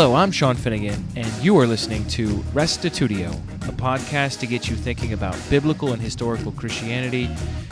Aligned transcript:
Hello, 0.00 0.14
I'm 0.14 0.30
Sean 0.30 0.54
Finnegan, 0.54 1.04
and 1.16 1.26
you 1.42 1.58
are 1.58 1.66
listening 1.66 2.06
to 2.10 2.28
Restitutio, 2.54 3.32
a 3.68 3.72
podcast 3.72 4.38
to 4.38 4.46
get 4.46 4.68
you 4.70 4.76
thinking 4.76 5.12
about 5.12 5.36
biblical 5.50 5.92
and 5.92 6.00
historical 6.00 6.52
Christianity, 6.52 7.28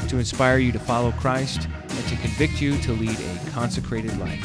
to 0.09 0.18
inspire 0.18 0.59
you 0.59 0.73
to 0.73 0.78
follow 0.80 1.12
Christ, 1.12 1.68
and 1.82 2.09
to 2.09 2.16
convict 2.16 2.60
you 2.60 2.77
to 2.78 2.95
lead 2.95 3.16
a 3.16 3.50
consecrated 3.50 4.18
life. 4.18 4.42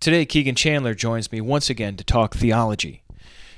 Today, 0.00 0.26
Keegan 0.26 0.54
Chandler 0.54 0.92
joins 0.92 1.32
me 1.32 1.40
once 1.40 1.70
again 1.70 1.96
to 1.96 2.04
talk 2.04 2.34
theology. 2.34 3.04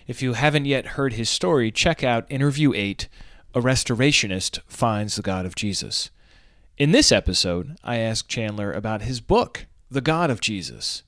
If 0.07 0.23
you 0.23 0.35
haven't 0.35 0.67
yet 0.67 0.87
heard 0.87 1.15
his 1.15 1.29
story, 1.29 1.73
check 1.73 2.05
out 2.05 2.25
Interview 2.31 2.73
8 2.73 3.09
A 3.57 3.61
Restorationist 3.63 4.61
Finds 4.67 5.17
the 5.17 5.23
God 5.23 5.47
of 5.47 5.55
Jesus. 5.55 6.11
In 6.77 6.91
this 6.91 7.11
episode, 7.11 7.79
I 7.83 7.97
ask 7.97 8.29
Chandler 8.29 8.71
about 8.71 9.01
his 9.01 9.23
book, 9.23 9.65
The 9.91 10.03
God 10.03 10.29
of 10.29 10.43
Jesus. 10.43 11.05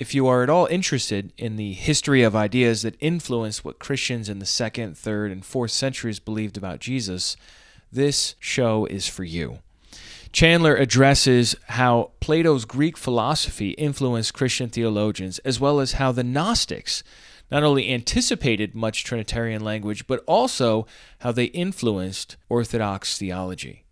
If 0.00 0.12
you 0.12 0.26
are 0.26 0.42
at 0.42 0.50
all 0.50 0.66
interested 0.66 1.32
in 1.38 1.54
the 1.54 1.72
history 1.72 2.24
of 2.24 2.34
ideas 2.34 2.82
that 2.82 2.96
influenced 2.98 3.64
what 3.64 3.78
Christians 3.78 4.28
in 4.28 4.40
the 4.40 4.44
second, 4.44 4.98
third, 4.98 5.30
and 5.30 5.46
fourth 5.46 5.70
centuries 5.70 6.18
believed 6.18 6.56
about 6.56 6.80
Jesus, 6.80 7.36
this 7.92 8.34
show 8.40 8.86
is 8.86 9.06
for 9.06 9.22
you. 9.22 9.60
Chandler 10.32 10.74
addresses 10.74 11.54
how 11.68 12.10
Plato's 12.18 12.64
Greek 12.64 12.96
philosophy 12.96 13.70
influenced 13.70 14.34
Christian 14.34 14.68
theologians, 14.68 15.38
as 15.44 15.60
well 15.60 15.78
as 15.78 15.92
how 15.92 16.10
the 16.10 16.24
Gnostics 16.24 17.04
not 17.50 17.62
only 17.62 17.92
anticipated 17.92 18.74
much 18.74 19.04
Trinitarian 19.04 19.62
language, 19.62 20.06
but 20.06 20.24
also 20.26 20.86
how 21.20 21.32
they 21.32 21.46
influenced 21.46 22.36
Orthodox 22.48 23.18
theology. 23.18 23.84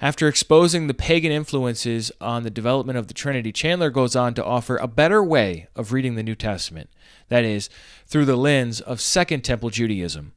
After 0.00 0.28
exposing 0.28 0.86
the 0.86 0.94
pagan 0.94 1.32
influences 1.32 2.10
on 2.20 2.42
the 2.42 2.50
development 2.50 2.98
of 2.98 3.06
the 3.06 3.14
Trinity, 3.14 3.52
Chandler 3.52 3.90
goes 3.90 4.16
on 4.16 4.34
to 4.34 4.44
offer 4.44 4.76
a 4.76 4.88
better 4.88 5.22
way 5.22 5.68
of 5.76 5.92
reading 5.92 6.14
the 6.14 6.22
New 6.22 6.34
Testament, 6.34 6.90
that 7.28 7.44
is, 7.44 7.70
through 8.06 8.24
the 8.24 8.36
lens 8.36 8.80
of 8.80 9.00
Second 9.00 9.42
Temple 9.42 9.70
Judaism. 9.70 10.32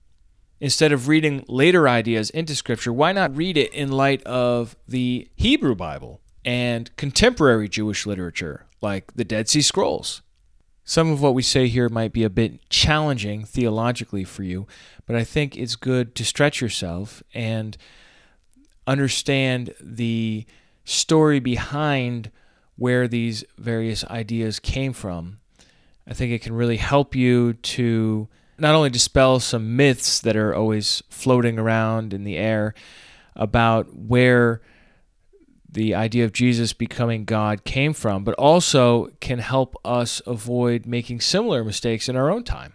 Instead 0.59 0.91
of 0.91 1.07
reading 1.07 1.43
later 1.47 1.87
ideas 1.87 2.29
into 2.31 2.55
Scripture, 2.55 2.93
why 2.93 3.11
not 3.11 3.35
read 3.35 3.57
it 3.57 3.73
in 3.73 3.91
light 3.91 4.23
of 4.23 4.75
the 4.87 5.27
Hebrew 5.35 5.75
Bible 5.75 6.21
and 6.45 6.95
contemporary 6.95 7.69
Jewish 7.69 8.05
literature 8.05 8.65
like 8.81 9.13
the 9.13 9.25
Dead 9.25 9.49
Sea 9.49 9.61
Scrolls? 9.61 10.21
Some 10.89 11.11
of 11.11 11.21
what 11.21 11.33
we 11.33 11.41
say 11.41 11.67
here 11.67 11.89
might 11.89 12.13
be 12.13 12.23
a 12.23 12.29
bit 12.29 12.69
challenging 12.69 13.43
theologically 13.43 14.23
for 14.23 14.43
you, 14.43 14.67
but 15.05 15.17
I 15.17 15.25
think 15.25 15.57
it's 15.57 15.75
good 15.75 16.15
to 16.15 16.23
stretch 16.23 16.61
yourself 16.61 17.21
and 17.33 17.75
understand 18.87 19.75
the 19.81 20.45
story 20.85 21.41
behind 21.41 22.31
where 22.77 23.05
these 23.05 23.43
various 23.57 24.05
ideas 24.05 24.61
came 24.61 24.93
from. 24.93 25.39
I 26.07 26.13
think 26.13 26.31
it 26.31 26.41
can 26.41 26.53
really 26.53 26.77
help 26.77 27.17
you 27.17 27.51
to 27.53 28.29
not 28.57 28.73
only 28.73 28.89
dispel 28.89 29.41
some 29.41 29.75
myths 29.75 30.21
that 30.21 30.37
are 30.37 30.55
always 30.55 31.03
floating 31.09 31.59
around 31.59 32.13
in 32.13 32.23
the 32.23 32.37
air 32.37 32.73
about 33.35 33.93
where 33.93 34.61
the 35.77 35.93
idea 35.93 36.25
of 36.25 36.33
Jesus 36.33 36.73
becoming 36.73 37.23
God 37.23 37.63
came 37.63 37.93
from, 37.93 38.23
but 38.23 38.33
also 38.33 39.09
can 39.19 39.37
help 39.37 39.75
us 39.85 40.23
avoid 40.25 40.87
making 40.87 41.21
similar 41.21 41.63
mistakes 41.63 42.09
in 42.09 42.15
our 42.15 42.31
own 42.31 42.43
time. 42.43 42.73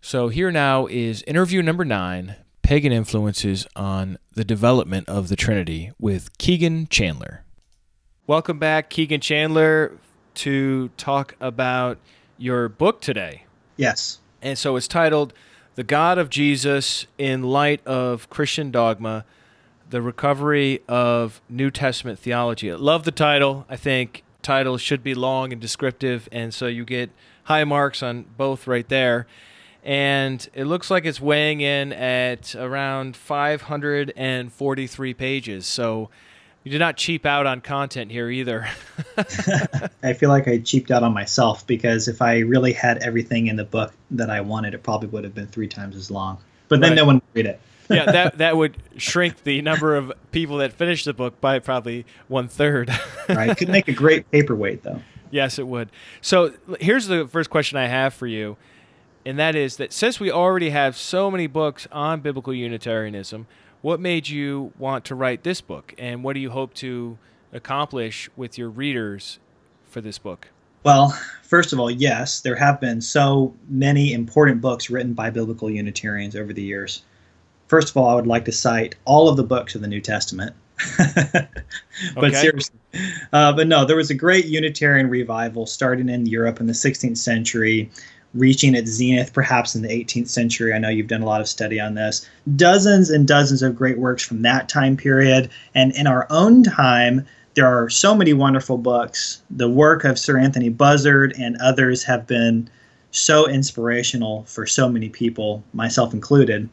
So, 0.00 0.28
here 0.28 0.52
now 0.52 0.86
is 0.86 1.22
interview 1.22 1.62
number 1.62 1.84
nine 1.84 2.36
Pagan 2.62 2.92
Influences 2.92 3.66
on 3.74 4.18
the 4.34 4.44
Development 4.44 5.08
of 5.08 5.28
the 5.28 5.34
Trinity 5.34 5.90
with 5.98 6.38
Keegan 6.38 6.86
Chandler. 6.86 7.42
Welcome 8.28 8.60
back, 8.60 8.88
Keegan 8.88 9.20
Chandler, 9.20 9.98
to 10.34 10.90
talk 10.90 11.34
about 11.40 11.98
your 12.36 12.68
book 12.68 13.00
today. 13.00 13.46
Yes. 13.76 14.20
And 14.40 14.56
so 14.56 14.76
it's 14.76 14.86
titled 14.86 15.32
The 15.74 15.82
God 15.82 16.18
of 16.18 16.30
Jesus 16.30 17.08
in 17.18 17.42
Light 17.42 17.84
of 17.84 18.30
Christian 18.30 18.70
Dogma 18.70 19.24
The 19.90 20.02
Recovery 20.02 20.82
of 20.88 21.40
New 21.48 21.70
Testament 21.70 22.18
Theology. 22.18 22.70
I 22.70 22.74
love 22.74 23.04
the 23.04 23.10
title. 23.10 23.64
I 23.68 23.76
think 23.76 24.22
titles 24.42 24.80
should 24.80 25.02
be 25.02 25.14
long 25.14 25.52
and 25.52 25.60
descriptive, 25.60 26.28
and 26.30 26.52
so 26.52 26.66
you 26.66 26.84
get 26.84 27.10
high 27.44 27.64
marks 27.64 28.02
on 28.02 28.26
both 28.36 28.66
right 28.66 28.88
there. 28.88 29.26
And 29.82 30.46
it 30.52 30.64
looks 30.64 30.90
like 30.90 31.06
it's 31.06 31.20
weighing 31.20 31.60
in 31.62 31.92
at 31.92 32.54
around 32.54 33.16
543 33.16 35.14
pages. 35.14 35.66
So 35.66 36.10
you 36.64 36.72
did 36.72 36.80
not 36.80 36.98
cheap 36.98 37.24
out 37.24 37.46
on 37.46 37.62
content 37.62 38.10
here 38.10 38.28
either. 38.28 38.68
I 40.02 40.12
feel 40.12 40.28
like 40.28 40.46
I 40.46 40.58
cheaped 40.58 40.90
out 40.90 41.02
on 41.02 41.14
myself 41.14 41.66
because 41.66 42.08
if 42.08 42.20
I 42.20 42.40
really 42.40 42.74
had 42.74 42.98
everything 42.98 43.46
in 43.46 43.56
the 43.56 43.64
book 43.64 43.94
that 44.10 44.28
I 44.28 44.42
wanted, 44.42 44.74
it 44.74 44.82
probably 44.82 45.08
would 45.08 45.24
have 45.24 45.34
been 45.34 45.46
three 45.46 45.68
times 45.68 45.96
as 45.96 46.10
long. 46.10 46.36
But 46.68 46.80
then 46.80 46.90
right. 46.90 46.96
no 46.96 47.04
one 47.06 47.14
would 47.14 47.22
read 47.32 47.46
it. 47.46 47.60
Yeah, 47.88 48.10
that 48.10 48.38
that 48.38 48.56
would 48.56 48.76
shrink 48.96 49.42
the 49.44 49.62
number 49.62 49.96
of 49.96 50.12
people 50.32 50.58
that 50.58 50.72
finish 50.72 51.04
the 51.04 51.12
book 51.12 51.40
by 51.40 51.58
probably 51.58 52.06
one 52.28 52.48
third. 52.48 52.90
right, 53.28 53.56
could 53.56 53.68
make 53.68 53.88
a 53.88 53.92
great 53.92 54.30
paperweight 54.30 54.82
though. 54.82 55.00
Yes, 55.30 55.58
it 55.58 55.66
would. 55.66 55.90
So 56.20 56.54
here's 56.80 57.06
the 57.06 57.28
first 57.28 57.50
question 57.50 57.78
I 57.78 57.86
have 57.86 58.14
for 58.14 58.26
you, 58.26 58.56
and 59.26 59.38
that 59.38 59.54
is 59.54 59.76
that 59.76 59.92
since 59.92 60.18
we 60.18 60.30
already 60.30 60.70
have 60.70 60.96
so 60.96 61.30
many 61.30 61.46
books 61.46 61.86
on 61.92 62.20
biblical 62.20 62.54
Unitarianism, 62.54 63.46
what 63.82 64.00
made 64.00 64.28
you 64.28 64.72
want 64.78 65.04
to 65.06 65.14
write 65.14 65.42
this 65.42 65.60
book, 65.60 65.94
and 65.98 66.24
what 66.24 66.34
do 66.34 66.40
you 66.40 66.50
hope 66.50 66.74
to 66.74 67.18
accomplish 67.52 68.28
with 68.36 68.58
your 68.58 68.68
readers 68.68 69.38
for 69.86 70.00
this 70.00 70.18
book? 70.18 70.48
Well, 70.84 71.10
first 71.42 71.72
of 71.72 71.80
all, 71.80 71.90
yes, 71.90 72.40
there 72.40 72.56
have 72.56 72.80
been 72.80 73.00
so 73.00 73.54
many 73.68 74.12
important 74.12 74.60
books 74.60 74.90
written 74.90 75.12
by 75.12 75.30
biblical 75.30 75.68
Unitarians 75.68 76.36
over 76.36 76.52
the 76.52 76.62
years. 76.62 77.02
First 77.68 77.90
of 77.90 77.96
all, 77.96 78.08
I 78.08 78.14
would 78.14 78.26
like 78.26 78.44
to 78.46 78.52
cite 78.52 78.96
all 79.04 79.28
of 79.28 79.36
the 79.36 79.44
books 79.44 79.74
of 79.74 79.80
the 79.80 79.88
New 79.88 80.00
Testament. 80.00 80.54
but 80.96 81.48
okay. 82.16 82.32
seriously, 82.34 82.78
uh, 83.32 83.52
but 83.52 83.66
no, 83.66 83.84
there 83.84 83.96
was 83.96 84.10
a 84.10 84.14
great 84.14 84.46
Unitarian 84.46 85.10
revival 85.10 85.66
starting 85.66 86.08
in 86.08 86.26
Europe 86.26 86.60
in 86.60 86.66
the 86.66 86.72
16th 86.72 87.18
century 87.18 87.90
reaching 88.34 88.74
its 88.74 88.90
zenith 88.90 89.32
perhaps 89.32 89.74
in 89.74 89.82
the 89.82 89.88
18th 89.88 90.28
century. 90.28 90.72
I 90.72 90.78
know 90.78 90.88
you've 90.88 91.06
done 91.06 91.22
a 91.22 91.26
lot 91.26 91.40
of 91.40 91.48
study 91.48 91.80
on 91.80 91.94
this. 91.94 92.28
Dozens 92.56 93.10
and 93.10 93.26
dozens 93.26 93.62
of 93.62 93.76
great 93.76 93.98
works 93.98 94.22
from 94.22 94.42
that 94.42 94.68
time 94.68 94.96
period. 94.96 95.50
And 95.74 95.92
in 95.96 96.06
our 96.06 96.26
own 96.30 96.62
time, 96.62 97.26
there 97.54 97.66
are 97.66 97.88
so 97.88 98.14
many 98.14 98.32
wonderful 98.32 98.78
books. 98.78 99.42
The 99.50 99.68
work 99.68 100.04
of 100.04 100.18
Sir 100.18 100.38
Anthony 100.38 100.68
Buzzard 100.68 101.34
and 101.38 101.56
others 101.56 102.04
have 102.04 102.26
been 102.26 102.68
so 103.10 103.48
inspirational 103.48 104.44
for 104.44 104.66
so 104.66 104.88
many 104.88 105.08
people, 105.08 105.64
myself 105.72 106.12
included. 106.12 106.68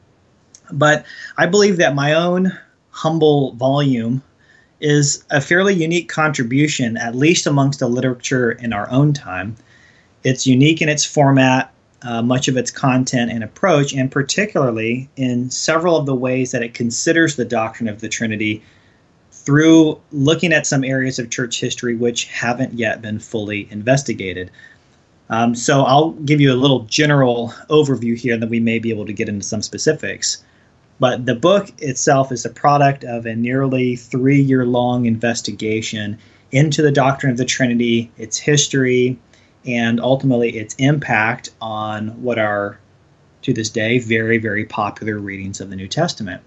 But 0.71 1.05
I 1.37 1.45
believe 1.45 1.77
that 1.77 1.95
my 1.95 2.13
own 2.13 2.57
humble 2.91 3.53
volume 3.53 4.23
is 4.79 5.23
a 5.29 5.41
fairly 5.41 5.73
unique 5.73 6.09
contribution, 6.09 6.97
at 6.97 7.15
least 7.15 7.47
amongst 7.47 7.79
the 7.79 7.87
literature 7.87 8.51
in 8.51 8.73
our 8.73 8.89
own 8.89 9.13
time. 9.13 9.55
It's 10.23 10.47
unique 10.47 10.81
in 10.81 10.89
its 10.89 11.05
format, 11.05 11.71
uh, 12.01 12.21
much 12.21 12.47
of 12.47 12.57
its 12.57 12.71
content 12.71 13.31
and 13.31 13.43
approach, 13.43 13.93
and 13.93 14.11
particularly 14.11 15.09
in 15.15 15.49
several 15.49 15.97
of 15.97 16.05
the 16.05 16.15
ways 16.15 16.51
that 16.51 16.63
it 16.63 16.73
considers 16.73 17.35
the 17.35 17.45
doctrine 17.45 17.87
of 17.87 18.01
the 18.01 18.09
Trinity 18.09 18.61
through 19.31 19.99
looking 20.11 20.51
at 20.51 20.65
some 20.65 20.83
areas 20.83 21.19
of 21.19 21.29
church 21.29 21.59
history 21.59 21.95
which 21.95 22.25
haven't 22.25 22.73
yet 22.73 23.01
been 23.01 23.19
fully 23.19 23.67
investigated. 23.71 24.49
Um, 25.29 25.55
so 25.55 25.83
I'll 25.83 26.11
give 26.11 26.41
you 26.41 26.51
a 26.51 26.55
little 26.55 26.81
general 26.81 27.53
overview 27.69 28.17
here, 28.17 28.33
and 28.33 28.43
then 28.43 28.49
we 28.49 28.59
may 28.59 28.79
be 28.79 28.89
able 28.89 29.05
to 29.05 29.13
get 29.13 29.29
into 29.29 29.45
some 29.45 29.61
specifics. 29.61 30.43
But 30.99 31.25
the 31.25 31.35
book 31.35 31.69
itself 31.79 32.31
is 32.31 32.45
a 32.45 32.49
product 32.49 33.03
of 33.03 33.25
a 33.25 33.35
nearly 33.35 33.95
three 33.95 34.41
year 34.41 34.65
long 34.65 35.05
investigation 35.05 36.17
into 36.51 36.81
the 36.81 36.91
doctrine 36.91 37.31
of 37.31 37.37
the 37.37 37.45
Trinity, 37.45 38.11
its 38.17 38.37
history, 38.37 39.17
and 39.65 39.99
ultimately 39.99 40.57
its 40.57 40.75
impact 40.75 41.49
on 41.59 42.21
what 42.21 42.39
are, 42.39 42.79
to 43.41 43.53
this 43.53 43.69
day, 43.69 43.99
very, 43.99 44.37
very 44.37 44.65
popular 44.65 45.17
readings 45.17 45.59
of 45.59 45.69
the 45.69 45.75
New 45.75 45.87
Testament. 45.87 46.41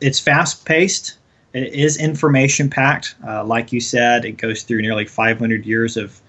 It's 0.00 0.18
fast 0.18 0.64
paced, 0.64 1.18
it 1.52 1.72
is 1.72 1.96
information 1.96 2.68
packed. 2.68 3.14
Uh, 3.26 3.44
like 3.44 3.72
you 3.72 3.80
said, 3.80 4.24
it 4.24 4.38
goes 4.38 4.62
through 4.62 4.82
nearly 4.82 5.04
500 5.04 5.64
years 5.64 5.96
of 5.96 6.20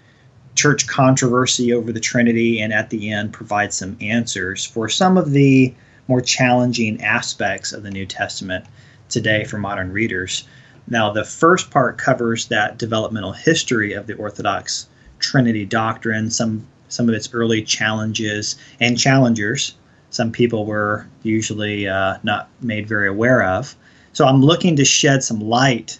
church 0.53 0.87
controversy 0.87 1.73
over 1.73 1.91
the 1.91 1.99
Trinity, 1.99 2.61
and 2.61 2.71
at 2.71 2.89
the 2.89 3.11
end 3.11 3.33
provides 3.33 3.75
some 3.75 3.97
answers 4.01 4.63
for 4.63 4.87
some 4.87 5.17
of 5.17 5.31
the 5.31 5.73
more 6.07 6.21
challenging 6.21 7.01
aspects 7.01 7.73
of 7.73 7.83
the 7.83 7.91
New 7.91 8.05
Testament 8.05 8.65
today 9.09 9.43
for 9.43 9.57
modern 9.57 9.91
readers. 9.91 10.47
Now, 10.87 11.11
the 11.11 11.23
first 11.23 11.71
part 11.71 11.97
covers 11.97 12.47
that 12.47 12.77
developmental 12.77 13.31
history 13.31 13.93
of 13.93 14.07
the 14.07 14.13
Orthodox 14.15 14.87
Trinity 15.19 15.65
doctrine, 15.65 16.29
some 16.29 16.67
some 16.87 17.09
of 17.09 17.15
its 17.15 17.33
early 17.33 17.63
challenges 17.63 18.55
and 18.79 18.97
challengers. 18.97 19.73
Some 20.11 20.31
people 20.31 20.65
were 20.65 21.07
usually 21.23 21.87
uh, 21.87 22.17
not 22.23 22.47
made 22.61 22.87
very 22.87 23.07
aware 23.07 23.43
of. 23.43 23.75
So 24.13 24.25
I'm 24.25 24.41
looking 24.41 24.75
to 24.77 24.85
shed 24.85 25.23
some 25.23 25.41
light 25.41 25.99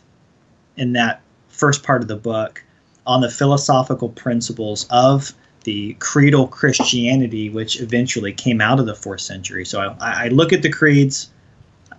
in 0.78 0.94
that 0.94 1.22
first 1.50 1.84
part 1.84 2.02
of 2.02 2.08
the 2.08 2.16
book 2.16 2.64
on 3.06 3.22
the 3.22 3.30
philosophical 3.30 4.10
principles 4.10 4.86
of 4.90 5.34
the 5.66 5.96
creedal 5.96 6.48
Christianity, 6.48 7.50
which 7.50 7.82
eventually 7.82 8.32
came 8.32 8.62
out 8.62 8.80
of 8.80 8.86
the 8.86 8.96
fourth 8.96 9.22
century. 9.22 9.66
So 9.66 9.96
I, 10.00 10.26
I 10.26 10.28
look 10.30 10.54
at 10.54 10.62
the 10.62 10.70
creeds, 10.70 11.30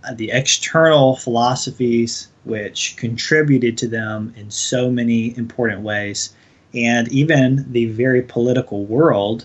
uh, 0.04 0.14
the 0.14 0.30
external 0.30 1.16
philosophies 1.16 2.28
which 2.44 2.96
contributed 2.96 3.76
to 3.78 3.88
them 3.88 4.32
in 4.36 4.50
so 4.50 4.88
many 4.90 5.36
important 5.36 5.82
ways, 5.82 6.32
and 6.74 7.08
even 7.08 7.70
the 7.72 7.86
very 7.86 8.22
political 8.22 8.84
world 8.84 9.44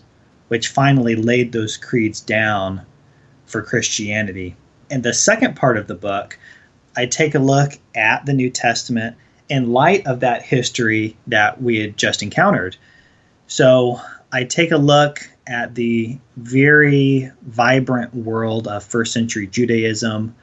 which 0.50 0.68
finally 0.68 1.16
laid 1.16 1.52
those 1.52 1.78
creeds 1.78 2.20
down 2.22 2.82
for 3.46 3.62
Christianity. 3.62 4.56
In 4.90 5.02
the 5.02 5.14
second 5.14 5.56
part 5.56 5.78
of 5.78 5.88
the 5.88 5.96
book, 5.96 6.38
I 6.96 7.06
take 7.06 7.36
a 7.36 7.40
look 7.40 7.72
at 7.96 8.26
the 8.26 8.34
New 8.34 8.50
Testament 8.50 9.16
in 9.50 9.72
light 9.72 10.06
of 10.06 10.20
that 10.20 10.44
history 10.44 11.18
that 11.28 11.62
we 11.62 11.80
had 11.80 11.98
just 11.98 12.22
encountered. 12.22 12.76
So 13.52 14.00
I 14.32 14.46
take 14.46 14.72
a 14.72 14.78
look 14.78 15.30
at 15.46 15.76
the 15.76 16.18
very 16.38 17.30
vibrant 17.42 18.16
world 18.16 18.66
of 18.66 18.82
first 18.82 19.12
century 19.12 19.46
Judaism, 19.46 20.34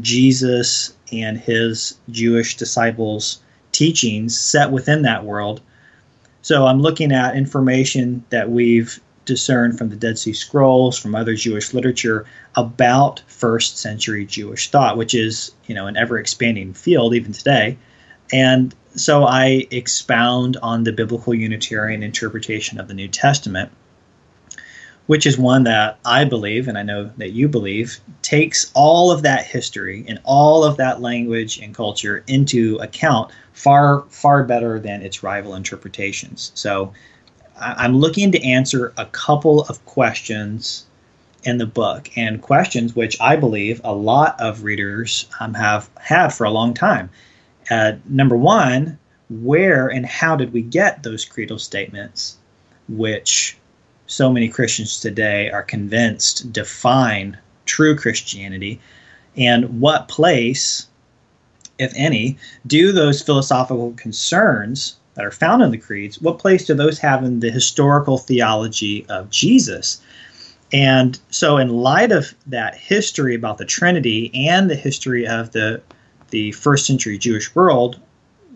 Jesus 0.00 0.92
and 1.12 1.38
his 1.38 1.96
Jewish 2.10 2.56
disciples' 2.56 3.40
teachings 3.70 4.36
set 4.36 4.72
within 4.72 5.02
that 5.02 5.24
world. 5.24 5.60
So 6.42 6.66
I'm 6.66 6.82
looking 6.82 7.12
at 7.12 7.36
information 7.36 8.24
that 8.30 8.50
we've 8.50 9.00
discerned 9.26 9.78
from 9.78 9.90
the 9.90 9.96
Dead 9.96 10.18
Sea 10.18 10.32
Scrolls, 10.32 10.98
from 10.98 11.14
other 11.14 11.36
Jewish 11.36 11.72
literature 11.72 12.26
about 12.56 13.22
first 13.28 13.78
century 13.78 14.26
Jewish 14.26 14.72
thought, 14.72 14.96
which 14.96 15.14
is, 15.14 15.52
you 15.66 15.74
know, 15.76 15.86
an 15.86 15.96
ever 15.96 16.18
expanding 16.18 16.74
field 16.74 17.14
even 17.14 17.30
today. 17.30 17.78
And 18.32 18.74
so 18.96 19.24
I 19.24 19.66
expound 19.70 20.56
on 20.62 20.84
the 20.84 20.92
biblical 20.92 21.34
Unitarian 21.34 22.02
interpretation 22.02 22.80
of 22.80 22.88
the 22.88 22.94
New 22.94 23.08
Testament, 23.08 23.70
which 25.06 25.26
is 25.26 25.38
one 25.38 25.64
that 25.64 25.98
I 26.04 26.24
believe, 26.24 26.66
and 26.66 26.76
I 26.76 26.82
know 26.82 27.10
that 27.16 27.32
you 27.32 27.48
believe, 27.48 27.98
takes 28.22 28.72
all 28.74 29.12
of 29.12 29.22
that 29.22 29.44
history 29.44 30.04
and 30.08 30.20
all 30.24 30.64
of 30.64 30.78
that 30.78 31.00
language 31.00 31.58
and 31.58 31.74
culture 31.74 32.24
into 32.26 32.76
account 32.78 33.30
far, 33.52 34.04
far 34.08 34.42
better 34.42 34.80
than 34.80 35.02
its 35.02 35.22
rival 35.22 35.54
interpretations. 35.54 36.50
So 36.54 36.92
I'm 37.58 37.98
looking 37.98 38.32
to 38.32 38.42
answer 38.44 38.92
a 38.96 39.06
couple 39.06 39.62
of 39.62 39.84
questions 39.86 40.86
in 41.44 41.58
the 41.58 41.66
book, 41.66 42.10
and 42.16 42.42
questions 42.42 42.96
which 42.96 43.20
I 43.20 43.36
believe 43.36 43.80
a 43.84 43.94
lot 43.94 44.40
of 44.40 44.64
readers 44.64 45.26
um, 45.38 45.54
have 45.54 45.88
had 45.96 46.28
for 46.30 46.44
a 46.44 46.50
long 46.50 46.74
time. 46.74 47.08
Uh, 47.70 47.92
number 48.06 48.36
one, 48.36 48.98
where 49.28 49.88
and 49.88 50.06
how 50.06 50.36
did 50.36 50.52
we 50.52 50.62
get 50.62 51.02
those 51.02 51.24
creedal 51.24 51.58
statements, 51.58 52.36
which 52.88 53.56
so 54.06 54.30
many 54.32 54.48
Christians 54.48 55.00
today 55.00 55.50
are 55.50 55.62
convinced 55.62 56.52
define 56.52 57.36
true 57.64 57.96
Christianity? 57.96 58.80
And 59.36 59.80
what 59.80 60.08
place, 60.08 60.86
if 61.78 61.92
any, 61.96 62.38
do 62.66 62.92
those 62.92 63.20
philosophical 63.22 63.92
concerns 63.92 64.96
that 65.14 65.24
are 65.24 65.32
found 65.32 65.62
in 65.62 65.70
the 65.70 65.78
creeds, 65.78 66.20
what 66.20 66.38
place 66.38 66.64
do 66.64 66.74
those 66.74 66.98
have 67.00 67.24
in 67.24 67.40
the 67.40 67.50
historical 67.50 68.18
theology 68.18 69.04
of 69.08 69.30
Jesus? 69.30 70.00
And 70.72 71.18
so, 71.30 71.58
in 71.58 71.68
light 71.68 72.12
of 72.12 72.34
that 72.46 72.74
history 72.76 73.34
about 73.34 73.58
the 73.58 73.64
Trinity 73.64 74.30
and 74.34 74.68
the 74.68 74.74
history 74.76 75.26
of 75.26 75.52
the 75.52 75.80
the 76.30 76.52
first 76.52 76.86
century 76.86 77.18
Jewish 77.18 77.54
world, 77.54 78.00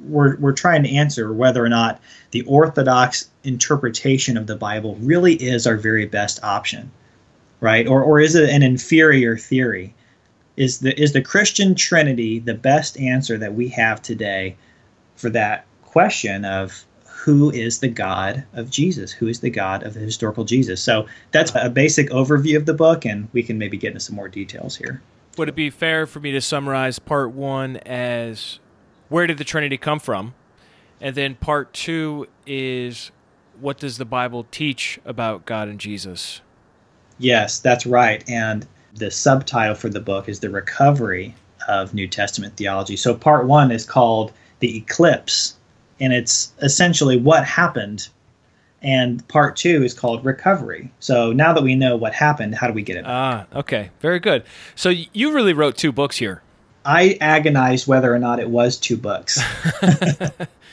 we're, 0.05 0.37
we're 0.37 0.53
trying 0.53 0.83
to 0.83 0.95
answer 0.95 1.33
whether 1.33 1.65
or 1.65 1.69
not 1.69 2.01
the 2.31 2.43
Orthodox 2.43 3.29
interpretation 3.45 4.37
of 4.37 4.47
the 4.47 4.57
Bible 4.57 4.97
really 4.97 5.35
is 5.35 5.67
our 5.67 5.77
very 5.77 6.07
best 6.07 6.43
option, 6.43 6.91
right? 7.61 7.87
Or, 7.87 8.03
or 8.03 8.21
is 8.21 8.35
it 8.35 8.49
an 8.51 8.63
inferior 8.63 9.37
theory? 9.37 9.95
Is 10.57 10.79
the, 10.79 10.99
is 11.01 11.13
the 11.13 11.23
Christian 11.23 11.75
Trinity 11.75 12.39
the 12.39 12.55
best 12.55 12.99
answer 12.99 13.39
that 13.39 13.55
we 13.55 13.69
have 13.69 14.03
today 14.03 14.57
for 15.17 15.31
that 15.31 15.67
question 15.83 16.45
of 16.45 16.85
who 17.05 17.51
is 17.51 17.81
the 17.81 17.89
God 17.89 18.45
of 18.55 18.71
Jesus? 18.71 19.13
Who 19.13 19.27
is 19.27 19.41
the 19.41 19.51
God 19.51 19.83
of 19.83 19.95
the 19.95 20.01
historical 20.01 20.45
Jesus? 20.45 20.83
So 20.83 21.07
that's 21.33 21.53
a 21.55 21.69
basic 21.69 22.09
overview 22.11 22.57
of 22.57 22.67
the 22.67 22.75
book, 22.75 23.05
and 23.05 23.29
we 23.33 23.43
can 23.43 23.59
maybe 23.59 23.77
get 23.77 23.89
into 23.89 24.01
some 24.01 24.17
more 24.17 24.29
details 24.29 24.77
here 24.77 25.03
would 25.37 25.49
it 25.49 25.55
be 25.55 25.71
fair 25.71 26.07
for 26.07 26.21
me 26.21 26.33
to 26.33 26.41
summarize 26.41 26.99
part 26.99 27.33
one 27.33 27.77
as 27.79 28.59
where 29.09 29.27
did 29.27 29.39
the 29.39 29.45
Trinity 29.45 29.77
come 29.77 30.01
from? 30.01 30.35
And 31.01 31.15
then 31.15 31.35
part 31.35 31.73
two 31.73 32.29
is 32.47 33.11
what 33.61 33.79
does 33.79 33.99
the 33.99 34.05
Bible 34.05 34.47
teach 34.51 35.01
about 35.05 35.47
God 35.47 35.69
and 35.69 35.79
Jesus? 35.79 36.41
Yes, 37.19 37.59
that's 37.59 37.87
right. 37.87 38.29
And 38.29 38.67
the 38.95 39.11
subtitle 39.11 39.75
for 39.75 39.89
the 39.89 40.01
book 40.01 40.29
is 40.29 40.41
The 40.41 40.51
Recovery 40.51 41.35
of 41.69 41.95
New 41.95 42.09
Testament 42.09 42.57
Theology. 42.57 42.97
So 42.97 43.15
part 43.15 43.47
one 43.47 43.71
is 43.71 43.85
called 43.85 44.33
The 44.61 44.77
Eclipse, 44.77 45.57
and 46.01 46.13
it's 46.13 46.53
essentially 46.63 47.17
what 47.17 47.45
happened 47.45 48.09
and 48.83 49.27
part 49.29 49.57
two 49.57 49.83
is 49.83 49.95
called 49.95 50.25
recovery. 50.25 50.91
So 51.01 51.33
now 51.33 51.53
that 51.53 51.63
we 51.63 51.75
know 51.75 51.97
what 51.97 52.15
happened, 52.15 52.55
how 52.55 52.67
do 52.67 52.73
we 52.73 52.83
get 52.83 52.97
it? 52.97 53.05
Ah, 53.07 53.47
okay, 53.55 53.91
very 54.01 54.19
good. 54.19 54.45
So 54.75 54.91
you 54.91 55.33
really 55.33 55.53
wrote 55.53 55.77
two 55.77 55.93
books 55.93 56.17
here. 56.17 56.43
I 56.85 57.19
agonized 57.21 57.87
whether 57.87 58.15
or 58.15 58.19
not 58.19 58.41
it 58.41 58.49
was 58.49 58.79
two 58.79 58.97
books, 58.97 59.43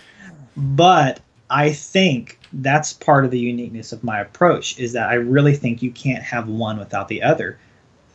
but 0.57 1.19
I 1.49 1.73
think 1.73 2.39
that's 2.53 2.93
part 2.93 3.25
of 3.25 3.31
the 3.31 3.39
uniqueness 3.39 3.91
of 3.91 4.03
my 4.03 4.19
approach 4.19 4.79
is 4.79 4.93
that 4.93 5.09
I 5.09 5.15
really 5.15 5.55
think 5.55 5.81
you 5.81 5.91
can't 5.91 6.23
have 6.23 6.47
one 6.47 6.77
without 6.79 7.07
the 7.07 7.23
other. 7.23 7.59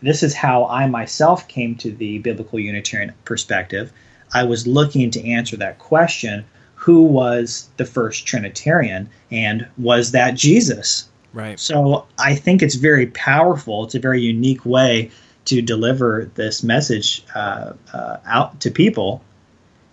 This 0.00 0.22
is 0.22 0.34
how 0.34 0.66
I 0.66 0.86
myself 0.86 1.46
came 1.48 1.76
to 1.76 1.92
the 1.92 2.18
biblical 2.18 2.58
Unitarian 2.58 3.12
perspective. 3.24 3.92
I 4.32 4.44
was 4.44 4.66
looking 4.66 5.10
to 5.12 5.28
answer 5.28 5.56
that 5.58 5.78
question 5.78 6.44
who 6.82 7.04
was 7.04 7.70
the 7.76 7.84
first 7.84 8.26
Trinitarian 8.26 9.08
and 9.30 9.68
was 9.78 10.10
that 10.10 10.34
Jesus? 10.34 11.08
Right. 11.32 11.58
So 11.60 12.08
I 12.18 12.34
think 12.34 12.60
it's 12.60 12.74
very 12.74 13.06
powerful. 13.06 13.84
It's 13.84 13.94
a 13.94 14.00
very 14.00 14.20
unique 14.20 14.66
way 14.66 15.08
to 15.44 15.62
deliver 15.62 16.28
this 16.34 16.64
message 16.64 17.22
uh, 17.36 17.74
uh, 17.92 18.16
out 18.26 18.60
to 18.62 18.70
people 18.72 19.22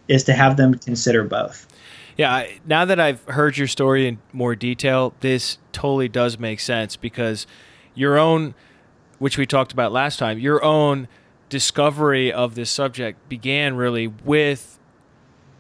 is 0.08 0.24
to 0.24 0.34
have 0.34 0.58
them 0.58 0.80
consider 0.80 1.24
both. 1.24 1.68
Yeah, 2.18 2.48
now 2.66 2.86
that 2.86 3.00
I've 3.00 3.24
heard 3.26 3.56
your 3.56 3.68
story 3.68 4.08
in 4.08 4.18
more 4.34 4.56
detail, 4.56 5.14
this 5.20 5.60
totally 5.72 6.10
does 6.10 6.40
make 6.40 6.60
sense 6.60 6.96
because 6.96 7.46
your 7.94 8.18
own, 8.18 8.56
which 9.20 9.38
we 9.38 9.46
talked 9.46 9.72
about 9.72 9.92
last 9.92 10.18
time, 10.18 10.40
your 10.40 10.64
own 10.64 11.08
discovery 11.50 12.34
of 12.34 12.56
this 12.56 12.72
subject 12.72 13.30
began 13.30 13.76
really 13.76 14.08
with 14.08 14.79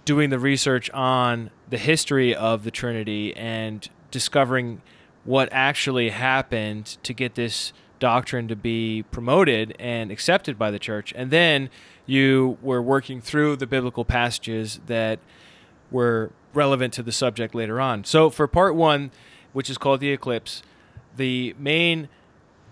doing 0.10 0.32
the 0.32 0.40
research 0.40 0.90
on 0.90 1.52
the 1.70 1.78
history 1.78 2.34
of 2.34 2.64
the 2.64 2.72
Trinity 2.72 3.32
and 3.38 3.88
discovering 4.10 4.82
what 5.24 5.48
actually 5.52 6.10
happened 6.10 6.98
to 7.04 7.14
get 7.14 7.36
this 7.36 7.74
doctrine 8.00 8.48
to 8.48 8.56
be 8.56 9.04
promoted 9.12 9.76
and 9.78 10.10
accepted 10.10 10.58
by 10.58 10.72
the 10.72 10.80
church. 10.80 11.14
And 11.16 11.30
then 11.30 11.70
you 12.08 12.58
were 12.64 12.82
working 12.82 13.22
through 13.22 13.58
the 13.58 13.68
biblical 13.68 14.04
passages 14.04 14.80
that 14.88 15.20
were 15.92 16.32
relevant 16.56 16.92
to 16.96 17.04
the 17.04 17.12
subject 17.12 17.54
later 17.54 17.80
on. 17.80 18.04
So 18.04 18.32
for 18.32 18.48
part 18.48 18.74
one, 18.74 19.12
which 19.54 19.70
is 19.70 19.78
called 19.78 20.00
the 20.00 20.10
eclipse, 20.10 20.64
the 21.18 21.54
main 21.60 22.10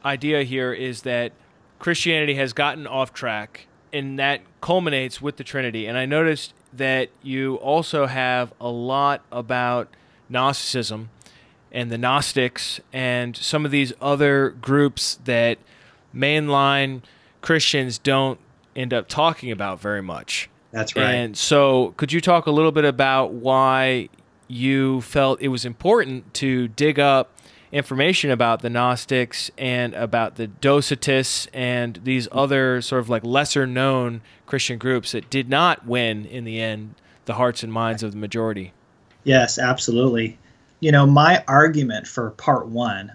idea 0.03 0.41
here 0.41 0.73
is 0.73 1.03
that 1.03 1.33
Christianity 1.77 2.33
has 2.33 2.51
gotten 2.53 2.87
off 2.87 3.13
track 3.13 3.67
and 3.93 4.19
that 4.19 4.41
culminates 4.61 5.21
with 5.21 5.37
the 5.37 5.43
Trinity. 5.43 5.87
And 5.87 5.97
I 5.97 6.05
noticed 6.05 6.53
that 6.73 7.09
you 7.21 7.55
also 7.55 8.05
have 8.05 8.53
a 8.59 8.67
lot 8.67 9.21
about 9.31 9.89
Gnosticism 10.29 11.09
and 11.71 11.91
the 11.91 11.97
Gnostics 11.97 12.79
and 12.91 13.35
some 13.35 13.65
of 13.65 13.71
these 13.71 13.93
other 14.01 14.49
groups 14.49 15.19
that 15.25 15.57
mainline 16.13 17.01
Christians 17.41 17.97
don't 17.97 18.39
end 18.75 18.93
up 18.93 19.07
talking 19.07 19.51
about 19.51 19.79
very 19.79 20.01
much. 20.01 20.49
That's 20.71 20.95
right. 20.95 21.03
And 21.03 21.37
so, 21.37 21.93
could 21.97 22.11
you 22.11 22.21
talk 22.21 22.45
a 22.45 22.51
little 22.51 22.71
bit 22.71 22.85
about 22.85 23.31
why 23.31 24.09
you 24.47 25.01
felt 25.01 25.41
it 25.41 25.47
was 25.49 25.65
important 25.65 26.33
to 26.35 26.67
dig 26.69 26.99
up 26.99 27.31
information 27.71 28.31
about 28.31 28.61
the 28.61 28.69
Gnostics 28.69 29.51
and 29.57 29.93
about 29.93 30.35
the 30.35 30.47
Docetists 30.47 31.47
and 31.53 31.99
these 32.03 32.27
other 32.31 32.81
sort 32.81 33.01
of 33.01 33.09
like 33.09 33.23
lesser 33.23 33.67
known 33.67 34.21
Christian 34.45 34.77
groups 34.77 35.11
that 35.11 35.29
did 35.29 35.49
not 35.49 35.85
win 35.85 36.25
in 36.25 36.43
the 36.43 36.59
end 36.59 36.95
the 37.25 37.33
hearts 37.33 37.61
and 37.61 37.71
minds 37.71 38.03
of 38.03 38.11
the 38.11 38.17
majority. 38.17 38.73
Yes, 39.23 39.59
absolutely. 39.59 40.37
You 40.79 40.91
know, 40.91 41.05
my 41.05 41.43
argument 41.47 42.07
for 42.07 42.31
part 42.31 42.67
one 42.67 43.11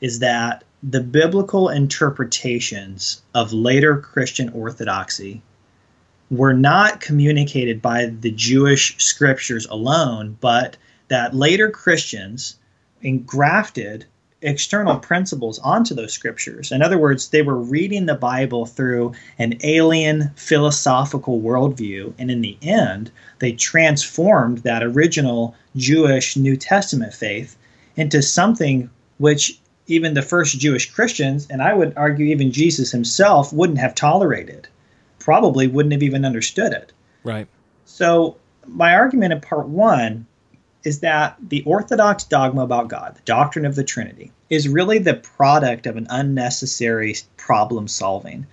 is 0.00 0.20
that 0.20 0.64
the 0.82 1.00
biblical 1.00 1.68
interpretations 1.68 3.22
of 3.34 3.52
later 3.52 3.98
Christian 3.98 4.48
orthodoxy 4.50 5.42
were 6.30 6.54
not 6.54 7.00
communicated 7.00 7.82
by 7.82 8.06
the 8.06 8.30
Jewish 8.30 8.96
scriptures 9.02 9.66
alone, 9.66 10.36
but 10.40 10.76
that 11.08 11.34
later 11.34 11.70
Christians 11.70 12.56
engrafted 13.02 14.06
external 14.42 14.96
oh. 14.96 14.98
principles 14.98 15.58
onto 15.60 15.94
those 15.94 16.12
scriptures. 16.12 16.72
In 16.72 16.82
other 16.82 16.98
words, 16.98 17.28
they 17.28 17.42
were 17.42 17.58
reading 17.58 18.06
the 18.06 18.14
Bible 18.14 18.66
through 18.66 19.12
an 19.38 19.58
alien 19.62 20.30
philosophical 20.36 21.40
worldview, 21.40 22.12
and 22.18 22.30
in 22.30 22.40
the 22.40 22.58
end, 22.60 23.10
they 23.38 23.52
transformed 23.52 24.58
that 24.58 24.82
original 24.82 25.54
Jewish 25.76 26.36
New 26.36 26.56
Testament 26.56 27.14
faith 27.14 27.56
into 27.96 28.22
something 28.22 28.90
which 29.18 29.58
even 29.86 30.14
the 30.14 30.22
first 30.22 30.58
Jewish 30.58 30.90
Christians, 30.90 31.46
and 31.50 31.62
I 31.62 31.74
would 31.74 31.92
argue 31.96 32.26
even 32.26 32.52
Jesus 32.52 32.90
himself, 32.90 33.52
wouldn't 33.52 33.78
have 33.78 33.94
tolerated, 33.94 34.68
probably 35.18 35.66
wouldn't 35.66 35.92
have 35.92 36.02
even 36.02 36.24
understood 36.24 36.72
it. 36.72 36.92
Right. 37.24 37.46
So, 37.84 38.36
my 38.66 38.94
argument 38.94 39.32
in 39.32 39.40
part 39.40 39.68
one 39.68 40.26
is 40.84 41.00
that 41.00 41.36
the 41.48 41.62
orthodox 41.64 42.24
dogma 42.24 42.62
about 42.62 42.88
God, 42.88 43.14
the 43.14 43.22
doctrine 43.24 43.64
of 43.64 43.74
the 43.74 43.84
Trinity, 43.84 44.32
is 44.50 44.68
really 44.68 44.98
the 44.98 45.14
product 45.14 45.86
of 45.86 45.96
an 45.96 46.06
unnecessary 46.10 47.14
problem 47.36 47.88
solving. 47.88 48.46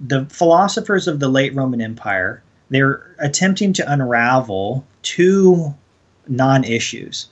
The 0.00 0.26
philosophers 0.26 1.08
of 1.08 1.20
the 1.20 1.28
late 1.28 1.54
Roman 1.54 1.80
Empire, 1.80 2.42
they're 2.68 3.14
attempting 3.18 3.72
to 3.74 3.92
unravel 3.92 4.84
two 5.02 5.74
non 6.28 6.64
issues. 6.64 7.28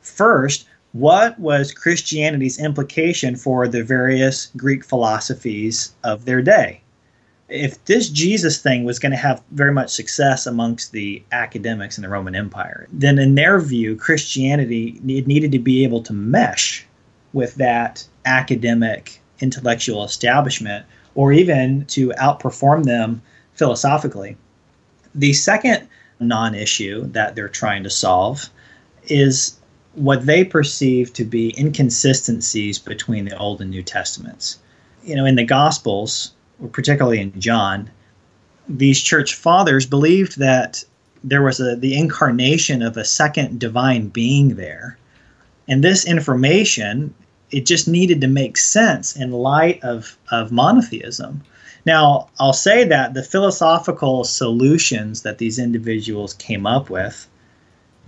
First, 0.00 0.66
what 0.92 1.38
was 1.38 1.72
Christianity's 1.72 2.58
implication 2.58 3.36
for 3.36 3.68
the 3.68 3.84
various 3.84 4.50
Greek 4.56 4.84
philosophies 4.84 5.92
of 6.02 6.24
their 6.24 6.40
day? 6.40 6.80
If 7.48 7.82
this 7.86 8.10
Jesus 8.10 8.60
thing 8.60 8.84
was 8.84 8.98
going 8.98 9.12
to 9.12 9.18
have 9.18 9.42
very 9.52 9.72
much 9.72 9.90
success 9.90 10.46
amongst 10.46 10.92
the 10.92 11.22
academics 11.32 11.96
in 11.96 12.02
the 12.02 12.08
Roman 12.08 12.34
Empire, 12.34 12.86
then 12.92 13.18
in 13.18 13.34
their 13.34 13.58
view, 13.58 13.96
Christianity 13.96 14.98
needed 15.02 15.52
to 15.52 15.58
be 15.58 15.84
able 15.84 16.02
to 16.02 16.12
mesh 16.12 16.86
with 17.32 17.54
that 17.56 18.06
academic 18.24 19.20
intellectual 19.40 20.04
establishment 20.04 20.84
or 21.14 21.32
even 21.32 21.84
to 21.86 22.10
outperform 22.10 22.84
them 22.84 23.22
philosophically. 23.54 24.36
The 25.14 25.32
second 25.32 25.88
non 26.20 26.54
issue 26.54 27.04
that 27.12 27.34
they're 27.34 27.48
trying 27.48 27.82
to 27.84 27.90
solve 27.90 28.50
is 29.04 29.56
what 29.94 30.26
they 30.26 30.44
perceive 30.44 31.12
to 31.14 31.24
be 31.24 31.58
inconsistencies 31.58 32.78
between 32.78 33.24
the 33.24 33.36
Old 33.38 33.60
and 33.60 33.70
New 33.70 33.82
Testaments. 33.82 34.58
You 35.02 35.16
know, 35.16 35.24
in 35.24 35.36
the 35.36 35.44
Gospels, 35.44 36.32
particularly 36.72 37.20
in 37.20 37.40
John, 37.40 37.90
these 38.68 39.00
church 39.00 39.34
fathers 39.34 39.86
believed 39.86 40.38
that 40.38 40.84
there 41.24 41.42
was 41.42 41.60
a, 41.60 41.76
the 41.76 41.96
incarnation 41.96 42.82
of 42.82 42.96
a 42.96 43.04
second 43.04 43.58
divine 43.58 44.08
being 44.08 44.56
there. 44.56 44.98
And 45.66 45.82
this 45.82 46.06
information, 46.06 47.14
it 47.50 47.66
just 47.66 47.88
needed 47.88 48.20
to 48.20 48.28
make 48.28 48.56
sense 48.56 49.16
in 49.16 49.32
light 49.32 49.82
of, 49.82 50.16
of 50.30 50.52
monotheism. 50.52 51.42
Now, 51.84 52.28
I'll 52.38 52.52
say 52.52 52.84
that 52.84 53.14
the 53.14 53.22
philosophical 53.22 54.24
solutions 54.24 55.22
that 55.22 55.38
these 55.38 55.58
individuals 55.58 56.34
came 56.34 56.66
up 56.66 56.90
with 56.90 57.26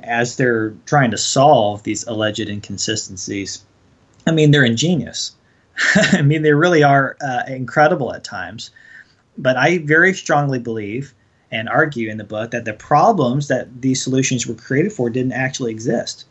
as 0.02 0.36
they're 0.36 0.74
trying 0.86 1.10
to 1.10 1.18
solve 1.18 1.82
these 1.82 2.06
alleged 2.06 2.48
inconsistencies, 2.48 3.64
I 4.26 4.32
mean, 4.32 4.50
they're 4.50 4.64
ingenious. 4.64 5.32
I 6.12 6.22
mean, 6.22 6.42
they 6.42 6.52
really 6.52 6.82
are 6.82 7.16
uh, 7.20 7.42
incredible 7.48 8.12
at 8.12 8.24
times. 8.24 8.70
But 9.38 9.56
I 9.56 9.78
very 9.78 10.12
strongly 10.12 10.58
believe 10.58 11.14
and 11.50 11.68
argue 11.68 12.10
in 12.10 12.18
the 12.18 12.24
book 12.24 12.50
that 12.52 12.64
the 12.64 12.72
problems 12.72 13.48
that 13.48 13.82
these 13.82 14.02
solutions 14.02 14.46
were 14.46 14.54
created 14.54 14.92
for 14.92 15.10
didn't 15.10 15.32
actually 15.32 15.70
exist. 15.72 16.26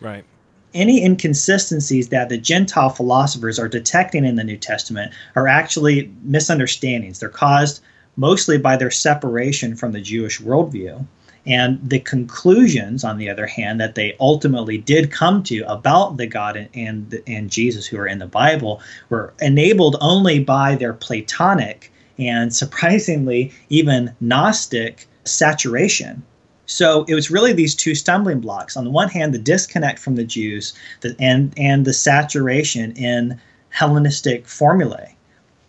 Right. 0.00 0.24
Any 0.72 1.04
inconsistencies 1.04 2.08
that 2.08 2.28
the 2.28 2.38
Gentile 2.38 2.90
philosophers 2.90 3.58
are 3.58 3.68
detecting 3.68 4.24
in 4.24 4.36
the 4.36 4.44
New 4.44 4.56
Testament 4.56 5.12
are 5.36 5.46
actually 5.46 6.12
misunderstandings. 6.22 7.20
They're 7.20 7.28
caused 7.28 7.80
mostly 8.16 8.58
by 8.58 8.76
their 8.76 8.90
separation 8.90 9.76
from 9.76 9.92
the 9.92 10.00
Jewish 10.00 10.40
worldview. 10.40 11.06
And 11.46 11.78
the 11.82 12.00
conclusions, 12.00 13.04
on 13.04 13.18
the 13.18 13.28
other 13.28 13.46
hand, 13.46 13.78
that 13.80 13.96
they 13.96 14.16
ultimately 14.18 14.78
did 14.78 15.10
come 15.10 15.42
to 15.44 15.60
about 15.70 16.16
the 16.16 16.26
God 16.26 16.56
and, 16.56 16.68
and, 16.74 17.22
and 17.26 17.50
Jesus 17.50 17.86
who 17.86 17.98
are 17.98 18.06
in 18.06 18.18
the 18.18 18.26
Bible 18.26 18.80
were 19.10 19.34
enabled 19.40 19.96
only 20.00 20.38
by 20.38 20.74
their 20.74 20.94
Platonic 20.94 21.92
and 22.18 22.54
surprisingly 22.54 23.52
even 23.68 24.14
Gnostic 24.20 25.06
saturation. 25.24 26.22
So 26.66 27.04
it 27.08 27.14
was 27.14 27.30
really 27.30 27.52
these 27.52 27.74
two 27.74 27.94
stumbling 27.94 28.40
blocks. 28.40 28.76
On 28.76 28.84
the 28.84 28.90
one 28.90 29.10
hand, 29.10 29.34
the 29.34 29.38
disconnect 29.38 29.98
from 29.98 30.16
the 30.16 30.24
Jews 30.24 30.72
the, 31.02 31.14
and, 31.18 31.52
and 31.58 31.84
the 31.84 31.92
saturation 31.92 32.92
in 32.92 33.38
Hellenistic 33.68 34.46
formulae. 34.46 35.14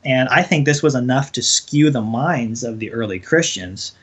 And 0.06 0.30
I 0.30 0.44
think 0.44 0.66
this 0.66 0.84
was 0.84 0.96
enough 0.96 1.32
to 1.34 1.42
skew 1.42 1.90
the 1.90 2.02
minds 2.02 2.64
of 2.64 2.80
the 2.80 2.94
early 2.94 3.20
Christians 3.20 3.94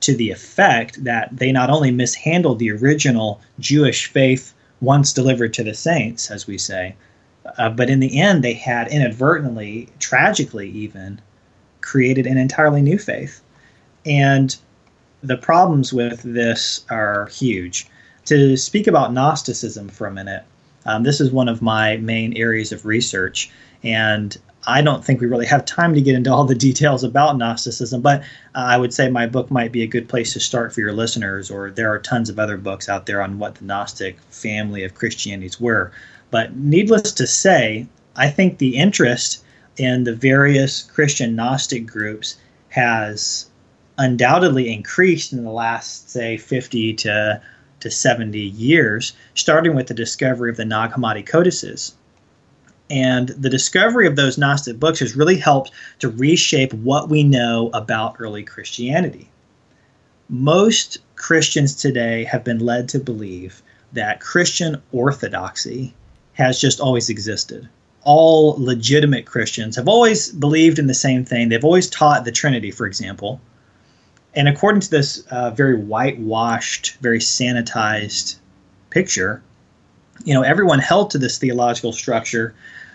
to 0.00 0.16
the 0.16 0.30
effect 0.30 1.02
that 1.04 1.28
they 1.32 1.52
not 1.52 1.70
only 1.70 1.90
mishandled 1.90 2.58
the 2.58 2.70
original 2.70 3.40
Jewish 3.58 4.06
faith 4.06 4.54
once 4.80 5.12
delivered 5.12 5.52
to 5.54 5.64
the 5.64 5.74
saints, 5.74 6.30
as 6.30 6.46
we 6.46 6.56
say, 6.58 6.94
uh, 7.56 7.70
but 7.70 7.90
in 7.90 8.00
the 8.00 8.20
end, 8.20 8.42
they 8.42 8.52
had 8.52 8.88
inadvertently, 8.88 9.88
tragically 9.98 10.70
even, 10.70 11.20
created 11.80 12.26
an 12.26 12.36
entirely 12.36 12.82
new 12.82 12.98
faith. 12.98 13.40
And 14.04 14.54
the 15.22 15.36
problems 15.36 15.92
with 15.92 16.22
this 16.22 16.84
are 16.90 17.26
huge. 17.26 17.86
To 18.26 18.56
speak 18.56 18.86
about 18.86 19.12
Gnosticism 19.12 19.88
for 19.88 20.06
a 20.06 20.12
minute, 20.12 20.44
um, 20.84 21.02
this 21.02 21.20
is 21.20 21.30
one 21.30 21.48
of 21.48 21.62
my 21.62 21.96
main 21.96 22.36
areas 22.36 22.72
of 22.72 22.86
research. 22.86 23.50
And 23.82 24.36
I 24.68 24.82
don't 24.82 25.02
think 25.02 25.22
we 25.22 25.26
really 25.26 25.46
have 25.46 25.64
time 25.64 25.94
to 25.94 26.02
get 26.02 26.14
into 26.14 26.30
all 26.30 26.44
the 26.44 26.54
details 26.54 27.02
about 27.02 27.38
Gnosticism, 27.38 28.02
but 28.02 28.20
uh, 28.20 28.24
I 28.54 28.76
would 28.76 28.92
say 28.92 29.08
my 29.08 29.26
book 29.26 29.50
might 29.50 29.72
be 29.72 29.82
a 29.82 29.86
good 29.86 30.10
place 30.10 30.34
to 30.34 30.40
start 30.40 30.74
for 30.74 30.80
your 30.80 30.92
listeners, 30.92 31.50
or 31.50 31.70
there 31.70 31.90
are 31.90 31.98
tons 31.98 32.28
of 32.28 32.38
other 32.38 32.58
books 32.58 32.86
out 32.86 33.06
there 33.06 33.22
on 33.22 33.38
what 33.38 33.54
the 33.54 33.64
Gnostic 33.64 34.20
family 34.28 34.84
of 34.84 34.94
Christianities 34.94 35.58
were. 35.58 35.90
But 36.30 36.54
needless 36.54 37.12
to 37.12 37.26
say, 37.26 37.86
I 38.14 38.28
think 38.28 38.58
the 38.58 38.76
interest 38.76 39.42
in 39.78 40.04
the 40.04 40.14
various 40.14 40.82
Christian 40.82 41.34
Gnostic 41.34 41.86
groups 41.86 42.36
has 42.68 43.46
undoubtedly 43.96 44.70
increased 44.70 45.32
in 45.32 45.44
the 45.44 45.50
last, 45.50 46.10
say, 46.10 46.36
50 46.36 46.92
to, 46.92 47.40
to 47.80 47.90
70 47.90 48.38
years, 48.38 49.14
starting 49.32 49.74
with 49.74 49.86
the 49.86 49.94
discovery 49.94 50.50
of 50.50 50.58
the 50.58 50.66
Nag 50.66 50.90
Hammadi 50.90 51.24
codices 51.24 51.94
and 52.90 53.28
the 53.28 53.50
discovery 53.50 54.06
of 54.06 54.16
those 54.16 54.38
Gnostic 54.38 54.78
books 54.78 55.00
has 55.00 55.16
really 55.16 55.36
helped 55.36 55.70
to 55.98 56.08
reshape 56.08 56.72
what 56.72 57.08
we 57.08 57.22
know 57.22 57.70
about 57.72 58.16
early 58.18 58.42
Christianity. 58.42 59.28
Most 60.28 60.98
Christians 61.16 61.74
today 61.74 62.24
have 62.24 62.44
been 62.44 62.58
led 62.58 62.88
to 62.90 62.98
believe 62.98 63.62
that 63.92 64.20
Christian 64.20 64.80
orthodoxy 64.92 65.94
has 66.34 66.60
just 66.60 66.80
always 66.80 67.08
existed. 67.08 67.68
All 68.02 68.54
legitimate 68.58 69.26
Christians 69.26 69.76
have 69.76 69.88
always 69.88 70.30
believed 70.30 70.78
in 70.78 70.86
the 70.86 70.94
same 70.94 71.24
thing. 71.24 71.48
They've 71.48 71.64
always 71.64 71.90
taught 71.90 72.24
the 72.24 72.32
Trinity, 72.32 72.70
for 72.70 72.86
example. 72.86 73.40
And 74.34 74.48
according 74.48 74.82
to 74.82 74.90
this 74.90 75.24
uh, 75.30 75.50
very 75.50 75.76
whitewashed, 75.76 76.96
very 77.00 77.18
sanitized 77.18 78.36
picture, 78.90 79.42
you 80.24 80.34
know, 80.34 80.42
everyone 80.42 80.78
held 80.78 81.10
to 81.10 81.18
this 81.18 81.38
theological 81.38 81.92
structure 81.92 82.54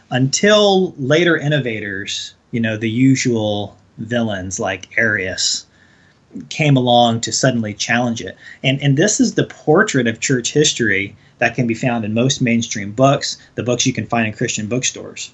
until 0.10 0.94
later 0.98 1.38
innovators, 1.38 2.36
you 2.52 2.60
know, 2.60 2.78
the 2.78 2.90
usual 2.90 3.78
villains 3.98 4.60
like 4.60 4.98
Arius, 4.98 5.66
came 6.50 6.76
along 6.76 7.22
to 7.22 7.32
suddenly 7.32 7.74
challenge 7.74 8.22
it. 8.22 8.36
And 8.64 8.82
and 8.82 8.98
this 8.98 9.20
is 9.20 9.36
the 9.36 9.46
portrait 9.46 10.08
of 10.08 10.20
church 10.20 10.54
history 10.54 11.16
that 11.38 11.56
can 11.56 11.68
be 11.68 11.74
found 11.74 12.06
in 12.06 12.14
most 12.14 12.42
mainstream 12.42 12.92
books, 12.92 13.38
the 13.56 13.64
books 13.64 13.86
you 13.86 13.94
can 13.94 14.08
find 14.08 14.28
in 14.28 14.34
Christian 14.34 14.68
bookstores. 14.68 15.32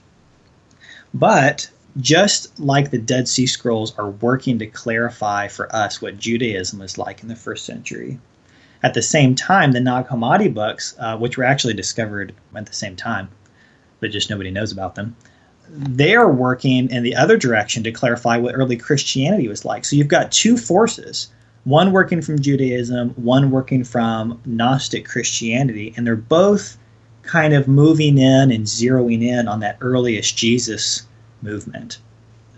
But 1.14 1.70
just 2.00 2.60
like 2.60 2.92
the 2.92 2.98
Dead 2.98 3.28
Sea 3.28 3.48
Scrolls 3.48 3.98
are 3.98 4.12
working 4.12 4.60
to 4.60 4.68
clarify 4.68 5.48
for 5.48 5.74
us 5.76 6.02
what 6.02 6.18
Judaism 6.20 6.80
was 6.80 6.98
like 6.98 7.22
in 7.22 7.28
the 7.28 7.36
first 7.36 7.66
century. 7.66 8.20
At 8.82 8.94
the 8.94 9.02
same 9.02 9.36
time, 9.36 9.74
the 9.74 9.82
Nag 9.82 10.08
Hammadi 10.08 10.54
books, 10.54 10.96
uh, 11.00 11.18
which 11.18 11.38
were 11.38 11.44
actually 11.44 11.74
discovered 11.74 12.34
at 12.56 12.66
the 12.66 12.74
same 12.74 12.96
time, 12.96 13.30
but 14.00 14.12
just 14.12 14.30
nobody 14.30 14.52
knows 14.52 14.72
about 14.72 14.96
them. 14.96 15.16
They're 15.70 16.30
working 16.30 16.90
in 16.90 17.04
the 17.04 17.16
other 17.16 17.38
direction 17.38 17.84
to 17.84 17.92
clarify 17.92 18.38
what 18.38 18.56
early 18.56 18.78
Christianity 18.78 19.48
was 19.48 19.66
like. 19.66 19.86
So 19.86 19.96
you've 19.96 20.08
got 20.08 20.32
two 20.32 20.58
forces 20.58 21.28
one 21.66 21.92
working 21.92 22.22
from 22.22 22.40
Judaism, 22.40 23.10
one 23.12 23.52
working 23.52 23.84
from 23.84 24.42
Gnostic 24.46 25.06
Christianity, 25.06 25.94
and 25.96 26.08
they're 26.08 26.16
both 26.16 26.78
kind 27.22 27.54
of 27.54 27.68
moving 27.68 28.18
in 28.18 28.52
and 28.52 28.66
zeroing 28.66 29.24
in 29.24 29.48
on 29.48 29.60
that 29.60 29.78
earliest 29.82 30.38
Jesus 30.38 31.04
movement. 31.42 32.00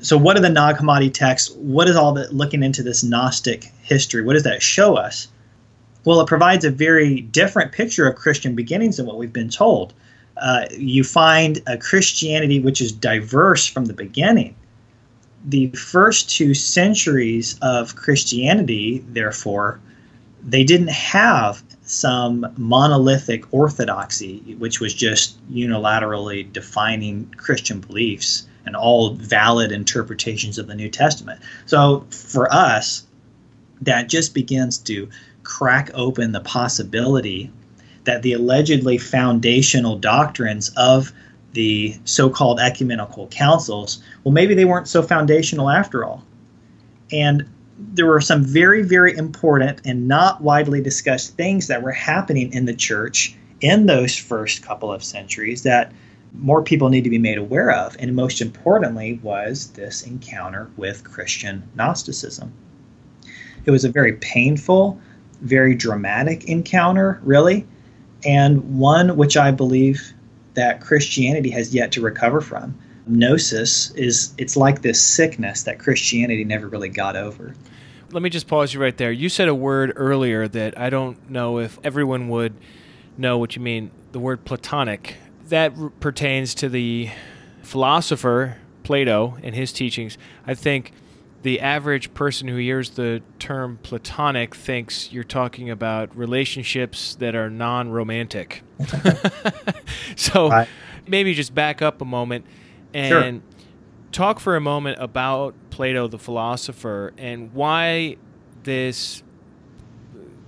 so 0.01 0.17
what 0.17 0.37
are 0.37 0.41
the 0.41 0.49
Nag 0.49 0.77
Hammadi 0.77 1.13
texts? 1.13 1.51
What 1.55 1.89
is 1.89 1.95
all 1.95 2.13
that 2.13 2.33
looking 2.33 2.63
into 2.63 2.83
this 2.83 3.03
Gnostic 3.03 3.65
history? 3.81 4.23
What 4.23 4.33
does 4.33 4.43
that 4.43 4.61
show 4.61 4.95
us? 4.95 5.27
Well, 6.03 6.22
it 6.22 6.27
provides 6.27 6.65
a 6.65 6.72
very 6.72 7.22
different 7.22 7.72
picture 7.72 8.08
of 8.08 8.15
Christian 8.15 8.55
beginnings 8.55 8.98
than 8.98 9.05
what 9.05 9.17
we've 9.17 9.34
been 9.34 9.50
told. 9.50 9.93
Uh, 10.38 10.65
you 10.72 11.03
find 11.03 11.62
a 11.67 11.77
Christianity 11.77 12.60
which 12.60 12.81
is 12.81 12.91
diverse 12.91 13.67
from 13.67 13.86
the 13.86 13.93
beginning. 13.93 14.55
The 15.46 15.67
first 15.70 16.29
two 16.29 16.53
centuries 16.53 17.58
of 17.62 17.96
Christianity, 17.96 19.03
therefore, 19.08 19.79
they 20.43 20.63
didn't 20.63 20.89
have 20.89 21.62
some 21.84 22.51
monolithic 22.58 23.53
orthodoxy, 23.53 24.55
which 24.58 24.79
was 24.79 24.93
just 24.93 25.38
unilaterally 25.51 26.51
defining 26.51 27.31
Christian 27.38 27.79
beliefs 27.79 28.48
and 28.65 28.75
all 28.75 29.13
valid 29.15 29.72
interpretations 29.72 30.58
of 30.58 30.67
the 30.67 30.75
New 30.75 30.89
Testament. 30.89 31.41
So 31.65 32.05
for 32.10 32.51
us, 32.51 33.05
that 33.81 34.10
just 34.10 34.34
begins 34.34 34.77
to 34.79 35.10
crack 35.43 35.89
open 35.93 36.31
the 36.31 36.41
possibility 36.41 37.51
that 38.03 38.21
the 38.24 38.33
allegedly 38.33 38.98
foundational 38.98 39.98
doctrines 39.98 40.71
of 40.75 41.12
the 41.53 41.95
so 42.05 42.29
called 42.29 42.60
ecumenical 42.60 43.27
councils, 43.27 44.01
well, 44.24 44.31
maybe 44.31 44.53
they 44.53 44.65
weren't 44.65 44.88
so 44.88 45.03
foundational 45.03 45.69
after 45.69 46.05
all. 46.05 46.24
And 47.12 47.45
there 47.77 48.05
were 48.05 48.21
some 48.21 48.43
very, 48.43 48.83
very 48.83 49.15
important 49.15 49.81
and 49.86 50.07
not 50.07 50.41
widely 50.41 50.81
discussed 50.81 51.36
things 51.36 51.67
that 51.67 51.81
were 51.81 51.91
happening 51.91 52.53
in 52.53 52.65
the 52.65 52.75
church 52.75 53.36
in 53.60 53.86
those 53.86 54.15
first 54.15 54.63
couple 54.63 54.91
of 54.91 55.03
centuries 55.03 55.63
that 55.63 55.91
more 56.33 56.63
people 56.63 56.89
need 56.89 57.03
to 57.03 57.10
be 57.10 57.17
made 57.17 57.38
aware 57.38 57.71
of. 57.71 57.95
And 58.00 58.15
most 58.15 58.41
importantly, 58.41 59.19
was 59.21 59.67
this 59.71 60.03
encounter 60.03 60.69
with 60.77 61.03
Christian 61.03 61.63
Gnosticism. 61.75 62.53
It 63.65 63.71
was 63.71 63.83
a 63.83 63.91
very 63.91 64.13
painful, 64.13 65.00
very 65.41 65.75
dramatic 65.75 66.45
encounter, 66.45 67.19
really, 67.24 67.65
and 68.25 68.77
one 68.77 69.17
which 69.17 69.38
I 69.38 69.51
believe 69.51 70.13
that 70.53 70.81
Christianity 70.81 71.50
has 71.51 71.74
yet 71.74 71.91
to 71.93 72.01
recover 72.01 72.41
from. 72.41 72.77
Gnosis 73.07 73.91
is 73.91 74.33
it's 74.38 74.55
like 74.55 74.81
this 74.81 75.01
sickness 75.01 75.63
that 75.63 75.79
Christianity 75.79 76.43
never 76.43 76.67
really 76.67 76.89
got 76.89 77.15
over. 77.15 77.55
Let 78.12 78.21
me 78.21 78.29
just 78.29 78.48
pause 78.48 78.74
you 78.74 78.81
right 78.81 78.95
there. 78.95 79.12
You 79.12 79.29
said 79.29 79.48
a 79.48 79.55
word 79.55 79.93
earlier 79.95 80.48
that 80.48 80.77
I 80.77 80.89
don't 80.89 81.29
know 81.29 81.60
if 81.60 81.79
everyone 81.83 82.29
would 82.29 82.53
know 83.17 83.38
what 83.38 83.55
you 83.55 83.62
mean. 83.62 83.91
The 84.12 84.19
word 84.19 84.43
Platonic 84.45 85.15
that 85.51 85.74
pertains 86.00 86.55
to 86.55 86.69
the 86.69 87.10
philosopher 87.62 88.57
Plato 88.83 89.38
and 89.43 89.53
his 89.53 89.71
teachings. 89.71 90.17
I 90.48 90.55
think 90.55 90.91
the 91.43 91.60
average 91.60 92.13
person 92.13 92.48
who 92.48 92.57
hears 92.57 92.91
the 92.91 93.21
term 93.39 93.79
platonic 93.81 94.55
thinks 94.55 95.12
you're 95.12 95.24
talking 95.24 95.69
about 95.69 96.15
relationships 96.15 97.15
that 97.15 97.36
are 97.36 97.50
non-romantic. 97.50 98.63
so 100.15 100.50
right. 100.50 100.67
maybe 101.07 101.33
just 101.33 101.55
back 101.55 101.81
up 101.81 102.01
a 102.01 102.05
moment 102.05 102.45
and 102.93 103.41
sure. 103.41 103.65
talk 104.12 104.39
for 104.39 104.55
a 104.55 104.62
moment 104.62 104.98
about 105.00 105.55
Plato 105.71 106.07
the 106.07 106.19
philosopher 106.19 107.13
and 107.17 107.53
why 107.53 108.17
this 108.63 109.24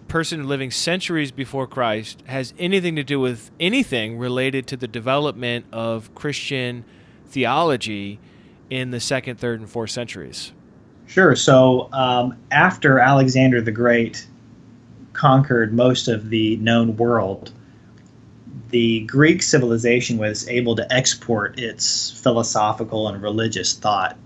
person 0.07 0.47
living 0.47 0.69
centuries 0.69 1.31
before 1.31 1.65
Christ 1.65 2.21
has 2.27 2.53
anything 2.59 2.95
to 2.97 3.03
do 3.03 3.19
with 3.19 3.50
anything 3.59 4.19
related 4.19 4.67
to 4.67 4.77
the 4.77 4.88
development 4.88 5.65
of 5.71 6.13
Christian 6.13 6.86
theology 7.25 8.19
in 8.69 8.91
the 8.91 8.99
second, 8.99 9.39
third, 9.39 9.60
and 9.60 9.67
fourth 9.67 9.89
centuries. 9.89 10.53
Sure. 11.05 11.35
So 11.35 11.89
um, 11.93 12.35
after 12.51 12.99
Alexander 12.99 13.61
the 13.61 13.71
Great 13.71 14.27
conquered 15.13 15.73
most 15.73 16.07
of 16.07 16.29
the 16.29 16.55
known 16.57 16.97
world, 16.97 17.51
the 18.69 19.01
Greek 19.01 19.43
civilization 19.43 20.17
was 20.17 20.47
able 20.47 20.75
to 20.75 20.91
export 20.91 21.59
its 21.59 22.09
philosophical 22.09 23.07
and 23.07 23.21
religious 23.21 23.73
thought 23.73 24.17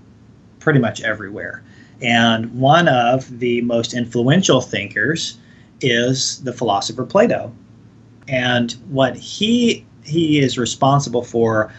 pretty 0.59 0.79
much 0.79 1.01
everywhere. 1.01 1.63
And 2.01 2.53
one 2.57 2.87
of 2.87 3.39
the 3.39 3.61
most 3.61 3.93
influential 3.93 4.61
thinkers 4.61 5.37
is 5.81 6.41
the 6.43 6.53
philosopher 6.53 7.03
Plato. 7.03 7.53
And 8.27 8.71
what 8.89 9.17
he 9.17 9.85
he 10.03 10.39
is 10.39 10.57
responsible 10.57 11.23
for 11.23 11.71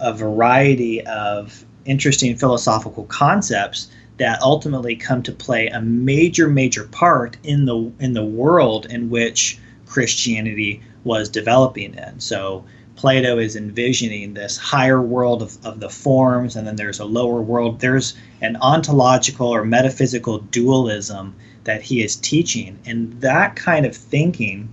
a 0.00 0.12
variety 0.12 1.06
of 1.06 1.64
interesting 1.84 2.36
philosophical 2.36 3.04
concepts 3.04 3.90
that 4.20 4.42
ultimately 4.42 4.94
come 4.94 5.22
to 5.22 5.32
play 5.32 5.68
a 5.68 5.80
major 5.80 6.46
major 6.46 6.84
part 6.84 7.38
in 7.42 7.64
the 7.64 7.90
in 7.98 8.12
the 8.12 8.24
world 8.24 8.84
in 8.84 9.08
which 9.08 9.58
Christianity 9.86 10.82
was 11.04 11.30
developing 11.30 11.94
in. 11.94 12.20
So 12.20 12.66
Plato 12.96 13.38
is 13.38 13.56
envisioning 13.56 14.34
this 14.34 14.58
higher 14.58 15.00
world 15.00 15.40
of, 15.40 15.56
of 15.64 15.80
the 15.80 15.88
forms, 15.88 16.54
and 16.54 16.66
then 16.66 16.76
there's 16.76 17.00
a 17.00 17.06
lower 17.06 17.40
world. 17.40 17.80
There's 17.80 18.14
an 18.42 18.56
ontological 18.56 19.48
or 19.48 19.64
metaphysical 19.64 20.40
dualism 20.40 21.34
that 21.64 21.80
he 21.80 22.02
is 22.02 22.16
teaching. 22.16 22.78
And 22.84 23.18
that 23.22 23.56
kind 23.56 23.86
of 23.86 23.96
thinking 23.96 24.68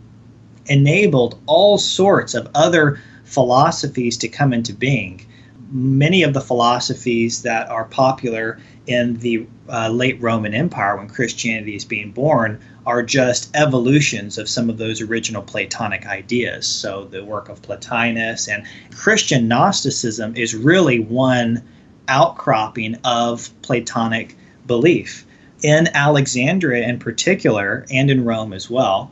enabled 0.66 1.40
all 1.46 1.78
sorts 1.78 2.34
of 2.34 2.50
other 2.54 3.00
philosophies 3.24 4.18
to 4.18 4.28
come 4.28 4.52
into 4.52 4.74
being. 4.74 5.26
Many 5.70 6.24
of 6.24 6.34
the 6.34 6.42
philosophies 6.42 7.42
that 7.42 7.70
are 7.70 7.86
popular 7.86 8.60
in 8.86 9.18
the 9.18 9.48
uh, 9.68 9.90
late 9.90 10.22
Roman 10.22 10.54
Empire 10.54 10.96
when 10.96 11.10
Christianity 11.10 11.76
is 11.76 11.84
being 11.84 12.12
born 12.12 12.60
are 12.86 13.04
just 13.04 13.54
evolutions 13.56 14.38
of 14.38 14.48
some 14.48 14.70
of 14.70 14.78
those 14.78 15.02
original 15.02 15.42
Platonic 15.42 16.06
ideas. 16.06 16.66
So 16.66 17.06
the 17.06 17.26
work 17.26 17.50
of 17.50 17.62
Plotinus 17.62 18.48
and 18.48 18.66
Christian 18.96 19.50
Gnosticism 19.50 20.38
is 20.38 20.56
really 20.56 21.00
one 21.00 21.62
outcropping 22.08 22.96
of 23.04 23.50
Platonic 23.62 24.38
belief 24.66 25.26
in 25.64 25.88
Alexandria 25.94 26.88
in 26.88 27.00
particular, 27.00 27.86
and 27.92 28.10
in 28.10 28.24
Rome 28.24 28.54
as 28.54 28.70
well, 28.70 29.12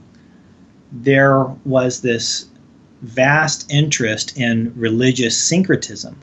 there 0.92 1.44
was 1.66 2.02
this 2.02 2.46
vast 3.02 3.72
interest 3.72 4.38
in 4.38 4.72
religious 4.76 5.38
syncretism. 5.38 6.16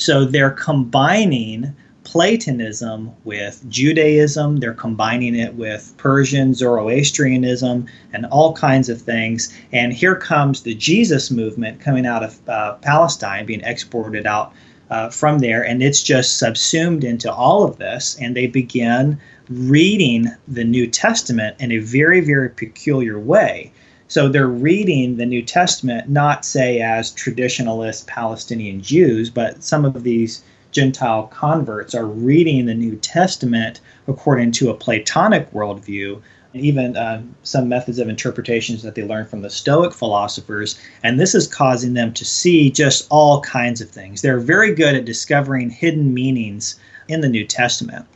So 0.00 0.24
they're 0.24 0.50
combining 0.50 1.76
Platonism 2.04 3.12
with 3.24 3.62
Judaism, 3.68 4.56
they're 4.56 4.72
combining 4.72 5.34
it 5.34 5.54
with 5.56 5.92
Persian 5.98 6.54
Zoroastrianism, 6.54 7.84
and 8.14 8.24
all 8.26 8.54
kinds 8.54 8.88
of 8.88 9.02
things. 9.02 9.54
And 9.72 9.92
here 9.92 10.16
comes 10.16 10.62
the 10.62 10.74
Jesus 10.74 11.30
movement 11.30 11.82
coming 11.82 12.06
out 12.06 12.22
of 12.22 12.48
uh, 12.48 12.76
Palestine, 12.76 13.44
being 13.44 13.60
exported 13.60 14.24
out 14.24 14.54
uh, 14.88 15.10
from 15.10 15.40
there, 15.40 15.62
and 15.62 15.82
it's 15.82 16.02
just 16.02 16.38
subsumed 16.38 17.04
into 17.04 17.30
all 17.30 17.62
of 17.62 17.76
this, 17.76 18.16
and 18.18 18.34
they 18.34 18.46
begin 18.46 19.20
reading 19.50 20.28
the 20.48 20.64
New 20.64 20.86
Testament 20.86 21.56
in 21.60 21.72
a 21.72 21.78
very, 21.78 22.22
very 22.22 22.48
peculiar 22.48 23.20
way. 23.20 23.70
So 24.10 24.28
they're 24.28 24.48
reading 24.48 25.16
the 25.16 25.24
New 25.24 25.40
Testament 25.40 26.08
not, 26.08 26.44
say, 26.44 26.80
as 26.80 27.12
traditionalist 27.12 28.08
Palestinian 28.08 28.82
Jews, 28.82 29.30
but 29.30 29.62
some 29.62 29.84
of 29.84 30.02
these 30.02 30.42
Gentile 30.72 31.28
converts 31.28 31.94
are 31.94 32.06
reading 32.06 32.66
the 32.66 32.74
New 32.74 32.96
Testament 32.96 33.80
according 34.08 34.50
to 34.50 34.70
a 34.70 34.74
Platonic 34.74 35.52
worldview, 35.52 36.20
even 36.54 36.96
uh, 36.96 37.22
some 37.44 37.68
methods 37.68 38.00
of 38.00 38.08
interpretations 38.08 38.82
that 38.82 38.96
they 38.96 39.04
learn 39.04 39.26
from 39.26 39.42
the 39.42 39.50
Stoic 39.50 39.92
philosophers. 39.92 40.76
And 41.04 41.20
this 41.20 41.36
is 41.36 41.46
causing 41.46 41.94
them 41.94 42.12
to 42.14 42.24
see 42.24 42.68
just 42.68 43.06
all 43.10 43.40
kinds 43.42 43.80
of 43.80 43.90
things. 43.90 44.22
They're 44.22 44.40
very 44.40 44.74
good 44.74 44.96
at 44.96 45.04
discovering 45.04 45.70
hidden 45.70 46.12
meanings 46.12 46.80
in 47.06 47.20
the 47.20 47.28
New 47.28 47.46
Testament 47.46 48.06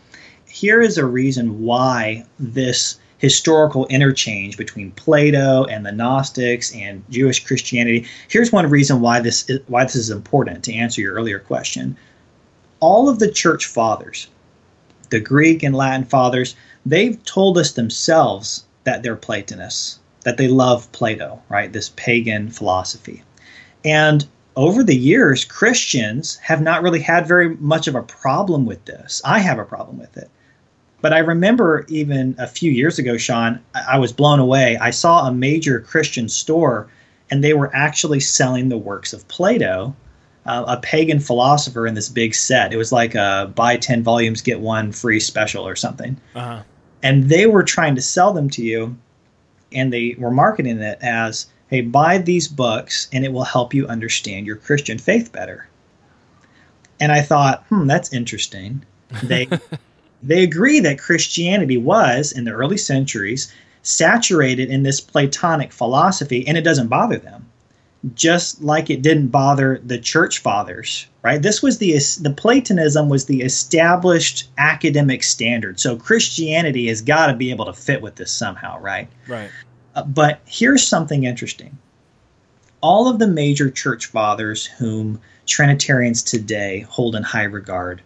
here 0.54 0.80
is 0.80 0.96
a 0.96 1.04
reason 1.04 1.62
why 1.64 2.24
this 2.38 3.00
historical 3.18 3.86
interchange 3.86 4.56
between 4.56 4.90
Plato 4.92 5.64
and 5.64 5.84
the 5.84 5.92
Gnostics 5.92 6.74
and 6.74 7.02
Jewish 7.10 7.44
Christianity. 7.44 8.06
Here's 8.28 8.52
one 8.52 8.68
reason 8.68 9.00
why 9.00 9.20
this 9.20 9.48
is, 9.48 9.60
why 9.66 9.84
this 9.84 9.96
is 9.96 10.10
important 10.10 10.64
to 10.64 10.74
answer 10.74 11.00
your 11.00 11.14
earlier 11.14 11.38
question. 11.38 11.96
All 12.80 13.08
of 13.08 13.18
the 13.18 13.30
church 13.30 13.66
fathers, 13.66 14.28
the 15.10 15.20
Greek 15.20 15.62
and 15.62 15.74
Latin 15.74 16.04
fathers, 16.04 16.56
they've 16.84 17.22
told 17.24 17.56
us 17.56 17.72
themselves 17.72 18.64
that 18.84 19.02
they're 19.02 19.16
Platonists, 19.16 19.98
that 20.24 20.36
they 20.36 20.48
love 20.48 20.90
Plato, 20.92 21.40
right? 21.48 21.72
This 21.72 21.92
pagan 21.96 22.50
philosophy. 22.50 23.22
And 23.84 24.26
over 24.56 24.82
the 24.82 24.96
years, 24.96 25.44
Christians 25.44 26.36
have 26.36 26.62
not 26.62 26.82
really 26.82 27.00
had 27.00 27.26
very 27.26 27.56
much 27.56 27.88
of 27.88 27.94
a 27.94 28.02
problem 28.02 28.66
with 28.66 28.84
this. 28.84 29.20
I 29.24 29.38
have 29.40 29.58
a 29.58 29.64
problem 29.64 29.98
with 29.98 30.16
it. 30.16 30.30
But 31.04 31.12
I 31.12 31.18
remember 31.18 31.84
even 31.88 32.34
a 32.38 32.46
few 32.46 32.72
years 32.72 32.98
ago, 32.98 33.18
Sean, 33.18 33.60
I 33.74 33.98
was 33.98 34.10
blown 34.10 34.38
away. 34.38 34.78
I 34.78 34.88
saw 34.88 35.28
a 35.28 35.34
major 35.34 35.80
Christian 35.80 36.30
store 36.30 36.88
and 37.30 37.44
they 37.44 37.52
were 37.52 37.70
actually 37.76 38.20
selling 38.20 38.70
the 38.70 38.78
works 38.78 39.12
of 39.12 39.28
Plato 39.28 39.94
uh, 40.46 40.64
a 40.66 40.78
pagan 40.78 41.20
philosopher 41.20 41.86
in 41.86 41.92
this 41.92 42.08
big 42.08 42.34
set. 42.34 42.72
It 42.72 42.78
was 42.78 42.90
like 42.90 43.14
a 43.14 43.52
buy 43.54 43.76
10 43.76 44.02
volumes, 44.02 44.40
get 44.40 44.60
one 44.60 44.92
free 44.92 45.20
special 45.20 45.68
or 45.68 45.76
something. 45.76 46.18
Uh-huh. 46.34 46.62
And 47.02 47.28
they 47.28 47.44
were 47.44 47.64
trying 47.64 47.96
to 47.96 48.00
sell 48.00 48.32
them 48.32 48.48
to 48.48 48.62
you, 48.62 48.96
and 49.72 49.92
they 49.92 50.16
were 50.18 50.30
marketing 50.30 50.78
it 50.78 50.98
as, 51.02 51.48
hey, 51.68 51.82
buy 51.82 52.16
these 52.16 52.48
books 52.48 53.08
and 53.12 53.26
it 53.26 53.32
will 53.34 53.44
help 53.44 53.74
you 53.74 53.86
understand 53.88 54.46
your 54.46 54.56
Christian 54.56 54.96
faith 54.96 55.32
better. 55.32 55.68
And 56.98 57.12
I 57.12 57.20
thought, 57.20 57.66
hmm, 57.68 57.86
that's 57.86 58.10
interesting. 58.14 58.86
They. 59.22 59.48
they 60.26 60.42
agree 60.42 60.80
that 60.80 60.98
Christianity 60.98 61.76
was, 61.76 62.32
in 62.32 62.44
the 62.44 62.52
early 62.52 62.78
centuries, 62.78 63.52
saturated 63.82 64.70
in 64.70 64.82
this 64.82 65.00
Platonic 65.00 65.72
philosophy, 65.72 66.46
and 66.46 66.56
it 66.56 66.62
doesn't 66.62 66.88
bother 66.88 67.18
them. 67.18 67.46
Just 68.14 68.62
like 68.62 68.90
it 68.90 69.02
didn't 69.02 69.28
bother 69.28 69.80
the 69.84 69.98
church 69.98 70.40
fathers 70.40 71.06
right? 71.24 71.40
This 71.40 71.62
was 71.62 71.78
the 71.78 71.98
the 72.20 72.34
platonism 72.36 73.08
was 73.08 73.24
the 73.24 73.40
established 73.42 74.48
academic 74.58 75.24
standard. 75.24 75.80
So 75.80 75.96
christianity 75.96 76.86
has 76.88 77.02
got 77.02 77.26
to 77.26 77.34
be 77.34 77.50
able 77.50 77.64
to 77.64 77.72
fit 77.72 78.00
with 78.00 78.14
this 78.14 78.30
somehow 78.30 78.78
right? 78.78 79.08
Right. 79.26 79.50
Uh, 79.96 80.04
but 80.04 80.40
here's 80.44 80.86
something 80.86 81.24
interesting. 81.24 81.76
All 82.80 83.08
of 83.08 83.18
the 83.18 83.26
major 83.26 83.70
church 83.70 84.06
fathers 84.06 84.66
whom 84.66 85.20
trinitarians 85.46 86.22
today 86.22 86.80
hold 86.80 87.16
in 87.16 87.22
high 87.22 87.44
regard 87.44 88.02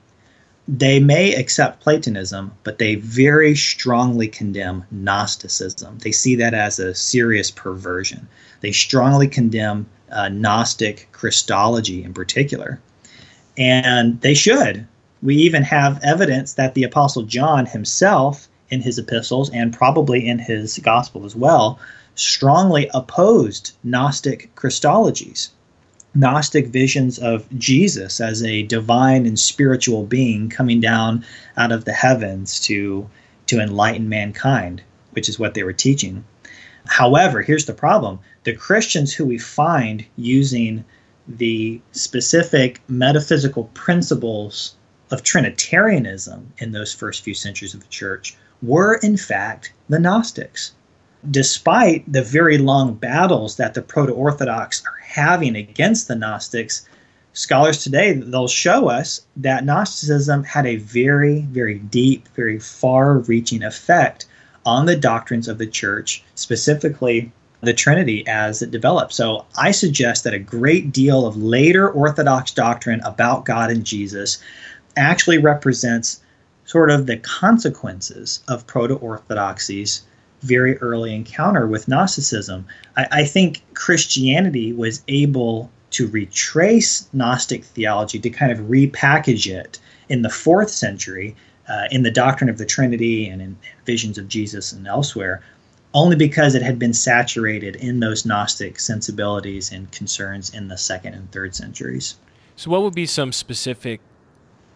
they 0.68 1.00
may 1.00 1.35
accept 1.35 1.81
platonism 1.81 2.52
but 2.62 2.78
they 2.78 2.94
very 2.94 3.57
strongly 3.57 4.28
condemn 4.28 4.85
gnosticism 4.90 5.98
they 5.98 6.12
see 6.12 6.35
that 6.37 6.54
as 6.54 6.78
a 6.78 6.94
serious 6.94 7.50
perversion 7.50 8.28
they 8.61 8.72
strongly 8.72 9.26
condemn 9.26 9.87
uh, 10.11 10.28
Gnostic 10.28 11.09
Christology 11.12 12.02
in 12.02 12.14
particular. 12.14 12.81
And 13.57 14.20
they 14.20 14.35
should. 14.35 14.87
We 15.22 15.37
even 15.37 15.62
have 15.64 16.00
evidence 16.02 16.54
that 16.54 16.74
the 16.74 16.85
Apostle 16.85 17.22
John 17.22 17.66
himself, 17.66 18.48
in 18.70 18.83
his 18.83 18.98
epistles 18.98 19.50
and 19.50 19.72
probably 19.72 20.28
in 20.28 20.38
his 20.38 20.78
gospel 20.78 21.24
as 21.24 21.35
well, 21.35 21.78
strongly 22.14 22.90
opposed 22.94 23.72
Gnostic 23.83 24.54
Christologies. 24.54 25.48
Gnostic 26.14 26.68
visions 26.68 27.18
of 27.18 27.47
Jesus 27.59 28.21
as 28.21 28.42
a 28.42 28.62
divine 28.62 29.27
and 29.27 29.38
spiritual 29.38 30.05
being 30.05 30.49
coming 30.49 30.81
down 30.81 31.25
out 31.57 31.71
of 31.71 31.85
the 31.85 31.92
heavens 31.92 32.59
to, 32.61 33.09
to 33.47 33.61
enlighten 33.61 34.09
mankind, 34.09 34.83
which 35.12 35.29
is 35.29 35.38
what 35.38 35.55
they 35.55 35.62
were 35.62 35.73
teaching. 35.73 36.25
However, 36.87 37.42
here's 37.42 37.66
the 37.66 37.75
problem 37.75 38.21
the 38.44 38.55
Christians 38.55 39.12
who 39.12 39.27
we 39.27 39.38
find 39.38 40.05
using 40.16 40.85
the 41.29 41.81
specific 41.92 42.81
metaphysical 42.88 43.64
principles 43.75 44.75
of 45.11 45.23
Trinitarianism 45.23 46.53
in 46.59 46.73
those 46.73 46.94
first 46.94 47.23
few 47.23 47.35
centuries 47.35 47.75
of 47.75 47.81
the 47.81 47.88
church 47.88 48.37
were, 48.62 48.94
in 49.03 49.16
fact, 49.16 49.73
the 49.88 49.99
Gnostics. 49.99 50.73
Despite 51.31 52.11
the 52.11 52.23
very 52.23 52.59
long 52.59 52.94
battles 52.94 53.57
that 53.57 53.75
the 53.75 53.83
proto 53.83 54.12
Orthodox 54.12 54.83
are 54.87 54.98
having 55.09 55.57
against 55.57 56.07
the 56.07 56.14
Gnostics, 56.14 56.87
scholars 57.33 57.83
today 57.83 58.12
they'll 58.12 58.47
show 58.47 58.88
us 58.88 59.23
that 59.37 59.64
Gnosticism 59.64 60.44
had 60.44 60.66
a 60.66 60.77
very, 60.77 61.40
very 61.42 61.79
deep, 61.79 62.29
very 62.37 62.59
far 62.59 63.18
reaching 63.21 63.62
effect 63.62 64.27
on 64.66 64.85
the 64.85 64.97
doctrines 64.97 65.49
of 65.49 65.57
the 65.57 65.66
church, 65.66 66.23
specifically 66.35 67.33
the 67.62 67.73
Trinity 67.73 68.27
as 68.27 68.61
it 68.61 68.71
developed. 68.71 69.12
So 69.14 69.47
I 69.57 69.71
suggest 69.71 70.25
that 70.25 70.35
a 70.35 70.38
great 70.38 70.92
deal 70.92 71.27
of 71.27 71.37
later 71.37 71.88
Orthodox 71.90 72.53
doctrine 72.53 73.01
about 73.03 73.47
God 73.47 73.71
and 73.71 73.85
Jesus 73.85 74.38
actually 74.97 75.38
represents 75.38 76.21
sort 76.66 76.90
of 76.90 77.07
the 77.07 77.16
consequences 77.16 78.42
of 78.47 78.66
proto 78.66 78.97
Orthodoxy's 78.97 80.03
very 80.42 80.77
early 80.79 81.14
encounter 81.14 81.66
with 81.66 81.88
Gnosticism. 81.88 82.66
I, 82.96 83.07
I, 83.11 83.24
think 83.24 83.62
Christianity 83.74 84.72
was 84.72 85.03
able 85.09 85.70
to 85.90 86.07
retrace 86.09 87.09
Gnostic 87.12 87.64
theology 87.64 88.18
to 88.20 88.31
kind 88.31 88.53
of 88.53 88.59
repackage 88.59 89.51
it 89.51 89.79
in 90.09 90.22
the 90.22 90.31
fourth 90.31 90.70
century 90.70 91.35
uh, 91.68 91.85
in 91.90 92.03
the 92.03 92.11
doctrine 92.11 92.48
of 92.48 92.59
the 92.59 92.66
Trinity 92.66 93.29
and 93.29 93.42
in 93.42 93.57
visions 93.85 94.16
of 94.16 94.29
Jesus 94.29 94.72
and 94.72 94.87
elsewhere, 94.87 95.42
only 95.92 96.16
because 96.16 96.55
it 96.55 96.62
had 96.62 96.79
been 96.79 96.94
saturated 96.94 97.77
in 97.77 98.01
those 98.01 98.24
Gnostic 98.24 98.81
sensibilities 98.81 99.72
and 99.72 99.90
concerns 99.92 100.51
in 100.55 100.68
the 100.68 100.79
second 100.79 101.14
and 101.14 101.31
third 101.33 101.55
centuries. 101.55 102.16
So, 102.57 102.70
what 102.70 102.83
would 102.83 102.94
be 102.94 103.07
some 103.07 103.33
specific 103.33 104.01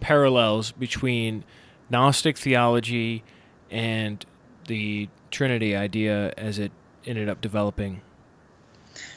parallels 0.00 0.72
between 0.72 1.44
Gnostic 1.90 2.36
theology 2.36 3.22
and 3.70 4.24
the 4.66 5.08
Trinity 5.32 5.74
idea 5.74 6.32
as 6.36 6.58
it 6.58 6.70
ended 7.06 7.28
up 7.28 7.40
developing? 7.40 8.00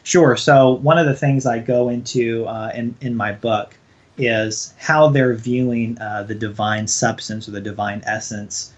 Sure. 0.03 0.35
So, 0.35 0.71
one 0.71 0.97
of 0.97 1.05
the 1.05 1.15
things 1.15 1.45
I 1.45 1.59
go 1.59 1.89
into 1.89 2.45
uh, 2.45 2.71
in, 2.73 2.95
in 3.01 3.15
my 3.15 3.31
book 3.33 3.75
is 4.17 4.73
how 4.77 5.09
they're 5.09 5.33
viewing 5.33 5.99
uh, 5.99 6.23
the 6.23 6.35
divine 6.35 6.87
substance 6.87 7.47
or 7.47 7.51
the 7.51 7.61
divine 7.61 8.01
essence. 8.05 8.71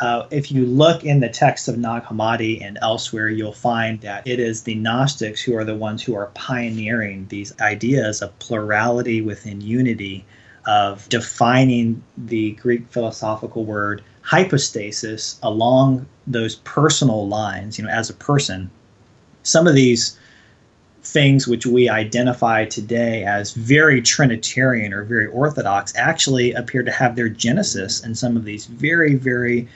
Uh, 0.00 0.26
if 0.30 0.50
you 0.50 0.64
look 0.64 1.04
in 1.04 1.20
the 1.20 1.28
text 1.28 1.68
of 1.68 1.76
Nag 1.76 2.04
Hammadi 2.04 2.64
and 2.64 2.78
elsewhere, 2.80 3.28
you'll 3.28 3.52
find 3.52 4.00
that 4.00 4.26
it 4.26 4.40
is 4.40 4.62
the 4.62 4.74
Gnostics 4.74 5.42
who 5.42 5.54
are 5.56 5.64
the 5.64 5.76
ones 5.76 6.02
who 6.02 6.14
are 6.14 6.26
pioneering 6.34 7.26
these 7.28 7.52
ideas 7.60 8.22
of 8.22 8.36
plurality 8.38 9.20
within 9.20 9.60
unity, 9.60 10.24
of 10.66 11.08
defining 11.08 12.02
the 12.16 12.52
Greek 12.52 12.88
philosophical 12.90 13.64
word 13.64 14.02
hypostasis 14.22 15.38
along 15.42 16.06
those 16.26 16.56
personal 16.56 17.28
lines, 17.28 17.78
you 17.78 17.84
know, 17.84 17.90
as 17.90 18.08
a 18.08 18.14
person. 18.14 18.70
Some 19.42 19.66
of 19.66 19.74
these 19.74 20.16
things 21.02 21.48
which 21.48 21.66
we 21.66 21.88
identify 21.88 22.64
today 22.64 23.24
as 23.24 23.52
very 23.52 24.00
Trinitarian 24.00 24.92
or 24.92 25.02
very 25.02 25.26
Orthodox 25.26 25.92
actually 25.96 26.52
appear 26.52 26.84
to 26.84 26.92
have 26.92 27.16
their 27.16 27.28
genesis 27.28 28.04
in 28.04 28.14
some 28.14 28.36
of 28.36 28.44
these 28.44 28.66
very, 28.66 29.16
very 29.16 29.68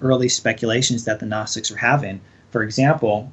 early 0.00 0.28
speculations 0.28 1.04
that 1.04 1.20
the 1.20 1.26
Gnostics 1.26 1.70
were 1.70 1.76
having. 1.76 2.20
For 2.50 2.62
example, 2.62 3.32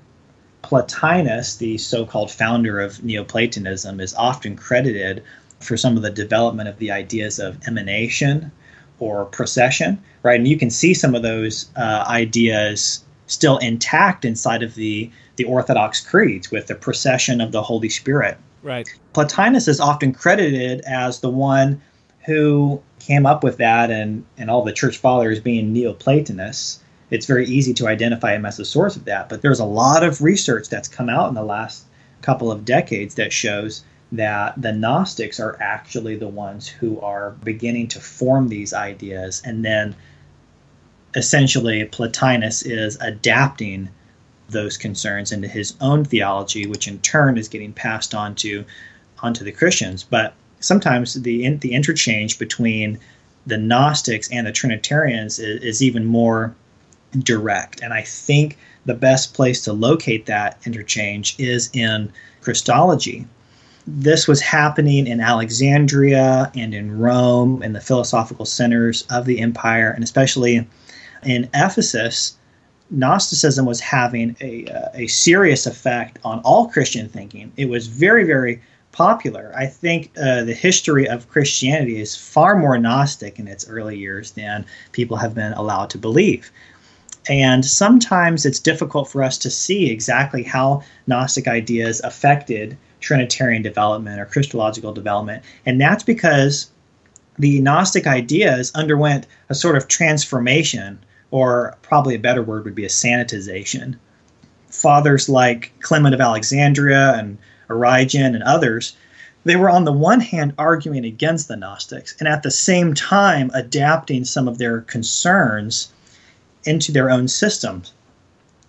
Plotinus, 0.61 1.57
the 1.57 1.77
so 1.79 2.05
called 2.05 2.29
founder 2.29 2.79
of 2.79 3.03
Neoplatonism, 3.03 3.99
is 3.99 4.13
often 4.13 4.55
credited 4.55 5.23
for 5.59 5.75
some 5.75 5.97
of 5.97 6.03
the 6.03 6.11
development 6.11 6.69
of 6.69 6.77
the 6.77 6.91
ideas 6.91 7.39
of 7.39 7.57
emanation 7.67 8.51
or 8.99 9.25
procession, 9.25 9.99
right? 10.23 10.39
And 10.39 10.47
you 10.47 10.57
can 10.57 10.69
see 10.69 10.93
some 10.93 11.15
of 11.15 11.23
those 11.23 11.69
uh, 11.75 12.05
ideas 12.07 13.03
still 13.27 13.57
intact 13.59 14.25
inside 14.25 14.63
of 14.63 14.75
the 14.75 15.09
the 15.35 15.45
Orthodox 15.45 16.01
creeds 16.01 16.51
with 16.51 16.67
the 16.67 16.75
procession 16.75 17.39
of 17.39 17.53
the 17.53 17.61
Holy 17.61 17.87
Spirit. 17.87 18.37
Right. 18.61 18.89
Plotinus 19.13 19.69
is 19.69 19.79
often 19.79 20.11
credited 20.11 20.81
as 20.81 21.21
the 21.21 21.29
one 21.29 21.81
who 22.25 22.81
came 22.99 23.25
up 23.25 23.43
with 23.43 23.57
that, 23.57 23.89
and 23.89 24.25
and 24.37 24.49
all 24.49 24.63
the 24.63 24.73
church 24.73 24.97
fathers 24.97 25.39
being 25.39 25.71
Neoplatonists. 25.73 26.79
It's 27.09 27.25
very 27.25 27.45
easy 27.45 27.73
to 27.75 27.87
identify 27.87 28.35
him 28.35 28.45
as 28.45 28.57
the 28.57 28.65
source 28.65 28.95
of 28.95 29.05
that. 29.05 29.29
But 29.29 29.41
there's 29.41 29.59
a 29.59 29.65
lot 29.65 30.03
of 30.03 30.21
research 30.21 30.69
that's 30.69 30.87
come 30.87 31.09
out 31.09 31.29
in 31.29 31.35
the 31.35 31.43
last 31.43 31.85
couple 32.21 32.51
of 32.51 32.65
decades 32.65 33.15
that 33.15 33.33
shows 33.33 33.83
that 34.11 34.61
the 34.61 34.73
Gnostics 34.73 35.39
are 35.39 35.57
actually 35.61 36.17
the 36.17 36.27
ones 36.27 36.67
who 36.67 36.99
are 36.99 37.31
beginning 37.43 37.87
to 37.89 37.99
form 37.99 38.49
these 38.49 38.73
ideas, 38.73 39.41
and 39.45 39.63
then 39.63 39.95
essentially 41.15 41.85
Plotinus 41.85 42.63
is 42.65 42.97
adapting 43.01 43.89
those 44.49 44.77
concerns 44.77 45.31
into 45.31 45.47
his 45.47 45.75
own 45.81 46.05
theology, 46.05 46.65
which 46.65 46.87
in 46.87 46.99
turn 46.99 47.37
is 47.37 47.47
getting 47.47 47.73
passed 47.73 48.15
on 48.15 48.35
to 48.35 48.65
onto 49.21 49.43
the 49.43 49.51
Christians. 49.51 50.03
But 50.03 50.33
sometimes 50.59 51.13
the 51.13 51.45
in, 51.45 51.59
the 51.59 51.73
interchange 51.73 52.39
between 52.39 52.99
the 53.45 53.57
Gnostics 53.57 54.29
and 54.31 54.47
the 54.47 54.51
Trinitarians 54.51 55.39
is, 55.39 55.61
is 55.63 55.83
even 55.83 56.05
more 56.05 56.53
direct. 57.17 57.81
And 57.81 57.93
I 57.93 58.01
think 58.01 58.57
the 58.85 58.93
best 58.93 59.33
place 59.33 59.61
to 59.63 59.73
locate 59.73 60.25
that 60.27 60.59
interchange 60.65 61.35
is 61.39 61.69
in 61.73 62.11
Christology. 62.41 63.25
This 63.87 64.27
was 64.27 64.41
happening 64.41 65.07
in 65.07 65.19
Alexandria 65.19 66.51
and 66.55 66.73
in 66.73 66.99
Rome 66.99 67.61
and 67.63 67.75
the 67.75 67.81
philosophical 67.81 68.45
centers 68.45 69.03
of 69.09 69.25
the 69.25 69.39
empire, 69.39 69.89
and 69.89 70.03
especially 70.03 70.67
in 71.23 71.49
Ephesus 71.53 72.37
Gnosticism 72.91 73.65
was 73.65 73.79
having 73.79 74.35
a, 74.41 74.65
uh, 74.65 74.89
a 74.95 75.07
serious 75.07 75.67
effect 75.67 76.17
on 76.23 76.39
all 76.39 76.67
Christian 76.67 77.07
thinking. 77.07 77.51
It 77.55 77.69
was 77.69 77.87
very, 77.87 78.23
very 78.23 78.61
popular. 78.91 79.53
I 79.55 79.67
think 79.67 80.11
uh, 80.17 80.43
the 80.43 80.53
history 80.53 81.07
of 81.07 81.29
Christianity 81.29 82.01
is 82.01 82.15
far 82.15 82.55
more 82.55 82.77
Gnostic 82.79 83.37
in 83.37 83.47
its 83.47 83.69
early 83.69 83.97
years 83.97 84.31
than 84.31 84.65
people 84.91 85.17
have 85.17 85.35
been 85.35 85.53
allowed 85.53 85.91
to 85.91 85.97
believe. 85.97 86.51
And 87.29 87.63
sometimes 87.63 88.45
it's 88.45 88.59
difficult 88.59 89.09
for 89.09 89.23
us 89.23 89.37
to 89.39 89.51
see 89.51 89.91
exactly 89.91 90.41
how 90.41 90.81
Gnostic 91.05 91.47
ideas 91.47 92.01
affected 92.01 92.75
Trinitarian 93.01 93.61
development 93.61 94.19
or 94.19 94.25
Christological 94.25 94.93
development. 94.93 95.43
And 95.65 95.79
that's 95.79 96.03
because 96.03 96.71
the 97.37 97.61
Gnostic 97.61 98.07
ideas 98.07 98.71
underwent 98.73 99.27
a 99.49 99.55
sort 99.55 99.77
of 99.77 99.87
transformation, 99.87 100.99
or 101.31 101.77
probably 101.81 102.15
a 102.15 102.19
better 102.19 102.43
word 102.43 102.65
would 102.65 102.75
be 102.75 102.85
a 102.85 102.89
sanitization. 102.89 103.97
Fathers 104.67 105.29
like 105.29 105.71
Clement 105.81 106.15
of 106.15 106.21
Alexandria 106.21 107.13
and 107.15 107.37
Origen 107.69 108.35
and 108.35 108.43
others, 108.43 108.95
they 109.43 109.55
were 109.55 109.69
on 109.69 109.85
the 109.85 109.91
one 109.91 110.19
hand 110.19 110.53
arguing 110.57 111.05
against 111.05 111.47
the 111.47 111.55
Gnostics 111.55 112.15
and 112.19 112.27
at 112.27 112.43
the 112.43 112.51
same 112.51 112.93
time 112.93 113.51
adapting 113.53 114.25
some 114.25 114.47
of 114.47 114.57
their 114.57 114.81
concerns 114.81 115.91
into 116.65 116.91
their 116.91 117.09
own 117.09 117.27
systems. 117.27 117.93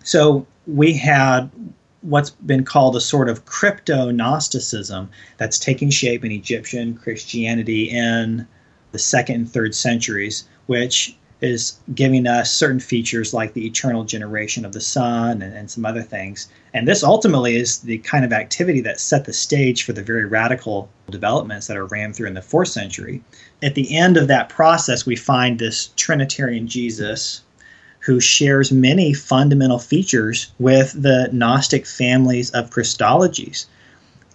So 0.03 0.45
we 0.67 0.93
had 0.93 1.49
what's 2.01 2.31
been 2.31 2.65
called 2.65 2.95
a 2.95 3.01
sort 3.01 3.29
of 3.29 3.45
crypto 3.45 4.09
Gnosticism 4.09 5.09
that's 5.37 5.59
taking 5.59 5.89
shape 5.89 6.25
in 6.25 6.31
Egyptian 6.31 6.95
Christianity 6.95 7.89
in 7.89 8.47
the 8.91 8.99
second 8.99 9.35
and 9.35 9.51
third 9.51 9.75
centuries, 9.75 10.45
which 10.65 11.15
is 11.41 11.79
giving 11.95 12.27
us 12.27 12.51
certain 12.51 12.79
features 12.79 13.33
like 13.33 13.53
the 13.53 13.65
eternal 13.65 14.03
generation 14.03 14.63
of 14.63 14.73
the 14.73 14.81
Son 14.81 15.41
and, 15.41 15.55
and, 15.55 15.71
some 15.71 15.85
other 15.85 16.03
things. 16.03 16.47
And 16.73 16.87
this 16.87 17.03
ultimately 17.03 17.55
is 17.55 17.79
the 17.79 17.97
kind 17.99 18.23
of 18.23 18.31
activity 18.31 18.79
that 18.81 18.99
set 18.99 19.25
the 19.25 19.33
stage 19.33 19.83
for 19.83 19.91
the 19.91 20.03
very 20.03 20.25
radical 20.25 20.87
developments 21.09 21.65
that 21.65 21.77
are 21.77 21.87
ran 21.87 22.13
through 22.13 22.27
in 22.27 22.35
the 22.35 22.43
fourth 22.43 22.67
century. 22.67 23.23
At 23.63 23.73
the 23.73 23.97
end 23.97 24.17
of 24.17 24.27
that 24.27 24.49
process, 24.49 25.05
we 25.05 25.15
find 25.15 25.57
this 25.57 25.89
Trinitarian 25.95 26.67
Jesus 26.67 27.41
who 28.01 28.19
shares 28.19 28.71
many 28.71 29.13
fundamental 29.13 29.79
features 29.79 30.51
with 30.59 30.93
the 30.99 31.29
Gnostic 31.31 31.85
families 31.85 32.49
of 32.51 32.69
Christologies. 32.69 33.65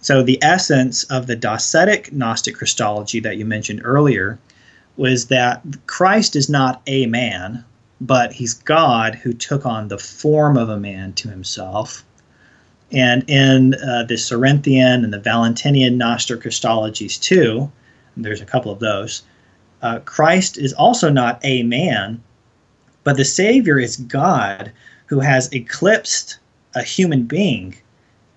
So, 0.01 0.23
the 0.23 0.41
essence 0.41 1.03
of 1.05 1.27
the 1.27 1.35
Docetic 1.35 2.11
Gnostic 2.13 2.55
Christology 2.55 3.19
that 3.21 3.37
you 3.37 3.45
mentioned 3.45 3.81
earlier 3.83 4.39
was 4.97 5.27
that 5.27 5.63
Christ 5.85 6.35
is 6.35 6.49
not 6.49 6.81
a 6.87 7.05
man, 7.05 7.63
but 8.01 8.33
he's 8.33 8.53
God 8.53 9.15
who 9.15 9.31
took 9.31 9.65
on 9.65 9.87
the 9.87 9.97
form 9.97 10.57
of 10.57 10.69
a 10.69 10.79
man 10.79 11.13
to 11.13 11.29
himself. 11.29 12.03
And 12.91 13.29
in 13.29 13.75
uh, 13.75 14.03
the 14.03 14.17
Cerinthian 14.17 15.03
and 15.03 15.13
the 15.13 15.19
Valentinian 15.19 15.97
Gnostic 15.97 16.41
Christologies, 16.41 17.19
too, 17.19 17.71
there's 18.15 18.41
a 18.41 18.45
couple 18.45 18.71
of 18.71 18.79
those, 18.79 19.23
uh, 19.81 19.99
Christ 19.99 20.57
is 20.57 20.73
also 20.73 21.09
not 21.09 21.39
a 21.43 21.63
man, 21.63 22.23
but 23.03 23.17
the 23.17 23.25
Savior 23.25 23.79
is 23.79 23.97
God 23.97 24.71
who 25.05 25.19
has 25.19 25.53
eclipsed 25.53 26.39
a 26.75 26.81
human 26.81 27.23
being 27.23 27.75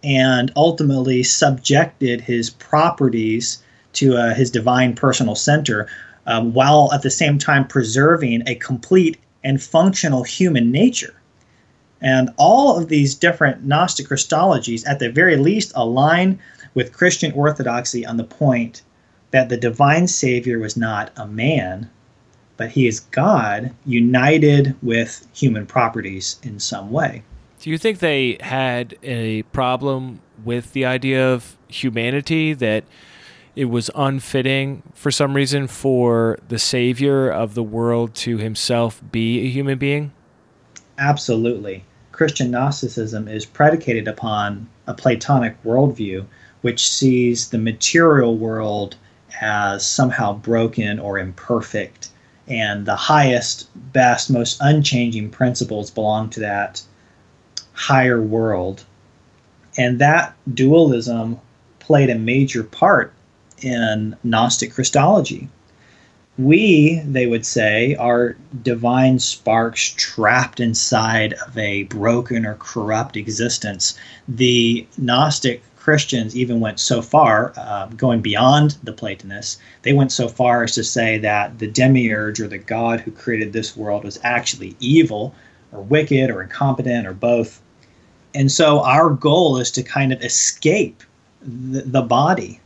and 0.02 0.52
ultimately 0.56 1.22
subjected 1.22 2.20
his 2.20 2.50
properties 2.50 3.62
to 3.92 4.16
uh, 4.16 4.34
his 4.34 4.50
divine 4.50 4.94
personal 4.94 5.34
center 5.34 5.88
um, 6.30 6.52
while 6.54 6.90
at 6.94 7.02
the 7.02 7.10
same 7.10 7.38
time 7.38 7.66
preserving 7.66 8.44
a 8.46 8.54
complete 8.54 9.18
and 9.42 9.60
functional 9.60 10.22
human 10.22 10.70
nature. 10.70 11.14
And 12.00 12.30
all 12.36 12.78
of 12.78 12.88
these 12.88 13.16
different 13.16 13.64
Gnostic 13.64 14.06
Christologies, 14.06 14.86
at 14.86 15.00
the 15.00 15.10
very 15.10 15.36
least, 15.36 15.72
align 15.74 16.38
with 16.72 16.92
Christian 16.92 17.32
orthodoxy 17.32 18.06
on 18.06 18.16
the 18.16 18.24
point 18.24 18.82
that 19.32 19.48
the 19.48 19.56
divine 19.56 20.06
Savior 20.06 20.58
was 20.60 20.76
not 20.76 21.10
a 21.16 21.26
man, 21.26 21.90
but 22.56 22.70
he 22.70 22.86
is 22.86 23.00
God 23.00 23.74
united 23.84 24.76
with 24.82 25.26
human 25.34 25.66
properties 25.66 26.38
in 26.44 26.60
some 26.60 26.92
way. 26.92 27.22
Do 27.58 27.70
you 27.70 27.76
think 27.76 27.98
they 27.98 28.38
had 28.40 28.96
a 29.02 29.42
problem 29.42 30.20
with 30.44 30.72
the 30.72 30.84
idea 30.86 31.28
of 31.28 31.56
humanity 31.68 32.54
that 32.54 32.84
it 33.56 33.66
was 33.66 33.90
unfitting 33.94 34.82
for 34.94 35.10
some 35.10 35.34
reason 35.34 35.66
for 35.66 36.38
the 36.48 36.58
savior 36.58 37.30
of 37.30 37.54
the 37.54 37.62
world 37.62 38.14
to 38.14 38.38
himself 38.38 39.00
be 39.10 39.40
a 39.40 39.48
human 39.48 39.78
being? 39.78 40.12
Absolutely. 40.98 41.84
Christian 42.12 42.50
Gnosticism 42.50 43.28
is 43.28 43.46
predicated 43.46 44.06
upon 44.06 44.68
a 44.86 44.94
Platonic 44.94 45.62
worldview 45.64 46.26
which 46.60 46.88
sees 46.88 47.48
the 47.48 47.58
material 47.58 48.36
world 48.36 48.96
as 49.40 49.86
somehow 49.86 50.34
broken 50.34 50.98
or 50.98 51.18
imperfect, 51.18 52.10
and 52.46 52.84
the 52.84 52.96
highest, 52.96 53.68
best, 53.92 54.30
most 54.30 54.58
unchanging 54.60 55.30
principles 55.30 55.90
belong 55.90 56.28
to 56.30 56.40
that 56.40 56.82
higher 57.72 58.20
world. 58.20 58.84
And 59.78 59.98
that 60.00 60.34
dualism 60.52 61.40
played 61.78 62.10
a 62.10 62.16
major 62.16 62.64
part 62.64 63.12
in 63.62 64.16
Gnostic 64.22 64.72
Christology. 64.72 65.48
We, 66.38 67.00
they 67.00 67.26
would 67.26 67.44
say, 67.44 67.94
are 67.96 68.36
divine 68.62 69.18
sparks 69.18 69.92
trapped 69.96 70.58
inside 70.60 71.34
of 71.34 71.56
a 71.58 71.82
broken 71.84 72.46
or 72.46 72.54
corrupt 72.54 73.16
existence. 73.16 73.98
The 74.26 74.86
Gnostic 74.96 75.62
Christians 75.80 76.36
even 76.36 76.60
went 76.60 76.78
so 76.78 77.00
far, 77.02 77.52
uh, 77.56 77.86
going 77.96 78.20
beyond 78.20 78.76
the 78.82 78.92
Platonists, 78.92 79.58
they 79.82 79.94
went 79.94 80.12
so 80.12 80.28
far 80.28 80.62
as 80.62 80.72
to 80.74 80.84
say 80.84 81.18
that 81.18 81.58
the 81.58 81.66
demiurge 81.66 82.38
or 82.38 82.48
the 82.48 82.58
God 82.58 83.00
who 83.00 83.10
created 83.10 83.52
this 83.52 83.76
world 83.76 84.04
was 84.04 84.20
actually 84.22 84.76
evil 84.78 85.34
or 85.72 85.82
wicked 85.82 86.30
or 86.30 86.42
incompetent 86.42 87.06
or 87.06 87.14
both. 87.14 87.62
And 88.34 88.52
so 88.52 88.84
our 88.84 89.10
goal 89.10 89.56
is 89.56 89.70
to 89.72 89.82
kind 89.82 90.12
of 90.12 90.22
escape 90.22 91.02
the, 91.42 91.80
the 91.80 92.02
body 92.02 92.59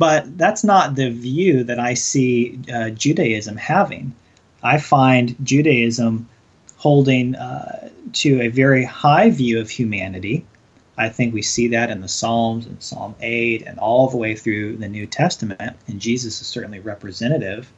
but 0.00 0.38
that's 0.38 0.64
not 0.64 0.94
the 0.94 1.10
view 1.10 1.62
that 1.62 1.78
I 1.78 1.92
see 1.92 2.58
uh, 2.72 2.88
Judaism 2.88 3.58
having. 3.58 4.14
I 4.62 4.78
find 4.78 5.36
Judaism 5.42 6.26
holding 6.78 7.34
uh, 7.34 7.90
to 8.14 8.40
a 8.40 8.48
very 8.48 8.82
high 8.82 9.28
view 9.28 9.60
of 9.60 9.68
humanity. 9.68 10.46
I 10.96 11.10
think 11.10 11.34
we 11.34 11.42
see 11.42 11.68
that 11.68 11.90
in 11.90 12.00
the 12.00 12.08
Psalms 12.08 12.64
and 12.64 12.82
Psalm 12.82 13.14
8 13.20 13.66
and 13.66 13.78
all 13.78 14.08
the 14.08 14.16
way 14.16 14.34
through 14.34 14.78
the 14.78 14.88
New 14.88 15.06
Testament. 15.06 15.76
And 15.86 16.00
Jesus 16.00 16.40
is 16.40 16.46
certainly 16.46 16.80
representative 16.80 17.70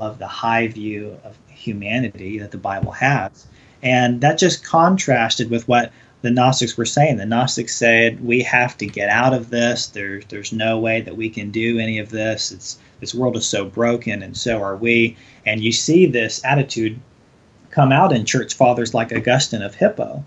of 0.00 0.18
the 0.18 0.26
high 0.26 0.66
view 0.66 1.16
of 1.22 1.38
humanity 1.46 2.40
that 2.40 2.50
the 2.50 2.58
Bible 2.58 2.90
has. 2.90 3.46
And 3.84 4.20
that 4.22 4.36
just 4.36 4.64
contrasted 4.64 5.48
with 5.48 5.68
what 5.68 5.92
the 6.22 6.30
Gnostics 6.30 6.76
were 6.76 6.84
saying. 6.84 7.16
The 7.16 7.26
Gnostics 7.26 7.76
said 7.76 8.24
we 8.24 8.42
have 8.42 8.76
to 8.78 8.86
get 8.86 9.08
out 9.08 9.32
of 9.32 9.50
this. 9.50 9.86
There's 9.86 10.24
there's 10.26 10.52
no 10.52 10.78
way 10.78 11.00
that 11.00 11.16
we 11.16 11.30
can 11.30 11.50
do 11.50 11.78
any 11.78 11.98
of 11.98 12.10
this. 12.10 12.50
It's 12.50 12.78
this 13.00 13.14
world 13.14 13.36
is 13.36 13.46
so 13.46 13.64
broken, 13.64 14.22
and 14.22 14.36
so 14.36 14.62
are 14.62 14.76
we. 14.76 15.16
And 15.46 15.62
you 15.62 15.70
see 15.70 16.06
this 16.06 16.44
attitude 16.44 16.98
come 17.70 17.92
out 17.92 18.12
in 18.12 18.24
church 18.24 18.54
fathers 18.54 18.94
like 18.94 19.12
Augustine 19.12 19.62
of 19.62 19.76
Hippo. 19.76 20.24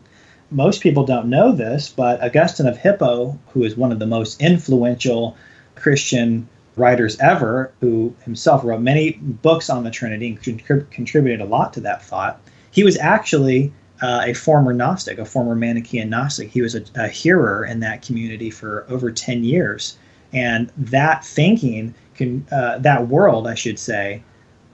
Most 0.49 0.81
people 0.81 1.05
don't 1.05 1.29
know 1.29 1.51
this, 1.51 1.89
but 1.89 2.21
Augustine 2.23 2.67
of 2.67 2.77
Hippo, 2.77 3.37
who 3.49 3.63
is 3.63 3.75
one 3.75 3.91
of 3.91 3.99
the 3.99 4.05
most 4.05 4.41
influential 4.41 5.35
Christian 5.75 6.47
writers 6.77 7.19
ever, 7.19 7.71
who 7.81 8.13
himself 8.23 8.63
wrote 8.63 8.81
many 8.81 9.11
books 9.11 9.69
on 9.69 9.83
the 9.83 9.91
Trinity 9.91 10.27
and 10.29 10.41
contrib- 10.41 10.89
contributed 10.91 11.41
a 11.41 11.45
lot 11.45 11.73
to 11.73 11.81
that 11.81 12.03
thought, 12.03 12.39
he 12.71 12.83
was 12.83 12.97
actually 12.97 13.73
uh, 14.01 14.23
a 14.25 14.33
former 14.33 14.73
Gnostic, 14.73 15.19
a 15.19 15.25
former 15.25 15.55
Manichaean 15.55 16.09
Gnostic. 16.09 16.49
He 16.49 16.61
was 16.61 16.75
a, 16.75 16.83
a 16.95 17.07
hearer 17.07 17.65
in 17.65 17.79
that 17.81 18.01
community 18.01 18.49
for 18.49 18.85
over 18.89 19.11
10 19.11 19.43
years. 19.43 19.97
And 20.33 20.71
that 20.75 21.23
thinking, 21.23 21.93
can, 22.15 22.45
uh, 22.51 22.79
that 22.79 23.07
world, 23.07 23.47
I 23.47 23.53
should 23.53 23.77
say, 23.77 24.23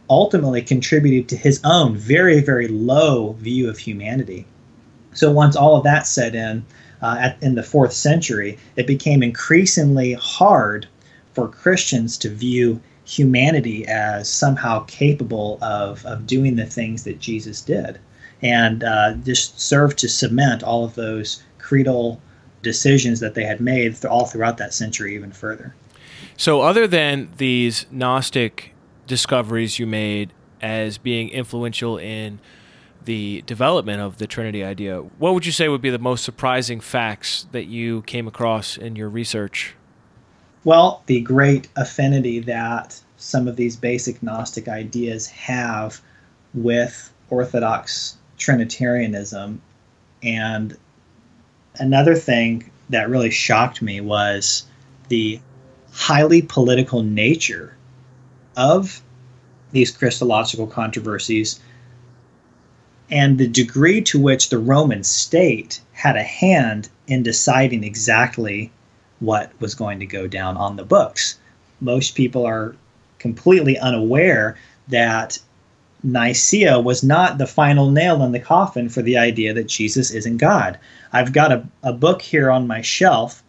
ultimately 0.09 0.61
contributed 0.61 1.27
to 1.29 1.35
his 1.35 1.59
own 1.65 1.97
very, 1.97 2.39
very 2.39 2.69
low 2.69 3.33
view 3.33 3.69
of 3.69 3.77
humanity. 3.77 4.45
So 5.13 5.31
once 5.31 5.55
all 5.55 5.75
of 5.75 5.83
that 5.83 6.07
set 6.07 6.33
in, 6.33 6.65
uh, 7.01 7.17
at, 7.19 7.37
in 7.43 7.55
the 7.55 7.63
fourth 7.63 7.93
century, 7.93 8.57
it 8.77 8.87
became 8.87 9.21
increasingly 9.21 10.13
hard 10.13 10.87
for 11.33 11.49
Christians 11.49 12.17
to 12.19 12.29
view 12.29 12.79
humanity 13.03 13.85
as 13.87 14.29
somehow 14.29 14.83
capable 14.87 15.57
of, 15.61 16.05
of 16.05 16.27
doing 16.27 16.55
the 16.55 16.65
things 16.65 17.03
that 17.03 17.19
Jesus 17.19 17.61
did 17.61 17.99
and 18.41 18.83
uh, 18.83 19.13
just 19.15 19.59
served 19.59 19.97
to 19.99 20.09
cement 20.09 20.63
all 20.63 20.83
of 20.85 20.95
those 20.95 21.43
creedal 21.57 22.21
decisions 22.61 23.19
that 23.19 23.33
they 23.33 23.43
had 23.43 23.59
made 23.59 24.03
all 24.05 24.25
throughout 24.25 24.57
that 24.57 24.73
century 24.73 25.15
even 25.15 25.31
further. 25.31 25.75
So, 26.35 26.61
other 26.61 26.87
than 26.87 27.29
these 27.37 27.85
Gnostic 27.91 28.73
discoveries 29.07 29.79
you 29.79 29.87
made 29.87 30.33
as 30.61 30.97
being 30.97 31.29
influential 31.29 31.97
in 31.97 32.39
the 33.05 33.41
development 33.43 34.01
of 34.01 34.17
the 34.17 34.27
Trinity 34.27 34.63
idea, 34.63 34.99
what 34.99 35.33
would 35.33 35.45
you 35.45 35.51
say 35.51 35.67
would 35.69 35.81
be 35.81 35.89
the 35.89 35.97
most 35.97 36.23
surprising 36.23 36.79
facts 36.79 37.47
that 37.51 37.65
you 37.65 38.01
came 38.03 38.27
across 38.27 38.77
in 38.77 38.95
your 38.95 39.09
research? 39.09 39.75
Well, 40.63 41.01
the 41.05 41.21
great 41.21 41.69
affinity 41.77 42.39
that 42.41 42.99
some 43.17 43.47
of 43.47 43.55
these 43.55 43.75
basic 43.75 44.21
Gnostic 44.21 44.67
ideas 44.67 45.27
have 45.27 46.01
with 46.53 47.11
Orthodox 47.29 48.16
Trinitarianism. 48.37 49.61
And 50.23 50.77
another 51.75 52.15
thing 52.15 52.71
that 52.89 53.09
really 53.09 53.31
shocked 53.31 53.81
me 53.81 54.01
was 54.01 54.65
the 55.09 55.39
highly 55.91 56.41
political 56.41 57.03
nature 57.03 57.75
of 58.55 59.01
these 59.71 59.91
Christological 59.91 60.67
controversies 60.67 61.59
and 63.09 63.37
the 63.37 63.47
degree 63.47 64.01
to 64.01 64.19
which 64.19 64.49
the 64.49 64.59
Roman 64.59 65.03
state 65.03 65.81
had 65.93 66.15
a 66.15 66.23
hand 66.23 66.89
in 67.07 67.23
deciding 67.23 67.83
exactly 67.83 68.71
what 69.19 69.51
was 69.59 69.75
going 69.75 69.99
to 69.99 70.05
go 70.05 70.27
down 70.27 70.57
on 70.57 70.75
the 70.75 70.83
books. 70.83 71.39
Most 71.79 72.15
people 72.15 72.45
are 72.45 72.75
completely 73.19 73.77
unaware 73.77 74.57
that 74.89 75.39
Nicaea 76.07 76.79
was 76.79 77.03
not 77.03 77.37
the 77.37 77.45
final 77.45 77.91
nail 77.91 78.23
in 78.23 78.31
the 78.31 78.39
coffin 78.39 78.87
for 78.87 79.01
the 79.01 79.17
idea 79.17 79.53
that 79.53 79.67
Jesus 79.67 80.09
isn't 80.09 80.37
God. 80.37 80.79
I've 81.11 81.33
got 81.33 81.51
a, 81.51 81.67
a 81.83 81.91
book 81.91 82.21
here 82.21 82.49
on 82.49 82.65
my 82.65 82.81
shelf, 82.81 83.43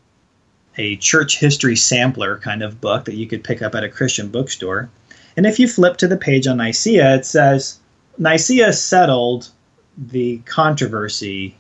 a 0.77 0.97
church 0.97 1.39
history 1.39 1.77
sampler 1.77 2.39
kind 2.39 2.63
of 2.63 2.81
book 2.81 3.05
that 3.05 3.15
you 3.15 3.29
could 3.29 3.45
pick 3.45 3.63
up 3.63 3.77
at 3.77 3.85
a 3.85 3.89
Christian 3.89 4.29
bookstore. 4.29 4.91
And 5.37 5.47
if 5.47 5.61
you 5.61 5.69
flip 5.69 5.99
to 5.99 6.09
the 6.09 6.17
page 6.17 6.49
on 6.49 6.57
Nicaea, 6.57 7.15
it 7.15 7.25
says 7.25 7.79
Nicaea 8.19 8.73
settled 8.73 9.51
the 9.97 10.39
controversy, 10.39 11.57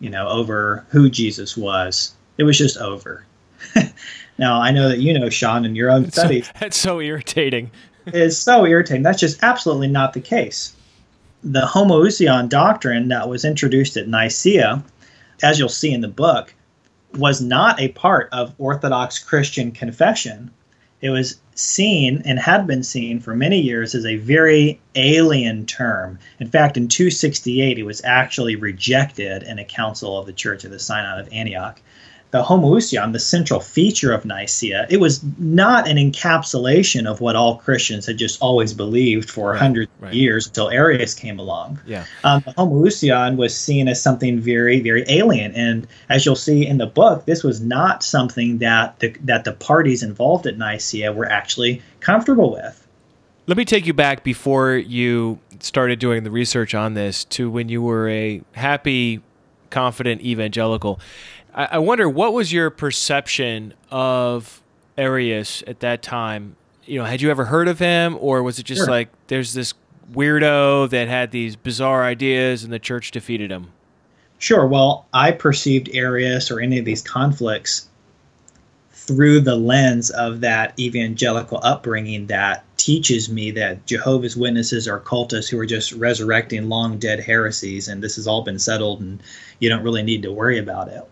you 0.00 0.10
know, 0.10 0.28
over 0.28 0.84
who 0.88 1.08
Jesus 1.08 1.56
was. 1.56 2.14
It 2.36 2.42
was 2.42 2.58
just 2.58 2.78
over. 2.78 3.24
now, 4.38 4.60
I 4.60 4.72
know 4.72 4.88
that 4.88 4.98
you 4.98 5.16
know, 5.16 5.30
Sean, 5.30 5.64
in 5.64 5.76
your 5.76 5.90
own 5.90 6.10
studies. 6.10 6.46
So, 6.52 6.52
that's 6.58 6.76
so 6.76 7.00
irritating. 7.00 7.70
Is 8.06 8.38
so 8.38 8.64
irritating. 8.66 9.02
That's 9.02 9.20
just 9.20 9.42
absolutely 9.42 9.88
not 9.88 10.12
the 10.12 10.20
case. 10.20 10.74
The 11.42 11.66
homoousion 11.66 12.48
doctrine 12.48 13.08
that 13.08 13.28
was 13.28 13.44
introduced 13.44 13.96
at 13.96 14.08
Nicaea, 14.08 14.82
as 15.42 15.58
you'll 15.58 15.68
see 15.68 15.92
in 15.92 16.00
the 16.00 16.08
book, 16.08 16.54
was 17.14 17.40
not 17.40 17.80
a 17.80 17.88
part 17.88 18.28
of 18.32 18.54
Orthodox 18.58 19.18
Christian 19.18 19.72
confession. 19.72 20.50
It 21.00 21.10
was 21.10 21.38
seen 21.54 22.22
and 22.24 22.38
had 22.38 22.66
been 22.66 22.82
seen 22.82 23.20
for 23.20 23.34
many 23.34 23.60
years 23.60 23.94
as 23.94 24.06
a 24.06 24.16
very 24.16 24.80
alien 24.94 25.66
term. 25.66 26.18
In 26.40 26.48
fact, 26.48 26.76
in 26.76 26.88
268, 26.88 27.78
it 27.78 27.82
was 27.82 28.02
actually 28.04 28.56
rejected 28.56 29.42
in 29.42 29.58
a 29.58 29.64
council 29.64 30.18
of 30.18 30.26
the 30.26 30.32
Church 30.32 30.64
of 30.64 30.70
the 30.70 30.78
Synod 30.78 31.20
of 31.20 31.32
Antioch 31.32 31.80
the 32.36 32.42
homoousion, 32.42 33.12
the 33.12 33.18
central 33.18 33.60
feature 33.60 34.12
of 34.12 34.26
Nicaea, 34.26 34.86
it 34.90 34.98
was 34.98 35.22
not 35.38 35.88
an 35.88 35.96
encapsulation 35.96 37.10
of 37.10 37.22
what 37.22 37.34
all 37.34 37.56
Christians 37.56 38.04
had 38.04 38.18
just 38.18 38.40
always 38.42 38.74
believed 38.74 39.30
for 39.30 39.52
right, 39.52 39.58
hundreds 39.58 39.90
right. 40.00 40.08
of 40.08 40.14
years 40.14 40.46
until 40.46 40.68
Arius 40.68 41.14
came 41.14 41.38
along. 41.38 41.80
Yeah. 41.86 42.04
Um, 42.24 42.42
the 42.44 42.52
homoousion 42.52 43.36
was 43.36 43.56
seen 43.56 43.88
as 43.88 44.02
something 44.02 44.38
very, 44.38 44.80
very 44.80 45.04
alien, 45.08 45.54
and 45.54 45.86
as 46.10 46.26
you'll 46.26 46.36
see 46.36 46.66
in 46.66 46.76
the 46.76 46.86
book, 46.86 47.24
this 47.24 47.42
was 47.42 47.62
not 47.62 48.02
something 48.02 48.58
that 48.58 48.98
the, 48.98 49.16
that 49.24 49.44
the 49.44 49.52
parties 49.52 50.02
involved 50.02 50.46
at 50.46 50.58
Nicaea 50.58 51.12
were 51.14 51.26
actually 51.26 51.80
comfortable 52.00 52.52
with. 52.52 52.86
Let 53.46 53.56
me 53.56 53.64
take 53.64 53.86
you 53.86 53.94
back 53.94 54.24
before 54.24 54.74
you 54.74 55.38
started 55.60 56.00
doing 56.00 56.22
the 56.24 56.30
research 56.30 56.74
on 56.74 56.92
this 56.92 57.24
to 57.24 57.48
when 57.48 57.70
you 57.70 57.80
were 57.80 58.10
a 58.10 58.42
happy, 58.52 59.22
confident 59.70 60.20
evangelical. 60.20 61.00
I, 61.56 61.68
I 61.72 61.78
wonder 61.78 62.08
what 62.08 62.32
was 62.32 62.52
your 62.52 62.70
perception 62.70 63.74
of 63.90 64.62
Arius 64.96 65.64
at 65.66 65.80
that 65.80 66.02
time? 66.02 66.56
You 66.84 67.00
know, 67.00 67.04
had 67.04 67.20
you 67.20 67.30
ever 67.30 67.46
heard 67.46 67.66
of 67.66 67.80
him, 67.80 68.16
or 68.20 68.42
was 68.42 68.60
it 68.60 68.64
just 68.64 68.82
sure. 68.82 68.88
like 68.88 69.08
there's 69.26 69.54
this 69.54 69.74
weirdo 70.12 70.88
that 70.90 71.08
had 71.08 71.32
these 71.32 71.56
bizarre 71.56 72.04
ideas 72.04 72.62
and 72.62 72.72
the 72.72 72.78
church 72.78 73.10
defeated 73.10 73.50
him? 73.50 73.72
Sure. 74.38 74.66
Well, 74.66 75.06
I 75.12 75.32
perceived 75.32 75.88
Arius 75.94 76.50
or 76.50 76.60
any 76.60 76.78
of 76.78 76.84
these 76.84 77.02
conflicts 77.02 77.88
through 78.92 79.40
the 79.40 79.56
lens 79.56 80.10
of 80.10 80.40
that 80.40 80.78
evangelical 80.78 81.60
upbringing 81.62 82.26
that 82.26 82.64
teaches 82.76 83.30
me 83.30 83.50
that 83.52 83.86
Jehovah's 83.86 84.36
Witnesses 84.36 84.86
are 84.86 85.00
cultists 85.00 85.48
who 85.48 85.58
are 85.58 85.66
just 85.66 85.92
resurrecting 85.92 86.68
long 86.68 86.98
dead 86.98 87.20
heresies, 87.20 87.88
and 87.88 88.02
this 88.02 88.16
has 88.16 88.26
all 88.26 88.42
been 88.42 88.58
settled, 88.58 89.00
and 89.00 89.22
you 89.60 89.68
don't 89.68 89.82
really 89.82 90.02
need 90.02 90.22
to 90.22 90.32
worry 90.32 90.58
about 90.58 90.88
it. 90.88 91.02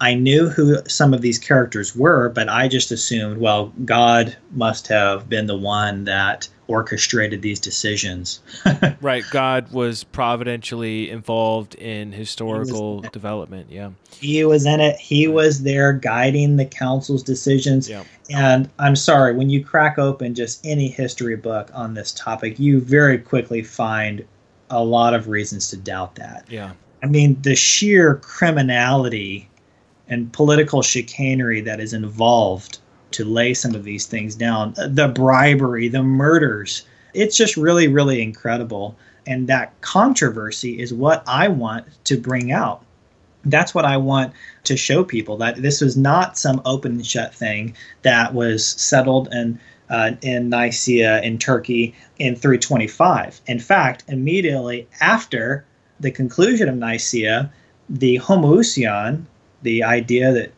I 0.00 0.14
knew 0.14 0.48
who 0.48 0.78
some 0.88 1.12
of 1.12 1.22
these 1.22 1.38
characters 1.38 1.96
were, 1.96 2.28
but 2.28 2.48
I 2.48 2.68
just 2.68 2.92
assumed, 2.92 3.38
well, 3.38 3.72
God 3.84 4.36
must 4.52 4.86
have 4.88 5.28
been 5.28 5.46
the 5.46 5.56
one 5.56 6.04
that 6.04 6.48
orchestrated 6.68 7.42
these 7.42 7.58
decisions. 7.58 8.40
right. 9.00 9.24
God 9.30 9.72
was 9.72 10.04
providentially 10.04 11.10
involved 11.10 11.74
in 11.76 12.12
historical 12.12 13.00
development. 13.00 13.68
Yeah. 13.70 13.90
He 14.20 14.44
was 14.44 14.66
in 14.66 14.80
it. 14.80 14.96
He 15.00 15.26
was 15.26 15.62
there 15.62 15.94
guiding 15.94 16.56
the 16.56 16.66
council's 16.66 17.22
decisions. 17.22 17.88
Yeah. 17.88 18.04
And 18.30 18.70
I'm 18.78 18.96
sorry, 18.96 19.34
when 19.34 19.50
you 19.50 19.64
crack 19.64 19.98
open 19.98 20.34
just 20.34 20.64
any 20.64 20.88
history 20.88 21.36
book 21.36 21.70
on 21.74 21.94
this 21.94 22.12
topic, 22.12 22.58
you 22.58 22.80
very 22.80 23.18
quickly 23.18 23.62
find 23.62 24.24
a 24.70 24.84
lot 24.84 25.14
of 25.14 25.28
reasons 25.28 25.70
to 25.70 25.76
doubt 25.76 26.14
that. 26.16 26.44
Yeah. 26.48 26.72
I 27.02 27.06
mean, 27.06 27.40
the 27.42 27.56
sheer 27.56 28.16
criminality 28.16 29.48
and 30.08 30.32
political 30.32 30.82
chicanery 30.82 31.60
that 31.60 31.80
is 31.80 31.92
involved 31.92 32.78
to 33.10 33.24
lay 33.24 33.54
some 33.54 33.74
of 33.74 33.84
these 33.84 34.06
things 34.06 34.34
down. 34.34 34.74
The 34.76 35.08
bribery 35.08 35.88
the 35.88 36.02
murders 36.02 36.84
it's 37.14 37.36
just 37.36 37.56
really 37.56 37.88
really 37.88 38.22
incredible. 38.22 38.96
And 39.26 39.46
that 39.48 39.78
controversy 39.80 40.80
is 40.80 40.94
what 40.94 41.22
i 41.26 41.48
want 41.48 41.86
to 42.04 42.18
bring 42.18 42.52
out. 42.52 42.84
That's 43.44 43.74
what 43.74 43.84
i 43.84 43.96
want 43.96 44.32
to 44.64 44.76
show 44.76 45.04
people 45.04 45.36
that 45.38 45.62
this 45.62 45.80
was 45.80 45.96
not 45.96 46.38
some 46.38 46.60
open 46.64 46.92
and 46.92 47.06
shut 47.06 47.34
thing 47.34 47.74
that 48.02 48.34
was 48.34 48.66
settled 48.66 49.28
in 49.32 49.58
uh, 49.90 50.12
in 50.22 50.50
Nicaea 50.50 51.20
in 51.22 51.38
Turkey 51.38 51.94
in 52.18 52.34
325. 52.36 53.40
In 53.46 53.58
fact, 53.58 54.04
immediately 54.08 54.86
after 55.00 55.64
the 56.00 56.10
conclusion 56.10 56.68
of 56.68 56.76
Nicaea, 56.76 57.50
the 57.88 58.16
homoousion, 58.18 59.24
the 59.62 59.82
idea 59.82 60.32
that 60.32 60.52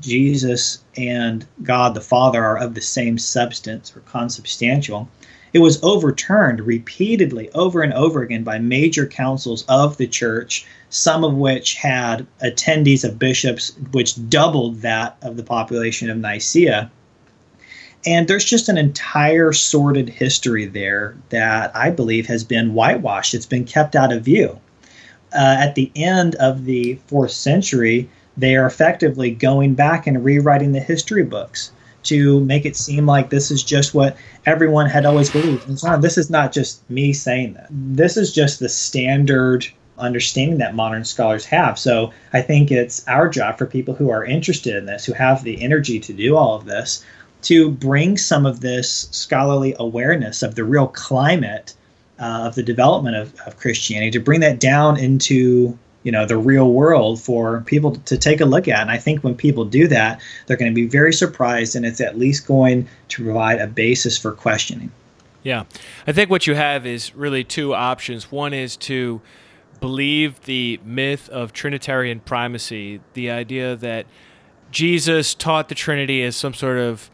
Jesus 0.00 0.80
and 0.96 1.46
God 1.62 1.94
the 1.94 2.00
Father 2.00 2.44
are 2.44 2.58
of 2.58 2.74
the 2.74 2.80
same 2.80 3.18
substance 3.18 3.96
or 3.96 4.00
consubstantial, 4.00 5.08
it 5.52 5.60
was 5.60 5.82
overturned 5.82 6.60
repeatedly 6.60 7.50
over 7.52 7.82
and 7.82 7.94
over 7.94 8.22
again 8.22 8.44
by 8.44 8.58
major 8.58 9.06
councils 9.06 9.64
of 9.68 9.96
the 9.96 10.06
church, 10.06 10.66
some 10.90 11.24
of 11.24 11.34
which 11.34 11.74
had 11.74 12.26
attendees 12.42 13.04
of 13.04 13.18
bishops, 13.18 13.72
which 13.92 14.28
doubled 14.28 14.82
that 14.82 15.16
of 15.22 15.36
the 15.36 15.42
population 15.42 16.10
of 16.10 16.18
Nicaea. 16.18 16.90
And 18.06 18.28
there's 18.28 18.44
just 18.44 18.68
an 18.68 18.78
entire 18.78 19.52
sordid 19.52 20.08
history 20.08 20.66
there 20.66 21.16
that 21.30 21.74
I 21.74 21.90
believe 21.90 22.26
has 22.26 22.44
been 22.44 22.74
whitewashed. 22.74 23.34
It's 23.34 23.46
been 23.46 23.64
kept 23.64 23.96
out 23.96 24.12
of 24.12 24.22
view. 24.22 24.60
Uh, 25.32 25.56
at 25.58 25.74
the 25.74 25.90
end 25.96 26.34
of 26.36 26.64
the 26.64 26.98
fourth 27.06 27.32
century, 27.32 28.08
they 28.38 28.56
are 28.56 28.66
effectively 28.66 29.30
going 29.30 29.74
back 29.74 30.06
and 30.06 30.24
rewriting 30.24 30.72
the 30.72 30.80
history 30.80 31.24
books 31.24 31.72
to 32.04 32.40
make 32.44 32.64
it 32.64 32.76
seem 32.76 33.04
like 33.04 33.28
this 33.28 33.50
is 33.50 33.62
just 33.62 33.92
what 33.92 34.16
everyone 34.46 34.88
had 34.88 35.04
always 35.04 35.28
believed. 35.28 35.68
And 35.68 36.02
this 36.02 36.16
is 36.16 36.30
not 36.30 36.52
just 36.52 36.88
me 36.88 37.12
saying 37.12 37.54
that. 37.54 37.66
This 37.70 38.16
is 38.16 38.32
just 38.32 38.60
the 38.60 38.68
standard 38.68 39.66
understanding 39.98 40.58
that 40.58 40.76
modern 40.76 41.04
scholars 41.04 41.44
have. 41.46 41.78
So 41.78 42.12
I 42.32 42.40
think 42.40 42.70
it's 42.70 43.06
our 43.08 43.28
job 43.28 43.58
for 43.58 43.66
people 43.66 43.94
who 43.94 44.10
are 44.10 44.24
interested 44.24 44.76
in 44.76 44.86
this, 44.86 45.04
who 45.04 45.12
have 45.12 45.42
the 45.42 45.60
energy 45.60 45.98
to 45.98 46.12
do 46.12 46.36
all 46.36 46.54
of 46.54 46.66
this, 46.66 47.04
to 47.42 47.70
bring 47.70 48.16
some 48.16 48.46
of 48.46 48.60
this 48.60 49.08
scholarly 49.10 49.74
awareness 49.78 50.42
of 50.42 50.54
the 50.54 50.64
real 50.64 50.86
climate 50.86 51.74
uh, 52.20 52.44
of 52.46 52.54
the 52.54 52.62
development 52.62 53.16
of, 53.16 53.34
of 53.46 53.56
Christianity, 53.58 54.12
to 54.12 54.20
bring 54.20 54.40
that 54.40 54.60
down 54.60 54.98
into 54.98 55.76
you 56.08 56.12
know 56.12 56.24
the 56.24 56.38
real 56.38 56.72
world 56.72 57.20
for 57.20 57.60
people 57.66 57.96
to 57.96 58.16
take 58.16 58.40
a 58.40 58.46
look 58.46 58.66
at. 58.66 58.80
And 58.80 58.90
i 58.90 58.96
think 58.96 59.22
when 59.22 59.34
people 59.34 59.66
do 59.66 59.86
that 59.88 60.22
they're 60.46 60.56
going 60.56 60.72
to 60.72 60.74
be 60.74 60.86
very 60.86 61.12
surprised 61.12 61.76
and 61.76 61.84
it's 61.84 62.00
at 62.00 62.16
least 62.16 62.46
going 62.46 62.88
to 63.08 63.24
provide 63.24 63.60
a 63.60 63.66
basis 63.66 64.16
for 64.16 64.32
questioning. 64.32 64.90
Yeah. 65.42 65.64
I 66.06 66.12
think 66.12 66.30
what 66.30 66.46
you 66.46 66.54
have 66.54 66.86
is 66.86 67.14
really 67.14 67.44
two 67.44 67.74
options. 67.74 68.32
One 68.32 68.54
is 68.54 68.74
to 68.88 69.20
believe 69.80 70.42
the 70.46 70.80
myth 70.82 71.28
of 71.28 71.52
trinitarian 71.52 72.20
primacy 72.20 73.00
the 73.12 73.30
idea 73.30 73.76
that 73.76 74.06
jesus 74.72 75.34
taught 75.34 75.68
the 75.68 75.74
trinity 75.76 76.20
as 76.24 76.34
some 76.34 76.52
sort 76.52 76.78
of 76.78 77.08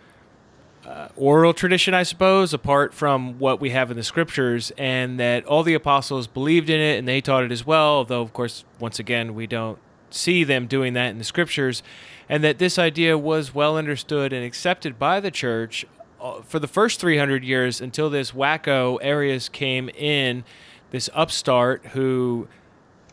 uh, 0.87 1.09
oral 1.17 1.55
tradition, 1.55 1.95
I 1.95 2.03
suppose, 2.03 2.53
apart 2.53 2.93
from 2.93 3.39
what 3.39 3.61
we 3.61 3.71
have 3.71 3.91
in 3.91 3.97
the 3.97 4.03
scriptures, 4.03 4.73
and 4.77 5.19
that 5.19 5.45
all 5.47 5.63
the 5.63 5.75
apostles 5.75 6.27
believed 6.27 6.69
in 6.69 6.81
it 6.81 6.99
and 6.99 7.09
they 7.09 7.21
taught 7.21 7.45
it 7.45 7.53
as 7.53 7.67
well. 7.67 7.97
Although, 7.97 8.23
of 8.23 8.33
course, 8.33 8.65
once 8.79 8.99
again, 8.99 9.35
we 9.35 9.47
don't 9.47 9.79
see 10.11 10.45
them 10.45 10.67
doing 10.67 10.93
that 10.95 11.11
in 11.11 11.19
the 11.19 11.25
scriptures, 11.25 11.83
and 12.29 12.45
that 12.45 12.59
this 12.59 12.79
idea 12.79 13.19
was 13.19 13.55
well 13.55 13.77
understood 13.77 14.33
and 14.33 14.45
accepted 14.45 14.99
by 14.99 15.21
the 15.21 15.31
church 15.31 15.85
uh, 16.21 16.41
for 16.43 16.59
the 16.59 16.69
first 16.69 17.01
300 17.01 17.45
years 17.45 17.81
until 17.81 18.09
this 18.09 18.33
wacko 18.33 18.99
Arius 19.03 19.49
came 19.49 19.89
in, 19.91 20.45
this 20.91 21.11
upstart 21.15 21.85
who 21.89 22.49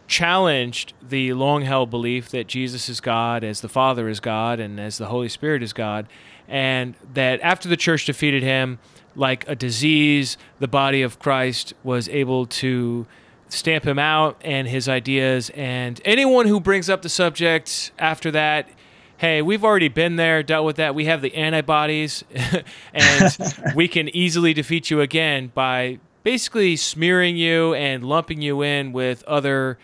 challenged 0.07 0.93
the 1.01 1.33
long 1.33 1.61
held 1.63 1.89
belief 1.89 2.29
that 2.29 2.47
Jesus 2.47 2.89
is 2.89 2.99
God, 2.99 3.43
as 3.43 3.61
the 3.61 3.69
Father 3.69 4.09
is 4.09 4.19
God, 4.19 4.59
and 4.59 4.79
as 4.79 4.97
the 4.97 5.07
Holy 5.07 5.29
Spirit 5.29 5.63
is 5.63 5.73
God, 5.73 6.05
and 6.51 6.95
that 7.13 7.39
after 7.41 7.69
the 7.69 7.77
church 7.77 8.05
defeated 8.05 8.43
him, 8.43 8.77
like 9.15 9.47
a 9.47 9.55
disease, 9.55 10.37
the 10.59 10.67
body 10.67 11.01
of 11.01 11.17
Christ 11.17 11.73
was 11.81 12.09
able 12.09 12.45
to 12.45 13.07
stamp 13.47 13.85
him 13.85 13.97
out 13.97 14.39
and 14.43 14.67
his 14.67 14.89
ideas. 14.89 15.49
And 15.51 15.99
anyone 16.03 16.47
who 16.47 16.59
brings 16.59 16.89
up 16.89 17.03
the 17.03 17.09
subject 17.09 17.93
after 17.97 18.31
that, 18.31 18.69
hey, 19.17 19.41
we've 19.41 19.63
already 19.63 19.87
been 19.87 20.17
there, 20.17 20.43
dealt 20.43 20.65
with 20.65 20.75
that. 20.75 20.93
We 20.93 21.05
have 21.05 21.21
the 21.21 21.33
antibodies, 21.35 22.25
and 22.93 23.37
we 23.75 23.87
can 23.87 24.09
easily 24.09 24.53
defeat 24.53 24.91
you 24.91 24.99
again 24.99 25.51
by 25.53 25.99
basically 26.23 26.75
smearing 26.75 27.37
you 27.37 27.73
and 27.75 28.03
lumping 28.03 28.41
you 28.41 28.61
in 28.61 28.91
with 28.91 29.23
other 29.23 29.77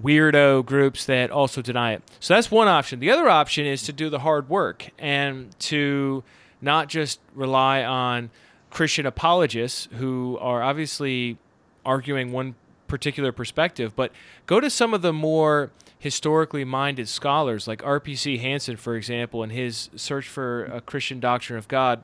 weirdo 0.00 0.64
groups 0.64 1.06
that 1.06 1.30
also 1.30 1.62
deny 1.62 1.92
it. 1.92 2.02
So 2.20 2.34
that's 2.34 2.50
one 2.50 2.68
option. 2.68 3.00
The 3.00 3.10
other 3.10 3.28
option 3.28 3.66
is 3.66 3.82
to 3.84 3.92
do 3.92 4.10
the 4.10 4.20
hard 4.20 4.48
work 4.48 4.90
and 4.98 5.58
to 5.60 6.22
not 6.60 6.88
just 6.88 7.20
rely 7.34 7.84
on 7.84 8.30
Christian 8.70 9.06
apologists 9.06 9.88
who 9.92 10.38
are 10.40 10.62
obviously 10.62 11.38
arguing 11.84 12.32
one 12.32 12.56
particular 12.88 13.32
perspective, 13.32 13.94
but 13.96 14.12
go 14.46 14.60
to 14.60 14.68
some 14.68 14.92
of 14.92 15.02
the 15.02 15.12
more 15.12 15.70
historically 15.98 16.64
minded 16.64 17.08
scholars 17.08 17.66
like 17.66 17.84
R.P.C. 17.84 18.38
Hanson, 18.38 18.76
for 18.76 18.96
example, 18.96 19.42
in 19.42 19.50
his 19.50 19.90
Search 19.96 20.28
for 20.28 20.66
a 20.66 20.80
Christian 20.80 21.20
Doctrine 21.20 21.58
of 21.58 21.68
God, 21.68 22.02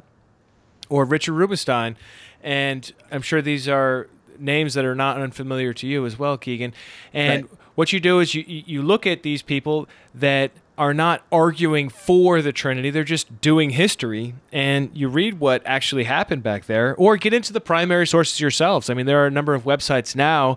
or 0.89 1.05
Richard 1.05 1.35
Rubenstein. 1.35 1.97
And 2.43 2.93
I'm 3.11 3.23
sure 3.23 3.43
these 3.43 3.69
are 3.69 4.09
names 4.43 4.75
that 4.75 4.85
are 4.85 4.95
not 4.95 5.21
unfamiliar 5.21 5.73
to 5.75 5.87
you 5.87 6.05
as 6.05 6.19
well, 6.19 6.37
Kegan. 6.37 6.75
And 7.13 7.45
right. 7.45 7.59
what 7.75 7.93
you 7.93 8.01
do 8.01 8.21
is 8.21 8.35
you, 8.35 8.45
you 8.47 8.83
look 8.83 9.07
at 9.07 9.23
these 9.23 9.43
people 9.43 9.89
that 10.15 10.51
are 10.79 10.95
not 10.95 11.23
arguing 11.31 11.89
for 11.89 12.41
the 12.41 12.53
Trinity, 12.53 12.91
they're 12.91 13.05
just 13.05 13.41
doing 13.41 13.71
history, 13.71 14.35
and 14.51 14.91
you 14.95 15.09
read 15.09 15.39
what 15.39 15.63
actually 15.67 16.05
happened 16.05 16.43
back 16.43 16.65
there, 16.65 16.95
or 16.97 17.17
get 17.17 17.35
into 17.35 17.53
the 17.53 17.61
primary 17.61 18.07
sources 18.07 18.41
yourselves. 18.41 18.89
I 18.89 18.95
mean, 18.95 19.07
there 19.07 19.23
are 19.23 19.27
a 19.27 19.31
number 19.31 19.55
of 19.55 19.65
websites 19.65 20.17
now 20.17 20.57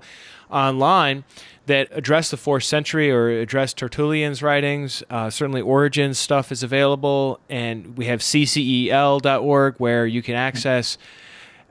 online 0.50 1.26
that 1.66 1.90
address 1.92 2.30
the 2.30 2.38
fourth 2.38 2.64
century 2.64 3.12
or 3.12 3.30
address 3.30 3.74
Tertullian's 3.74 4.42
writings. 4.42 5.04
Uh, 5.10 5.30
certainly, 5.30 5.62
Origen's 5.62 6.18
stuff 6.18 6.52
is 6.52 6.64
available, 6.64 7.40
and 7.50 7.98
we 7.98 8.06
have 8.06 8.20
ccel.org 8.22 9.76
where 9.78 10.06
you 10.06 10.22
can 10.22 10.36
access 10.36 10.98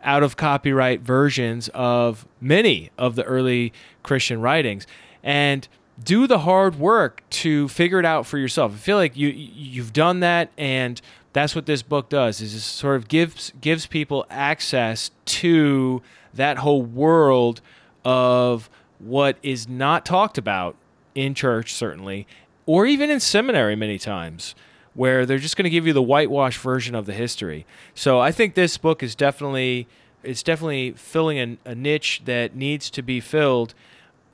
out 0.05 0.23
of 0.23 0.37
copyright 0.37 1.01
versions 1.01 1.69
of 1.75 2.27
many 2.41 2.91
of 2.97 3.17
the 3.17 3.25
early 3.25 3.73
Christian 4.03 4.41
writings. 4.41 4.87
And 5.23 5.67
do 6.03 6.27
the 6.27 6.41
hard 6.41 6.77
work 6.77 7.23
to 7.31 7.69
figure 7.69 7.99
it 7.99 8.05
out 8.05 8.27
for 8.27 8.39
yourself. 8.39 8.73
I 8.73 8.77
feel 8.77 8.97
like 8.97 9.17
you 9.17 9.29
you've 9.29 9.93
done 9.93 10.21
that, 10.21 10.51
and 10.59 11.01
that's 11.33 11.55
what 11.55 11.67
this 11.67 11.83
book 11.83 12.09
does. 12.09 12.41
Is 12.41 12.55
it 12.55 12.61
sort 12.61 12.97
of 12.97 13.09
gives 13.09 13.53
gives 13.61 13.87
people 13.87 14.27
access 14.29 15.11
to 15.27 16.03
that 16.33 16.59
whole 16.59 16.83
world 16.83 17.61
of 18.05 18.69
what 18.99 19.37
is 19.43 19.69
not 19.69 20.05
talked 20.05 20.37
about 20.39 20.77
in 21.15 21.35
church, 21.35 21.73
certainly, 21.73 22.27
or 22.67 22.87
even 22.87 23.11
in 23.11 23.21
seminary 23.21 23.77
many 23.77 23.99
times, 23.99 24.55
where 24.95 25.27
they're 25.27 25.39
just 25.39 25.57
going 25.57 25.65
to 25.65 25.71
give 25.71 25.87
you 25.87 25.93
the 25.93 26.03
whitewash 26.03 26.59
version 26.59 26.95
of 26.95 27.07
the 27.07 27.13
history. 27.13 27.67
So 27.95 28.21
I 28.21 28.33
think 28.33 28.55
this 28.55 28.79
book 28.79 29.03
is 29.03 29.15
definitely 29.15 29.87
it's 30.23 30.43
definitely 30.43 30.93
filling 30.93 31.39
a, 31.39 31.71
a 31.71 31.75
niche 31.75 32.23
that 32.25 32.57
needs 32.57 32.89
to 32.91 33.03
be 33.03 33.21
filled 33.21 33.75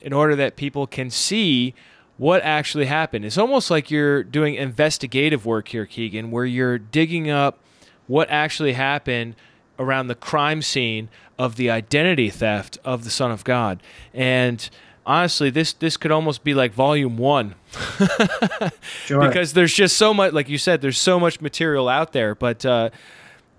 in 0.00 0.12
order 0.12 0.36
that 0.36 0.56
people 0.56 0.86
can 0.86 1.10
see 1.10 1.74
what 2.16 2.42
actually 2.42 2.86
happened. 2.86 3.24
It's 3.24 3.38
almost 3.38 3.70
like 3.70 3.90
you're 3.90 4.22
doing 4.22 4.54
investigative 4.54 5.46
work 5.46 5.68
here, 5.68 5.86
Kegan, 5.86 6.30
where 6.30 6.44
you're 6.44 6.78
digging 6.78 7.30
up 7.30 7.58
what 8.06 8.28
actually 8.30 8.74
happened 8.74 9.34
around 9.78 10.08
the 10.08 10.14
crime 10.14 10.62
scene 10.62 11.08
of 11.38 11.56
the 11.56 11.70
identity 11.70 12.28
theft 12.28 12.78
of 12.84 13.04
the 13.04 13.10
Son 13.10 13.30
of 13.30 13.42
God. 13.42 13.82
And 14.12 14.68
honestly, 15.06 15.50
this 15.50 15.72
this 15.72 15.96
could 15.96 16.10
almost 16.10 16.44
be 16.44 16.54
like 16.54 16.72
volume 16.72 17.16
one. 17.16 17.54
sure. 19.04 19.26
Because 19.26 19.52
there's 19.52 19.74
just 19.74 19.96
so 19.96 20.12
much, 20.12 20.32
like 20.32 20.48
you 20.48 20.58
said, 20.58 20.80
there's 20.80 20.98
so 20.98 21.18
much 21.20 21.40
material 21.40 21.88
out 21.88 22.12
there. 22.12 22.34
But 22.34 22.64
uh, 22.66 22.90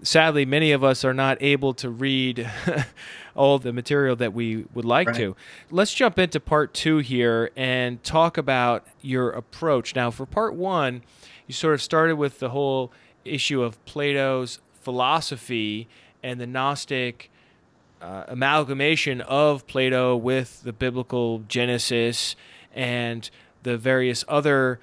sadly, 0.04 0.46
many 0.46 0.72
of 0.72 0.84
us 0.84 1.04
are 1.06 1.14
not 1.14 1.38
able 1.42 1.74
to 1.76 1.90
read 1.90 2.50
all 3.36 3.60
the 3.60 3.74
material 3.74 4.16
that 4.18 4.34
we 4.34 4.66
would 4.74 4.86
like 4.86 5.08
right. 5.08 5.18
to. 5.18 5.36
Let's 5.70 5.94
jump 5.94 6.20
into 6.20 6.40
part 6.40 6.74
two 6.74 6.98
here 7.00 7.52
and 7.56 8.04
talk 8.04 8.38
about 8.38 8.86
your 9.02 9.30
approach. 9.30 9.96
Now, 9.96 10.12
for 10.12 10.26
part 10.26 10.54
one, 10.54 11.04
you 11.48 11.54
sort 11.54 11.74
of 11.74 11.82
started 11.82 12.16
with 12.16 12.40
the 12.40 12.50
whole 12.50 12.92
issue 13.26 13.62
of 13.62 13.84
Plato's 13.86 14.60
philosophy 14.82 15.88
and 16.24 16.40
the 16.40 16.48
Gnostic 16.48 17.31
uh, 18.02 18.26
amalgamation 18.28 19.22
of 19.22 19.66
Plato 19.68 20.16
with 20.16 20.64
the 20.64 20.74
biblical 20.74 21.40
Genesis 21.48 22.36
and 22.74 23.30
the 23.64 23.78
various 23.78 24.26
other 24.28 24.80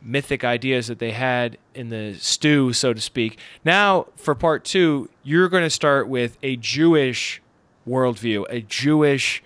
mythic 0.00 0.44
ideas 0.44 0.86
that 0.86 0.98
they 0.98 1.10
had 1.10 1.58
in 1.74 1.88
the 1.88 2.14
stew, 2.14 2.72
so 2.72 2.92
to 2.94 3.00
speak. 3.00 3.38
Now, 3.64 4.06
for 4.16 4.34
part 4.34 4.64
two, 4.64 5.10
you're 5.22 5.48
going 5.48 5.64
to 5.64 5.70
start 5.70 6.08
with 6.08 6.38
a 6.42 6.56
Jewish 6.56 7.42
worldview, 7.86 8.46
a 8.48 8.60
Jewish 8.60 9.42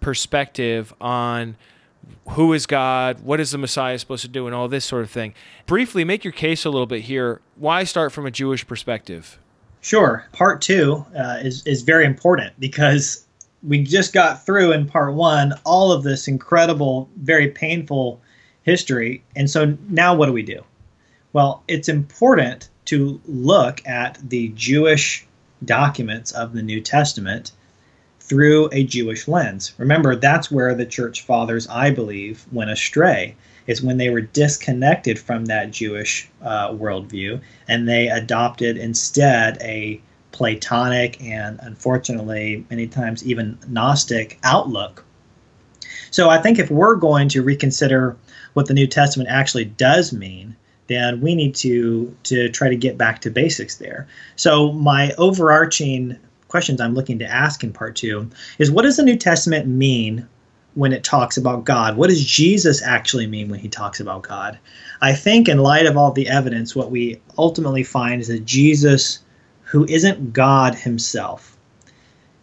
perspective 0.00 0.94
on 1.00 1.56
who 2.30 2.52
is 2.52 2.66
God, 2.66 3.20
what 3.20 3.40
is 3.40 3.50
the 3.50 3.58
Messiah 3.58 3.98
supposed 3.98 4.22
to 4.22 4.28
do, 4.28 4.46
and 4.46 4.54
all 4.54 4.68
this 4.68 4.84
sort 4.84 5.02
of 5.02 5.10
thing. 5.10 5.34
Briefly, 5.66 6.04
make 6.04 6.24
your 6.24 6.32
case 6.32 6.64
a 6.64 6.70
little 6.70 6.86
bit 6.86 7.02
here. 7.02 7.40
Why 7.56 7.84
start 7.84 8.12
from 8.12 8.26
a 8.26 8.30
Jewish 8.30 8.66
perspective? 8.66 9.38
Sure. 9.80 10.26
Part 10.32 10.60
two 10.60 11.04
uh, 11.16 11.38
is, 11.40 11.66
is 11.66 11.82
very 11.82 12.04
important 12.04 12.52
because 12.60 13.26
we 13.62 13.82
just 13.82 14.12
got 14.12 14.44
through 14.44 14.72
in 14.72 14.86
part 14.86 15.14
one 15.14 15.54
all 15.64 15.92
of 15.92 16.02
this 16.02 16.28
incredible, 16.28 17.08
very 17.16 17.48
painful 17.48 18.20
history. 18.62 19.22
And 19.36 19.48
so 19.50 19.76
now 19.88 20.14
what 20.14 20.26
do 20.26 20.32
we 20.32 20.42
do? 20.42 20.62
Well, 21.32 21.62
it's 21.68 21.88
important 21.88 22.68
to 22.86 23.20
look 23.26 23.86
at 23.86 24.18
the 24.28 24.48
Jewish 24.54 25.26
documents 25.64 26.32
of 26.32 26.52
the 26.52 26.62
New 26.62 26.80
Testament 26.80 27.52
through 28.30 28.68
a 28.70 28.84
Jewish 28.84 29.26
lens. 29.26 29.72
Remember, 29.76 30.14
that's 30.14 30.52
where 30.52 30.72
the 30.72 30.86
church 30.86 31.22
fathers, 31.22 31.66
I 31.66 31.90
believe, 31.90 32.46
went 32.52 32.70
astray, 32.70 33.34
is 33.66 33.82
when 33.82 33.96
they 33.96 34.08
were 34.08 34.20
disconnected 34.20 35.18
from 35.18 35.46
that 35.46 35.72
Jewish 35.72 36.30
uh, 36.40 36.68
worldview 36.70 37.40
and 37.66 37.88
they 37.88 38.06
adopted 38.06 38.76
instead 38.76 39.58
a 39.60 40.00
Platonic 40.30 41.20
and 41.20 41.58
unfortunately, 41.60 42.64
many 42.70 42.86
times 42.86 43.26
even 43.26 43.58
Gnostic 43.66 44.38
outlook. 44.44 45.04
So 46.12 46.30
I 46.30 46.38
think 46.38 46.60
if 46.60 46.70
we're 46.70 46.94
going 46.94 47.28
to 47.30 47.42
reconsider 47.42 48.16
what 48.52 48.66
the 48.66 48.74
New 48.74 48.86
Testament 48.86 49.28
actually 49.28 49.64
does 49.64 50.12
mean, 50.12 50.54
then 50.86 51.20
we 51.20 51.34
need 51.34 51.56
to 51.56 52.16
to 52.24 52.48
try 52.48 52.68
to 52.68 52.76
get 52.76 52.96
back 52.96 53.22
to 53.22 53.30
basics 53.30 53.76
there. 53.78 54.06
So 54.36 54.70
my 54.70 55.12
overarching 55.18 56.16
questions 56.50 56.80
I'm 56.80 56.94
looking 56.94 57.18
to 57.20 57.26
ask 57.26 57.64
in 57.64 57.72
part 57.72 57.96
two 57.96 58.28
is 58.58 58.70
what 58.70 58.82
does 58.82 58.96
the 58.96 59.02
New 59.02 59.16
Testament 59.16 59.66
mean 59.66 60.28
when 60.74 60.92
it 60.92 61.04
talks 61.04 61.36
about 61.36 61.64
God? 61.64 61.96
What 61.96 62.10
does 62.10 62.24
Jesus 62.24 62.82
actually 62.82 63.26
mean 63.26 63.48
when 63.48 63.60
he 63.60 63.68
talks 63.68 64.00
about 64.00 64.22
God? 64.22 64.58
I 65.00 65.14
think, 65.14 65.48
in 65.48 65.58
light 65.58 65.86
of 65.86 65.96
all 65.96 66.12
the 66.12 66.28
evidence, 66.28 66.76
what 66.76 66.90
we 66.90 67.20
ultimately 67.38 67.82
find 67.82 68.20
is 68.20 68.28
that 68.28 68.44
Jesus, 68.44 69.20
who 69.62 69.84
isn't 69.86 70.32
God 70.32 70.74
himself, 70.74 71.56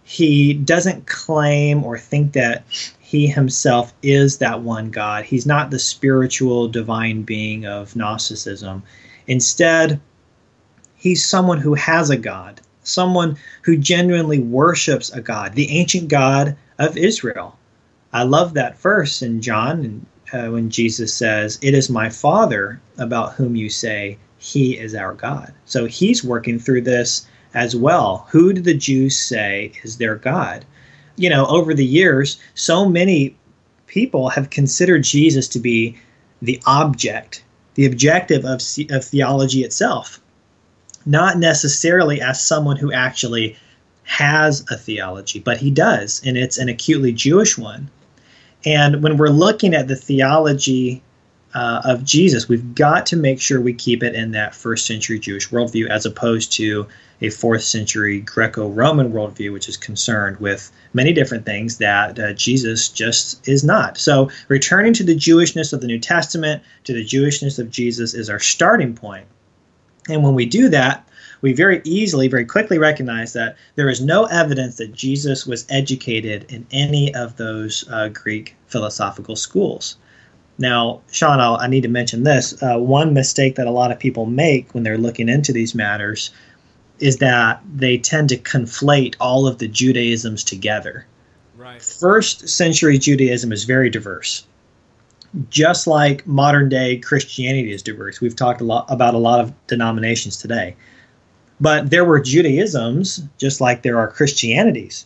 he 0.04 0.54
doesn't 0.54 1.06
claim 1.06 1.84
or 1.84 1.98
think 1.98 2.34
that 2.34 2.64
he 3.00 3.28
himself 3.28 3.94
is 4.02 4.38
that 4.38 4.62
one 4.62 4.90
God. 4.90 5.26
He's 5.26 5.46
not 5.46 5.70
the 5.70 5.80
spiritual 5.80 6.68
divine 6.68 7.24
being 7.24 7.66
of 7.66 7.96
Gnosticism. 7.96 8.84
Instead, 9.28 10.00
he's 10.96 11.26
someone 11.26 11.60
who 11.60 11.74
has 11.74 12.10
a 12.10 12.18
God 12.18 12.62
someone 12.88 13.38
who 13.64 13.78
genuinely 13.78 14.40
worships 14.40 15.12
a 15.12 15.22
God, 15.22 15.54
the 15.54 15.70
ancient 15.70 16.08
God 16.08 16.56
of 16.80 16.98
Israel. 16.98 17.58
I 18.14 18.24
love 18.24 18.54
that 18.54 18.80
verse 18.80 19.22
in 19.22 19.42
John 19.42 20.06
uh, 20.34 20.48
when 20.48 20.70
Jesus 20.70 21.14
says, 21.14 21.60
It 21.62 21.74
is 21.74 21.90
my 21.90 22.10
Father 22.10 22.82
about 22.98 23.34
whom 23.34 23.56
you 23.56 23.70
say, 23.70 24.18
He 24.38 24.78
is 24.78 24.96
our 24.96 25.14
God. 25.14 25.54
So 25.66 25.86
he's 25.86 26.24
working 26.24 26.60
through 26.60 26.82
this 26.82 27.28
as 27.54 27.76
well. 27.76 28.28
Who 28.32 28.54
do 28.54 28.62
the 28.62 28.74
Jews 28.74 29.20
say 29.20 29.72
is 29.84 29.98
their 29.98 30.16
God? 30.16 30.66
You 31.16 31.30
know, 31.30 31.46
over 31.48 31.74
the 31.74 31.86
years, 31.86 32.40
so 32.54 32.88
many 32.88 33.36
people 33.88 34.30
have 34.30 34.50
considered 34.50 35.04
Jesus 35.04 35.48
to 35.50 35.60
be 35.60 35.98
the 36.42 36.62
object, 36.66 37.44
the 37.74 37.86
objective 37.86 38.46
of, 38.46 38.62
of 38.92 39.04
theology 39.04 39.64
itself 39.64 40.22
not 41.08 41.38
necessarily 41.38 42.22
as 42.22 42.44
someone 42.44 42.78
who 42.78 42.92
actually 42.92 43.56
has 44.04 44.64
a 44.70 44.78
theology, 44.78 45.40
but 45.40 45.58
he 45.58 45.72
does, 45.72 46.22
and 46.26 46.38
it's 46.38 46.58
an 46.58 46.70
acutely 46.70 47.12
Jewish 47.12 47.58
one. 47.58 47.90
And 48.66 49.02
when 49.02 49.18
we're 49.18 49.30
looking 49.30 49.74
at 49.74 49.88
the 49.88 49.96
theology 49.96 51.02
uh, 51.54 51.82
of 51.86 52.04
Jesus, 52.04 52.50
we've 52.50 52.76
got 52.76 53.06
to 53.08 53.16
make 53.16 53.40
sure 53.40 53.60
we 53.62 53.74
keep 53.74 54.04
it 54.04 54.16
in 54.16 54.32
that 54.32 54.54
first 54.54 54.86
century 54.86 55.20
Jewish 55.20 55.50
worldview 55.50 55.90
as 55.90 56.06
opposed 56.06 56.52
to 56.54 56.88
a 57.22 57.30
fourth 57.30 57.64
century 57.64 58.20
Greco 58.20 58.68
Roman 58.68 59.12
worldview, 59.12 59.52
which 59.52 59.68
is 59.68 59.78
concerned 59.78 60.38
with 60.38 60.72
many 60.94 61.14
different 61.14 61.46
things 61.46 61.78
that 61.78 62.20
uh, 62.20 62.34
Jesus 62.34 62.90
just 62.90 63.48
is 63.48 63.64
not. 63.64 63.98
So, 63.98 64.30
returning 64.50 64.94
to 64.94 65.04
the 65.04 65.16
Jewishness 65.16 65.74
of 65.74 65.82
the 65.82 65.88
New 65.88 66.00
Testament, 66.00 66.62
to 66.84 66.94
the 66.94 67.06
Jewishness 67.06 67.60
of 67.60 67.72
Jesus, 67.72 68.14
is 68.14 68.30
our 68.30 68.40
starting 68.40 68.94
point. 68.94 69.26
And 70.08 70.24
when 70.24 70.36
we 70.36 70.46
do 70.46 70.70
that, 70.70 71.08
we 71.42 71.54
very 71.54 71.82
easily, 71.84 72.28
very 72.28 72.46
quickly 72.46 72.78
recognize 72.78 73.34
that 73.34 73.58
there 73.76 73.90
is 73.90 74.02
no 74.02 74.26
evidence 74.26 74.78
that 74.78 74.94
Jesus 74.94 75.46
was 75.46 75.66
educated 75.70 76.46
in 76.50 76.66
any 76.72 77.14
of 77.14 77.38
those 77.38 77.86
uh, 77.92 78.10
Greek 78.10 78.56
philosophical 78.68 79.36
schools. 79.36 79.98
Now, 80.58 81.02
Sean, 81.12 81.40
I'll, 81.40 81.58
i 81.58 81.68
need 81.68 81.84
to 81.84 81.90
mention 81.90 82.24
this. 82.24 82.62
Uh, 82.62 82.78
one 82.78 83.14
mistake 83.14 83.56
that 83.56 83.68
a 83.68 83.72
lot 83.72 83.92
of 83.92 84.00
people 84.00 84.26
make 84.26 84.74
when 84.74 84.84
they're 84.84 84.98
looking 84.98 85.30
into 85.30 85.54
these 85.54 85.76
matters 85.76 86.32
is 87.00 87.18
that 87.18 87.62
they 87.72 87.98
tend 87.98 88.30
to 88.30 88.38
conflate 88.38 89.16
all 89.20 89.48
of 89.48 89.60
the 89.60 89.68
Judaisms 89.68 90.44
together. 90.44 91.06
Right. 91.56 91.82
First 91.82 92.50
century 92.50 92.98
Judaism 92.98 93.52
is 93.52 93.66
very 93.66 93.90
diverse. 93.92 94.46
Just 95.50 95.88
like 95.88 96.26
modern 96.26 96.70
day 96.70 96.98
Christianity 96.98 97.72
is 97.72 97.84
diverse. 97.84 98.22
We've 98.22 98.36
talked 98.36 98.62
a 98.62 98.64
lot 98.64 98.86
about 98.90 99.14
a 99.14 99.20
lot 99.20 99.40
of 99.40 99.54
denominations 99.68 100.38
today. 100.38 100.76
But 101.60 101.90
there 101.90 102.06
were 102.06 102.22
Judaisms 102.22 103.22
just 103.38 103.62
like 103.62 103.82
there 103.82 103.98
are 103.98 104.08
Christianities. 104.08 105.06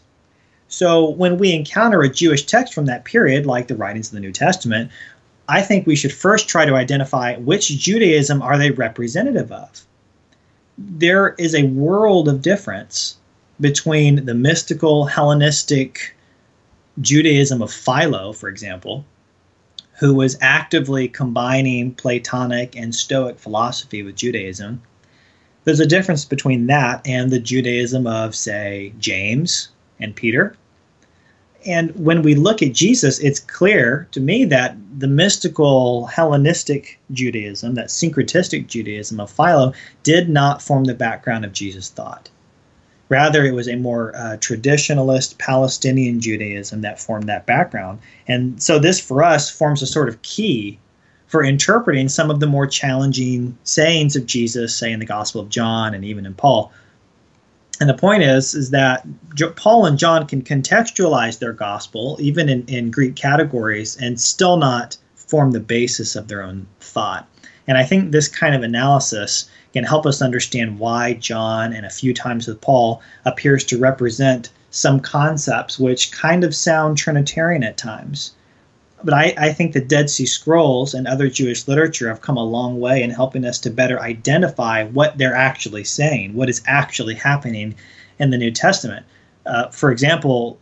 So 0.68 1.10
when 1.10 1.38
we 1.38 1.54
encounter 1.54 2.02
a 2.02 2.10
Jewish 2.10 2.46
text 2.46 2.74
from 2.74 2.86
that 2.86 3.04
period, 3.04 3.46
like 3.46 3.68
the 3.68 3.76
writings 3.76 4.08
of 4.08 4.14
the 4.14 4.22
New 4.22 4.32
Testament, 4.32 4.92
I 5.50 5.62
think 5.62 5.86
we 5.86 5.96
should 5.98 6.14
first 6.14 6.48
try 6.48 6.66
to 6.66 6.76
identify 6.76 7.36
which 7.36 7.68
Judaism 7.68 8.42
are 8.42 8.58
they 8.58 8.72
representative 8.72 9.52
of. 9.52 9.86
There 10.78 11.36
is 11.38 11.54
a 11.54 11.68
world 11.68 12.30
of 12.30 12.42
difference 12.42 13.18
between 13.60 14.26
the 14.26 14.34
mystical 14.34 15.06
Hellenistic 15.06 16.16
Judaism 17.02 17.62
of 17.62 17.72
Philo, 17.72 18.34
for 18.34 18.48
example, 18.48 19.06
who 20.02 20.16
was 20.16 20.36
actively 20.42 21.08
combining 21.08 21.94
Platonic 21.94 22.76
and 22.76 22.94
Stoic 22.94 23.40
philosophy 23.40 24.02
with 24.02 24.16
Judaism. 24.16 24.82
There's 25.64 25.80
a 25.80 25.86
difference 25.86 26.26
between 26.26 26.66
that 26.68 27.06
and 27.06 27.30
the 27.30 27.40
Judaism 27.40 28.08
of, 28.08 28.36
say, 28.36 28.94
James 28.98 29.70
and 30.00 30.16
Peter, 30.16 30.58
and 31.66 31.92
when 31.96 32.24
we 32.24 32.34
look 32.34 32.64
at 32.64 32.74
Jesus, 32.74 33.20
it's 33.20 33.40
clear 33.40 34.08
to 34.12 34.20
me 34.20 34.46
that 34.46 34.76
the 34.98 35.08
mystical 35.08 36.08
Hellenistic 36.08 37.00
Judaism, 37.12 37.76
that 37.76 37.90
syncretistic 37.90 38.66
Judaism 38.66 39.20
of 39.20 39.30
Philo, 39.30 39.74
did 40.02 40.28
not 40.28 40.64
form 40.64 40.86
the 40.86 40.96
background 40.96 41.46
of 41.46 41.54
Jesus' 41.54 41.90
thought. 41.90 42.30
Rather, 43.12 43.44
it 43.44 43.54
was 43.54 43.68
a 43.68 43.76
more 43.76 44.16
uh, 44.16 44.38
traditionalist 44.38 45.38
Palestinian 45.38 46.22
Judaism 46.22 46.80
that 46.80 46.98
formed 46.98 47.28
that 47.28 47.46
background. 47.46 48.00
And 48.26 48.64
so, 48.64 48.80
this 48.80 49.02
for 49.02 49.22
us 49.22 49.50
forms 49.50 49.82
a 49.82 49.86
sort 49.86 50.08
of 50.08 50.22
key 50.22 50.80
for 51.28 51.44
interpreting 51.44 52.08
some 52.08 52.32
of 52.32 52.40
the 52.40 52.48
more 52.48 52.66
challenging 52.66 53.58
sayings 53.66 54.16
of 54.16 54.26
Jesus, 54.26 54.74
say 54.74 54.94
in 54.94 55.00
the 55.02 55.06
Gospel 55.06 55.42
of 55.42 55.50
John 55.50 55.94
and 55.94 56.06
even 56.06 56.26
in 56.26 56.34
Paul. 56.34 56.72
And 57.82 57.90
the 57.90 57.96
point 57.96 58.24
is, 58.24 58.56
is 58.56 58.70
that 58.70 59.06
Paul 59.58 59.86
and 59.86 60.00
John 60.00 60.26
can 60.26 60.42
contextualize 60.42 61.40
their 61.40 61.52
gospel, 61.52 62.16
even 62.22 62.48
in, 62.48 62.64
in 62.68 62.92
Greek 62.92 63.18
categories, 63.18 63.98
and 63.98 64.22
still 64.22 64.56
not 64.56 64.96
form 65.16 65.52
the 65.52 65.60
basis 65.60 66.16
of 66.16 66.30
their 66.30 66.44
own 66.44 66.66
thought. 66.80 67.28
And 67.68 67.78
I 67.78 67.84
think 67.84 68.12
this 68.12 68.30
kind 68.30 68.56
of 68.56 68.64
analysis 68.64 69.50
can 69.74 69.84
help 69.84 70.06
us 70.06 70.22
understand 70.22 70.80
why 70.80 71.14
John 71.14 71.74
and 71.74 71.86
a 71.86 71.90
few 71.90 72.14
times 72.14 72.48
with 72.48 72.62
Paul 72.62 73.02
appears 73.26 73.64
to 73.66 73.78
represent 73.80 74.50
some 74.70 75.00
concepts 75.00 75.80
which 75.80 76.12
kind 76.12 76.44
of 76.44 76.56
sound 76.56 76.98
Trinitarian 76.98 77.64
at 77.64 77.78
times. 77.78 78.34
But 79.04 79.14
I, 79.14 79.34
I 79.38 79.54
think 79.54 79.74
the 79.74 79.82
Dead 79.82 80.10
Sea 80.10 80.26
Scrolls 80.26 80.94
and 80.94 81.08
other 81.08 81.28
Jewish 81.28 81.68
literature 81.68 82.08
have 82.08 82.22
come 82.22 82.38
a 82.38 82.44
long 82.44 82.80
way 82.80 83.02
in 83.02 83.10
helping 83.10 83.46
us 83.46 83.60
to 83.60 83.70
better 83.70 84.00
identify 84.00 84.84
what 84.84 85.18
they're 85.18 85.36
actually 85.36 85.84
saying, 85.84 86.36
what 86.36 86.50
is 86.50 86.62
actually 86.68 87.16
happening 87.16 87.76
in 88.20 88.30
the 88.30 88.38
New 88.38 88.52
Testament. 88.52 89.06
Uh, 89.46 89.70
for 89.70 89.92
example, 89.92 90.60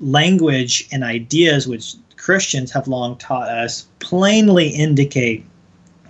language 0.00 0.88
and 0.90 1.04
ideas 1.04 1.66
which 1.66 1.94
Christians 2.16 2.72
have 2.72 2.88
long 2.88 3.16
taught 3.18 3.48
us 3.48 3.86
plainly 3.98 4.68
indicate 4.68 5.44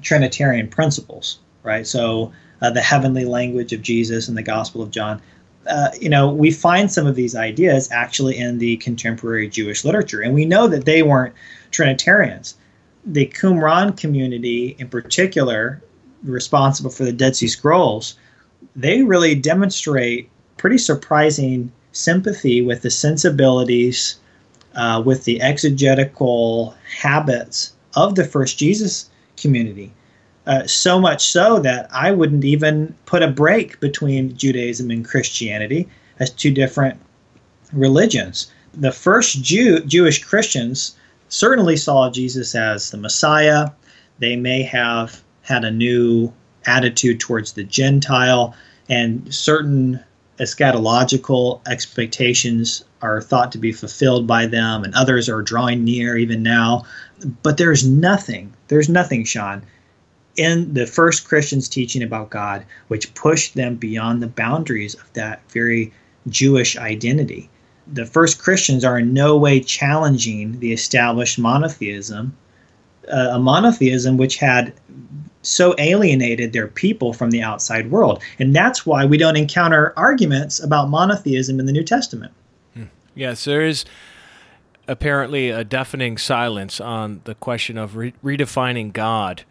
Trinitarian 0.03 0.69
principles, 0.69 1.41
right? 1.67 1.87
So 1.87 2.33
uh, 2.63 2.71
the 2.71 2.81
heavenly 2.81 3.27
language 3.27 3.73
of 3.73 3.83
Jesus 3.83 4.29
and 4.29 4.37
the 4.37 4.43
Gospel 4.43 4.81
of 4.81 4.91
John 4.91 5.21
uh, 5.69 5.91
you 6.01 6.09
know, 6.09 6.31
we 6.31 6.51
find 6.51 6.91
some 6.91 7.07
of 7.07 7.15
these 7.15 7.35
ideas 7.35 7.89
actually 7.91 8.39
in 8.39 8.59
the 8.59 8.77
contemporary 8.79 9.49
Jewish 9.49 9.85
literature, 9.85 10.21
and 10.21 10.35
we 10.35 10.45
know 10.45 10.69
that 10.69 10.85
they 10.85 11.03
weren't 11.03 11.35
Trinitarians. 11.71 12.55
The 13.05 13.27
Qumran 13.27 13.97
community, 13.97 14.77
in 14.79 14.89
particular, 14.89 15.83
responsible 16.23 16.91
for 16.91 17.05
the 17.05 17.13
Dead 17.13 17.37
Sea 17.37 17.49
Scrolls, 17.49 18.17
they 18.75 19.03
really 19.03 19.35
demonstrate 19.35 20.29
pretty 20.57 20.79
surprising 20.79 21.71
sympathy 21.93 22.63
with 22.63 22.83
the 22.83 22.91
sensibilities, 22.91 24.17
uh, 24.75 25.03
with 25.05 25.25
the 25.25 25.41
exegetical 25.41 26.75
habits 27.01 27.73
of 27.95 28.15
the 28.15 28.25
first 28.25 28.59
Jesus 28.59 29.11
community. 29.37 29.93
Uh, 30.47 30.65
so 30.67 31.01
much 31.01 31.27
so 31.27 31.59
that 31.59 31.89
I 31.93 32.13
wouldn't 32.13 32.45
even 32.45 32.95
put 33.05 33.23
a 33.23 33.29
break 33.29 33.81
between 33.81 34.37
Judaism 34.37 34.93
and 34.93 35.05
Christianity 35.05 35.89
as 36.21 36.31
two 36.31 36.53
different 36.53 37.01
religions. 37.73 38.51
The 38.73 38.93
first 38.93 39.43
Jew, 39.43 39.81
Jewish 39.81 40.23
Christians 40.23 40.95
certainly 41.29 41.77
saw 41.77 42.11
Jesus 42.11 42.55
as 42.55 42.91
the 42.91 42.97
Messiah. 42.97 43.71
They 44.21 44.37
may 44.37 44.63
have 44.63 45.21
had 45.43 45.65
a 45.65 45.71
new 45.71 46.33
attitude 46.65 47.19
towards 47.21 47.53
the 47.53 47.65
Gentile, 47.65 48.55
and 48.89 49.35
certain 49.35 50.01
eschatological 50.39 51.61
expectations 51.67 52.85
are 53.03 53.21
thought 53.21 53.53
to 53.53 53.59
be 53.59 53.73
fulfilled 53.73 54.27
by 54.27 54.47
them, 54.47 54.85
and 54.85 54.95
others 54.95 55.29
are 55.29 55.43
drawing 55.43 55.85
near 55.85 56.17
even 56.17 56.43
now. 56.43 56.85
But 57.43 57.57
there's 57.57 57.87
nothing, 57.87 58.53
there's 58.69 58.89
nothing, 58.89 59.25
Sean, 59.25 59.63
in 60.37 60.73
the 60.75 60.87
first 60.87 61.27
Christians' 61.27 61.69
teaching 61.69 62.03
about 62.03 62.31
God, 62.31 62.65
which 62.89 63.13
pushed 63.15 63.55
them 63.55 63.77
beyond 63.77 64.23
the 64.23 64.29
boundaries 64.29 64.95
of 64.95 65.13
that 65.15 65.41
very 65.51 65.93
Jewish 66.29 66.77
identity. 66.77 67.49
The 67.93 68.07
first 68.07 68.39
Christians 68.39 68.85
are 68.85 68.99
in 68.99 69.13
no 69.13 69.37
way 69.37 69.61
challenging 69.61 70.59
the 70.59 70.73
established 70.73 71.39
monotheism, 71.39 72.37
uh, 73.09 73.31
a 73.33 73.39
monotheism 73.39 74.17
which 74.17 74.37
had 74.37 74.73
so 75.43 75.75
alienated 75.79 76.53
their 76.53 76.67
people 76.67 77.13
from 77.13 77.31
the 77.31 77.41
outside 77.41 77.91
world. 77.91 78.21
And 78.41 78.55
that's 78.55 78.85
why 78.85 79.05
we 79.05 79.17
don't 79.17 79.37
encounter 79.37 79.93
arguments 79.97 80.63
about 80.63 80.91
monotheism 80.91 81.61
in 81.61 81.67
the 81.67 81.73
New 81.73 81.85
Testament. 81.85 82.33
Hmm. 82.75 82.85
Yes, 83.15 83.45
there 83.45 83.65
is 83.65 83.85
apparently 84.89 85.51
a 85.51 85.63
deafening 85.63 86.19
silence 86.19 86.81
on 86.81 87.21
the 87.25 87.37
question 87.37 87.79
of 87.79 87.97
re- 87.97 88.15
redefining 88.25 88.93
God 88.93 89.45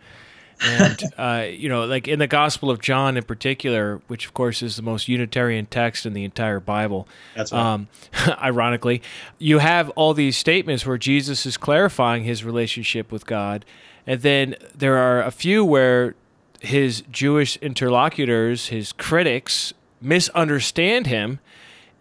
and 0.61 1.03
uh, 1.17 1.45
you 1.49 1.69
know, 1.69 1.85
like 1.85 2.07
in 2.07 2.19
the 2.19 2.27
Gospel 2.27 2.69
of 2.69 2.81
John 2.81 3.17
in 3.17 3.23
particular, 3.23 4.01
which 4.07 4.25
of 4.25 4.33
course 4.33 4.61
is 4.61 4.75
the 4.75 4.81
most 4.81 5.07
Unitarian 5.07 5.65
text 5.65 6.05
in 6.05 6.13
the 6.13 6.23
entire 6.23 6.59
Bible. 6.59 7.07
That's 7.35 7.51
right. 7.51 7.73
Um, 7.73 7.87
ironically, 8.41 9.01
you 9.37 9.59
have 9.59 9.89
all 9.91 10.13
these 10.13 10.37
statements 10.37 10.85
where 10.85 10.97
Jesus 10.97 11.45
is 11.45 11.57
clarifying 11.57 12.23
his 12.23 12.43
relationship 12.43 13.11
with 13.11 13.25
God, 13.25 13.65
and 14.07 14.21
then 14.21 14.55
there 14.75 14.97
are 14.97 15.21
a 15.21 15.31
few 15.31 15.63
where 15.65 16.15
his 16.61 17.03
Jewish 17.11 17.57
interlocutors, 17.57 18.67
his 18.67 18.91
critics, 18.91 19.73
misunderstand 20.01 21.07
him, 21.07 21.39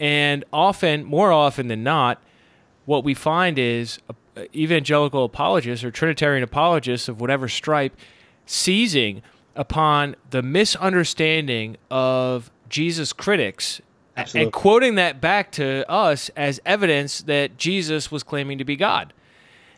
and 0.00 0.44
often, 0.52 1.04
more 1.04 1.32
often 1.32 1.68
than 1.68 1.82
not, 1.82 2.22
what 2.86 3.04
we 3.04 3.14
find 3.14 3.58
is 3.58 3.98
evangelical 4.54 5.24
apologists 5.24 5.84
or 5.84 5.90
Trinitarian 5.90 6.42
apologists 6.42 7.08
of 7.08 7.20
whatever 7.20 7.48
stripe 7.48 7.96
seizing 8.46 9.22
upon 9.56 10.16
the 10.30 10.42
misunderstanding 10.42 11.76
of 11.90 12.50
Jesus' 12.68 13.12
critics 13.12 13.80
Absolutely. 14.16 14.44
and 14.44 14.52
quoting 14.52 14.94
that 14.96 15.20
back 15.20 15.52
to 15.52 15.88
us 15.90 16.30
as 16.36 16.60
evidence 16.64 17.22
that 17.22 17.56
Jesus 17.56 18.10
was 18.10 18.22
claiming 18.22 18.58
to 18.58 18.64
be 18.64 18.76
God. 18.76 19.12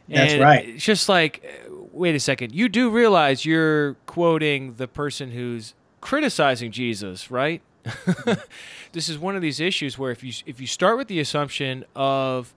That's 0.08 0.34
and 0.34 0.42
right. 0.42 0.68
It's 0.68 0.84
just 0.84 1.08
like, 1.08 1.44
uh, 1.44 1.74
wait 1.92 2.14
a 2.14 2.20
second, 2.20 2.54
you 2.54 2.68
do 2.68 2.90
realize 2.90 3.44
you're 3.44 3.94
quoting 4.06 4.74
the 4.74 4.86
person 4.86 5.32
who's 5.32 5.74
criticizing 6.00 6.70
Jesus, 6.70 7.30
right? 7.30 7.60
this 8.92 9.08
is 9.08 9.18
one 9.18 9.36
of 9.36 9.42
these 9.42 9.60
issues 9.60 9.98
where 9.98 10.10
if 10.10 10.24
you 10.24 10.32
if 10.44 10.60
you 10.60 10.66
start 10.66 10.98
with 10.98 11.06
the 11.06 11.20
assumption 11.20 11.84
of 11.94 12.52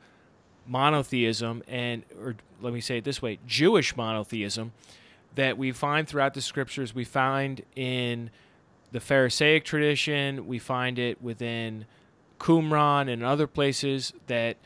monotheism 0.68 1.64
and 1.68 2.04
or 2.20 2.36
let 2.62 2.74
me 2.74 2.82
say 2.82 2.98
it 2.98 3.04
this 3.04 3.22
way, 3.22 3.40
Jewish 3.46 3.96
monotheism 3.96 4.72
that 5.36 5.58
we 5.58 5.72
find 5.72 6.08
throughout 6.08 6.34
the 6.34 6.42
scriptures, 6.42 6.94
we 6.94 7.04
find 7.04 7.64
in 7.76 8.30
the 8.92 9.00
Pharisaic 9.00 9.64
tradition, 9.64 10.48
we 10.48 10.60
find 10.60 10.98
it 10.98 11.22
within 11.22 11.86
Qumran 12.40 13.12
and 13.12 13.24
other 13.24 13.48
places 13.48 14.14
that 14.28 14.58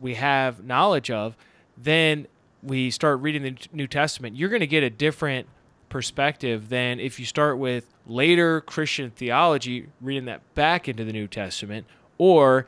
we 0.00 0.14
have 0.14 0.64
knowledge 0.64 1.10
of, 1.10 1.36
then 1.76 2.26
we 2.62 2.90
start 2.90 3.20
reading 3.20 3.42
the 3.42 3.56
New 3.72 3.86
Testament, 3.86 4.36
you're 4.36 4.48
going 4.48 4.60
to 4.60 4.66
get 4.66 4.82
a 4.82 4.90
different 4.90 5.46
perspective 5.88 6.68
than 6.68 6.98
if 6.98 7.20
you 7.20 7.26
start 7.26 7.58
with 7.58 7.86
later 8.06 8.60
Christian 8.60 9.10
theology, 9.10 9.88
reading 10.00 10.24
that 10.26 10.54
back 10.54 10.88
into 10.88 11.04
the 11.04 11.12
New 11.12 11.26
Testament, 11.26 11.86
or 12.18 12.66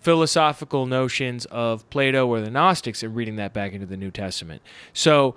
philosophical 0.00 0.86
notions 0.86 1.44
of 1.46 1.88
Plato 1.90 2.26
or 2.26 2.40
the 2.40 2.50
Gnostics 2.50 3.02
and 3.02 3.14
reading 3.14 3.36
that 3.36 3.52
back 3.52 3.72
into 3.72 3.86
the 3.86 3.96
New 3.96 4.10
Testament. 4.10 4.62
So, 4.92 5.34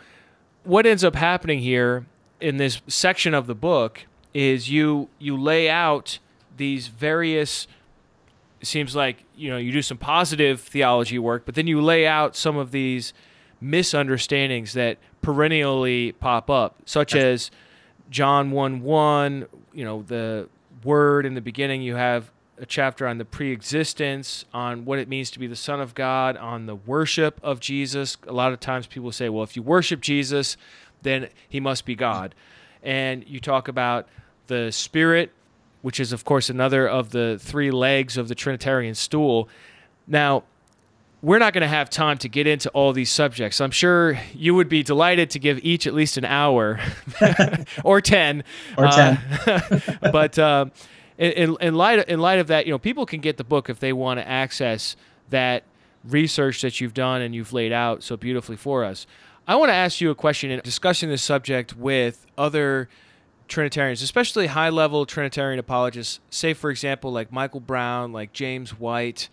what 0.63 0.85
ends 0.85 1.03
up 1.03 1.15
happening 1.15 1.59
here 1.59 2.05
in 2.39 2.57
this 2.57 2.81
section 2.87 3.33
of 3.33 3.47
the 3.47 3.55
book 3.55 4.05
is 4.33 4.69
you 4.69 5.09
you 5.19 5.39
lay 5.39 5.69
out 5.69 6.19
these 6.57 6.87
various 6.87 7.67
it 8.59 8.67
seems 8.67 8.95
like 8.95 9.23
you 9.35 9.49
know 9.49 9.57
you 9.57 9.71
do 9.71 9.81
some 9.81 9.97
positive 9.97 10.61
theology 10.61 11.19
work 11.19 11.43
but 11.45 11.55
then 11.55 11.67
you 11.67 11.81
lay 11.81 12.07
out 12.07 12.35
some 12.35 12.57
of 12.57 12.71
these 12.71 13.13
misunderstandings 13.59 14.73
that 14.73 14.97
perennially 15.21 16.11
pop 16.13 16.49
up 16.49 16.77
such 16.85 17.15
as 17.15 17.51
John 18.09 18.51
1 18.51 18.81
1 18.81 19.45
you 19.73 19.83
know 19.83 20.03
the 20.03 20.49
word 20.83 21.25
in 21.25 21.35
the 21.35 21.41
beginning 21.41 21.81
you 21.81 21.95
have 21.95 22.31
a 22.61 22.65
chapter 22.65 23.07
on 23.07 23.17
the 23.17 23.25
pre-existence 23.25 24.45
on 24.53 24.85
what 24.85 24.99
it 24.99 25.09
means 25.09 25.31
to 25.31 25.39
be 25.39 25.47
the 25.47 25.55
son 25.55 25.81
of 25.81 25.95
god 25.95 26.37
on 26.37 26.67
the 26.67 26.75
worship 26.75 27.39
of 27.41 27.59
jesus 27.59 28.17
a 28.27 28.31
lot 28.31 28.53
of 28.53 28.59
times 28.59 28.85
people 28.85 29.11
say 29.11 29.27
well 29.27 29.43
if 29.43 29.55
you 29.55 29.63
worship 29.63 29.99
jesus 29.99 30.55
then 31.01 31.27
he 31.49 31.59
must 31.59 31.85
be 31.85 31.95
god 31.95 32.35
and 32.83 33.27
you 33.27 33.39
talk 33.39 33.67
about 33.67 34.07
the 34.45 34.71
spirit 34.71 35.31
which 35.81 35.99
is 35.99 36.13
of 36.13 36.23
course 36.23 36.51
another 36.51 36.87
of 36.87 37.09
the 37.09 37.37
three 37.41 37.71
legs 37.71 38.15
of 38.15 38.27
the 38.27 38.35
trinitarian 38.35 38.93
stool 38.93 39.49
now 40.07 40.43
we're 41.23 41.39
not 41.39 41.53
going 41.53 41.61
to 41.61 41.67
have 41.67 41.89
time 41.89 42.17
to 42.19 42.27
get 42.27 42.47
into 42.47 42.67
all 42.69 42.93
these 42.93 43.11
subjects. 43.11 43.61
I'm 43.61 43.71
sure 43.71 44.19
you 44.33 44.55
would 44.55 44.69
be 44.69 44.81
delighted 44.81 45.29
to 45.31 45.39
give 45.39 45.59
each 45.63 45.85
at 45.85 45.93
least 45.93 46.17
an 46.17 46.25
hour 46.25 46.79
or 47.83 48.01
10. 48.01 48.43
Or 48.75 48.87
10. 48.87 49.17
Uh, 49.45 49.79
but 50.11 50.39
uh, 50.39 50.65
in, 51.17 51.57
in, 51.59 51.75
light 51.75 51.99
of, 51.99 52.09
in 52.09 52.19
light 52.19 52.39
of 52.39 52.47
that, 52.47 52.65
you 52.65 52.71
know, 52.71 52.79
people 52.79 53.05
can 53.05 53.21
get 53.21 53.37
the 53.37 53.43
book 53.43 53.69
if 53.69 53.79
they 53.79 53.93
want 53.93 54.19
to 54.19 54.27
access 54.27 54.95
that 55.29 55.63
research 56.03 56.61
that 56.61 56.81
you've 56.81 56.93
done 56.93 57.21
and 57.21 57.35
you've 57.35 57.53
laid 57.53 57.71
out 57.71 58.03
so 58.03 58.17
beautifully 58.17 58.55
for 58.55 58.83
us. 58.83 59.05
I 59.47 59.55
want 59.55 59.69
to 59.69 59.75
ask 59.75 60.01
you 60.01 60.11
a 60.11 60.15
question 60.15 60.51
in 60.51 60.59
discussing 60.63 61.09
this 61.09 61.23
subject 61.23 61.75
with 61.75 62.25
other 62.37 62.89
Trinitarians, 63.47 64.01
especially 64.01 64.47
high 64.47 64.69
level 64.69 65.05
Trinitarian 65.05 65.59
apologists, 65.59 66.19
say, 66.29 66.53
for 66.53 66.71
example, 66.71 67.11
like 67.11 67.31
Michael 67.31 67.59
Brown, 67.59 68.13
like 68.13 68.33
James 68.33 68.79
White. 68.79 69.29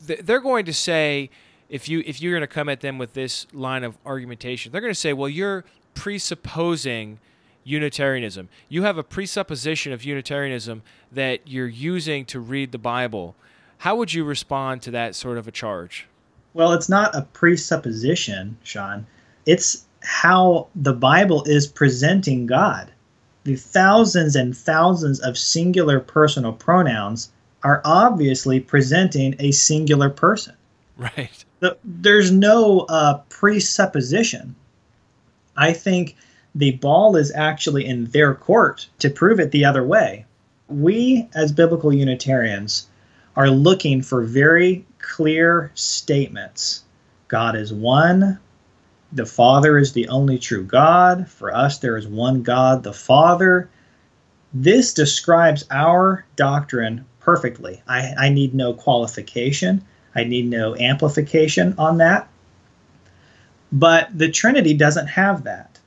They're 0.00 0.40
going 0.40 0.64
to 0.64 0.72
say, 0.72 1.30
if 1.68 1.88
you 1.88 2.02
if 2.06 2.22
you're 2.22 2.32
going 2.32 2.40
to 2.40 2.52
come 2.52 2.68
at 2.68 2.80
them 2.80 2.96
with 2.96 3.12
this 3.12 3.46
line 3.52 3.84
of 3.84 3.98
argumentation, 4.06 4.72
they're 4.72 4.80
going 4.80 4.94
to 4.94 4.98
say, 4.98 5.12
well, 5.12 5.28
you're 5.28 5.64
presupposing 5.94 7.18
Unitarianism. 7.68 8.48
You 8.68 8.82
have 8.84 8.96
a 8.96 9.02
presupposition 9.02 9.92
of 9.92 10.02
Unitarianism 10.02 10.82
that 11.12 11.46
you're 11.46 11.68
using 11.68 12.24
to 12.26 12.40
read 12.40 12.72
the 12.72 12.78
Bible. 12.78 13.34
How 13.78 13.94
would 13.96 14.14
you 14.14 14.24
respond 14.24 14.82
to 14.82 14.90
that 14.92 15.14
sort 15.14 15.36
of 15.36 15.46
a 15.46 15.52
charge? 15.52 16.06
Well, 16.54 16.72
it's 16.72 16.88
not 16.88 17.14
a 17.14 17.22
presupposition, 17.22 18.56
Sean. 18.64 19.06
It's 19.44 19.84
how 20.02 20.68
the 20.74 20.94
Bible 20.94 21.44
is 21.44 21.66
presenting 21.66 22.46
God. 22.46 22.90
The 23.44 23.56
thousands 23.56 24.34
and 24.34 24.56
thousands 24.56 25.20
of 25.20 25.36
singular 25.36 26.00
personal 26.00 26.52
pronouns 26.52 27.30
are 27.62 27.82
obviously 27.84 28.60
presenting 28.60 29.36
a 29.38 29.52
singular 29.52 30.08
person. 30.08 30.54
Right. 30.96 31.44
The, 31.60 31.76
there's 31.84 32.30
no 32.30 32.80
uh, 32.88 33.18
presupposition. 33.28 34.54
I 35.56 35.72
think 35.72 36.16
the 36.58 36.72
ball 36.72 37.14
is 37.14 37.30
actually 37.36 37.86
in 37.86 38.06
their 38.06 38.34
court 38.34 38.88
to 38.98 39.08
prove 39.08 39.38
it 39.38 39.52
the 39.52 39.64
other 39.64 39.84
way. 39.84 40.26
We, 40.66 41.28
as 41.32 41.52
biblical 41.52 41.92
Unitarians, 41.92 42.88
are 43.36 43.48
looking 43.48 44.02
for 44.02 44.24
very 44.24 44.84
clear 44.98 45.70
statements. 45.74 46.82
God 47.28 47.54
is 47.54 47.72
one. 47.72 48.40
The 49.12 49.24
Father 49.24 49.78
is 49.78 49.92
the 49.92 50.08
only 50.08 50.36
true 50.36 50.64
God. 50.64 51.28
For 51.28 51.54
us, 51.54 51.78
there 51.78 51.96
is 51.96 52.08
one 52.08 52.42
God, 52.42 52.82
the 52.82 52.92
Father. 52.92 53.70
This 54.52 54.92
describes 54.92 55.64
our 55.70 56.24
doctrine 56.34 57.04
perfectly. 57.20 57.80
I, 57.86 58.14
I 58.18 58.28
need 58.30 58.52
no 58.52 58.74
qualification, 58.74 59.84
I 60.12 60.24
need 60.24 60.50
no 60.50 60.76
amplification 60.76 61.76
on 61.78 61.98
that. 61.98 62.28
But 63.70 64.18
the 64.18 64.28
Trinity 64.28 64.74
doesn't 64.74 65.06
have 65.06 65.44
that 65.44 65.78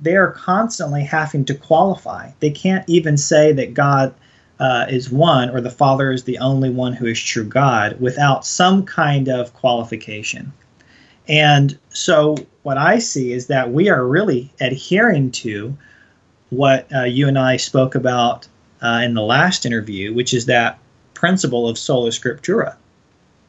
they 0.00 0.16
are 0.16 0.32
constantly 0.32 1.02
having 1.02 1.44
to 1.46 1.54
qualify. 1.54 2.30
They 2.40 2.50
can't 2.50 2.88
even 2.88 3.16
say 3.16 3.52
that 3.52 3.74
God 3.74 4.14
uh, 4.58 4.86
is 4.88 5.10
one 5.10 5.50
or 5.50 5.60
the 5.60 5.70
Father 5.70 6.10
is 6.10 6.24
the 6.24 6.38
only 6.38 6.70
one 6.70 6.92
who 6.92 7.06
is 7.06 7.20
true 7.20 7.44
God 7.44 8.00
without 8.00 8.44
some 8.44 8.84
kind 8.84 9.28
of 9.28 9.54
qualification. 9.54 10.52
And 11.28 11.78
so, 11.90 12.36
what 12.62 12.76
I 12.76 12.98
see 12.98 13.32
is 13.32 13.46
that 13.46 13.72
we 13.72 13.88
are 13.88 14.06
really 14.06 14.52
adhering 14.60 15.30
to 15.32 15.76
what 16.50 16.86
uh, 16.94 17.04
you 17.04 17.28
and 17.28 17.38
I 17.38 17.56
spoke 17.56 17.94
about 17.94 18.48
uh, 18.82 19.02
in 19.04 19.14
the 19.14 19.22
last 19.22 19.64
interview, 19.64 20.12
which 20.12 20.34
is 20.34 20.46
that 20.46 20.78
principle 21.14 21.68
of 21.68 21.78
sola 21.78 22.10
scriptura 22.10 22.76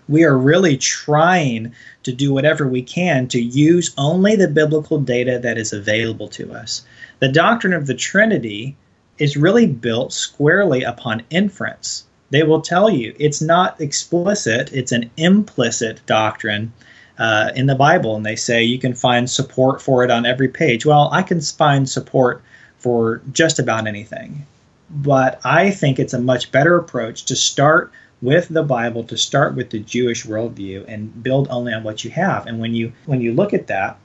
we 0.10 0.24
are 0.24 0.38
really 0.38 0.78
trying 0.78 1.74
to 2.04 2.12
do 2.12 2.34
whatever 2.34 2.68
we 2.68 2.82
can 2.82 3.28
to 3.28 3.42
use 3.42 3.94
only 3.98 4.36
the 4.36 4.48
biblical 4.48 5.00
data 5.00 5.40
that 5.40 5.58
is 5.58 5.74
available 5.74 6.28
to 6.30 6.54
us. 6.54 6.84
The 7.20 7.30
doctrine 7.30 7.74
of 7.74 7.88
the 7.88 7.94
Trinity 7.94 8.76
is 9.18 9.38
really 9.38 9.68
built 9.68 10.14
squarely 10.14 10.84
upon 10.84 11.24
inference. 11.30 12.04
They 12.32 12.44
will 12.44 12.62
tell 12.62 12.90
you 12.90 13.14
it's 13.20 13.42
not 13.42 13.80
explicit, 13.80 14.72
it's 14.74 14.92
an 14.92 15.12
implicit 15.18 16.00
doctrine 16.06 16.74
uh, 17.20 17.52
in 17.56 17.68
the 17.68 17.76
Bible. 17.76 18.16
And 18.16 18.26
they 18.26 18.36
say 18.36 18.64
you 18.64 18.80
can 18.80 18.96
find 18.96 19.30
support 19.30 19.82
for 19.82 20.04
it 20.04 20.10
on 20.10 20.26
every 20.26 20.48
page. 20.48 20.86
Well, 20.86 21.10
I 21.12 21.22
can 21.22 21.42
find 21.42 21.88
support 21.88 22.42
for 22.80 23.22
just 23.32 23.60
about 23.60 23.86
anything. 23.86 24.48
But 24.90 25.40
I 25.46 25.72
think 25.72 26.00
it's 26.00 26.14
a 26.14 26.20
much 26.20 26.52
better 26.52 26.76
approach 26.76 27.26
to 27.26 27.36
start 27.36 27.92
with 28.22 28.48
the 28.50 28.64
Bible 28.64 29.04
to 29.06 29.18
start 29.18 29.56
with 29.56 29.72
the 29.72 29.80
Jewish 29.80 30.26
worldview 30.26 30.86
and 30.88 31.24
build 31.24 31.48
only 31.50 31.74
on 31.74 31.84
what 31.84 32.04
you 32.04 32.12
have. 32.12 32.46
And 32.46 32.60
when 32.60 32.74
you 32.74 32.94
when 33.06 33.22
you 33.22 33.34
look 33.34 33.54
at 33.54 33.68
that, 33.68 33.98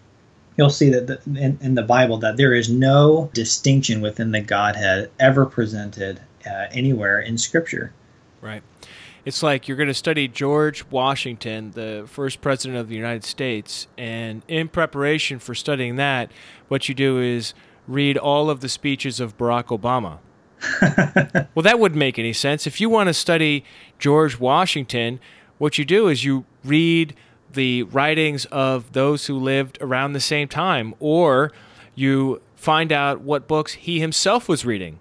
you'll 0.57 0.71
see 0.71 0.91
that 0.91 1.07
the, 1.07 1.21
in, 1.39 1.59
in, 1.61 1.75
the 1.75 1.83
Bible 1.83 2.17
that 2.19 2.37
there 2.37 2.55
is 2.55 2.71
no 2.71 3.31
distinction 3.35 4.01
within 4.01 4.33
the 4.33 4.41
Godhead 4.41 5.11
ever 5.21 5.45
presented 5.45 6.21
uh, 6.47 6.67
anywhere 6.71 7.21
in 7.21 7.37
Scripture. 7.37 7.93
Right. 8.41 8.63
It's 9.27 9.43
like 9.43 9.67
you're 9.67 9.77
going 9.77 9.89
to 9.89 9.95
study 9.95 10.29
George 10.29 10.85
Washington, 10.89 11.73
the 11.73 12.05
first 12.07 12.41
president 12.41 12.79
of 12.79 12.89
the 12.89 12.95
United 12.95 13.25
States, 13.25 13.89
and 13.99 14.43
in 14.47 14.69
preparation 14.69 15.41
for 15.41 15.53
studying 15.53 15.97
that, 15.97 16.31
what 16.69 16.89
you 16.89 16.95
do 16.95 17.19
is 17.19 17.53
read 17.89 18.17
all 18.17 18.49
of 18.49 18.61
the 18.61 18.69
speeches 18.69 19.19
of 19.19 19.37
Barack 19.37 19.77
Obama 19.77 20.21
well, 20.83 21.63
that 21.63 21.79
wouldn't 21.79 21.99
make 21.99 22.19
any 22.19 22.33
sense. 22.33 22.67
If 22.67 22.81
you 22.81 22.89
want 22.89 23.09
to 23.09 23.15
study 23.15 23.65
George 23.99 24.39
Washington, 24.39 25.21
what 25.59 25.79
you 25.79 25.85
do 25.85 26.09
is 26.09 26.25
you 26.25 26.45
read 26.65 27.15
the 27.53 27.85
writings 27.85 28.45
of 28.47 28.93
those 28.93 29.27
who 29.27 29.39
lived 29.39 29.79
around 29.81 30.13
the 30.13 30.21
same 30.21 30.49
time, 30.49 30.95
or 31.01 31.53
you 31.95 32.41
find 32.55 32.93
out 32.93 33.21
what 33.21 33.47
books 33.47 33.75
he 33.75 34.01
himself 34.01 34.49
was 34.49 34.65
reading 34.65 34.99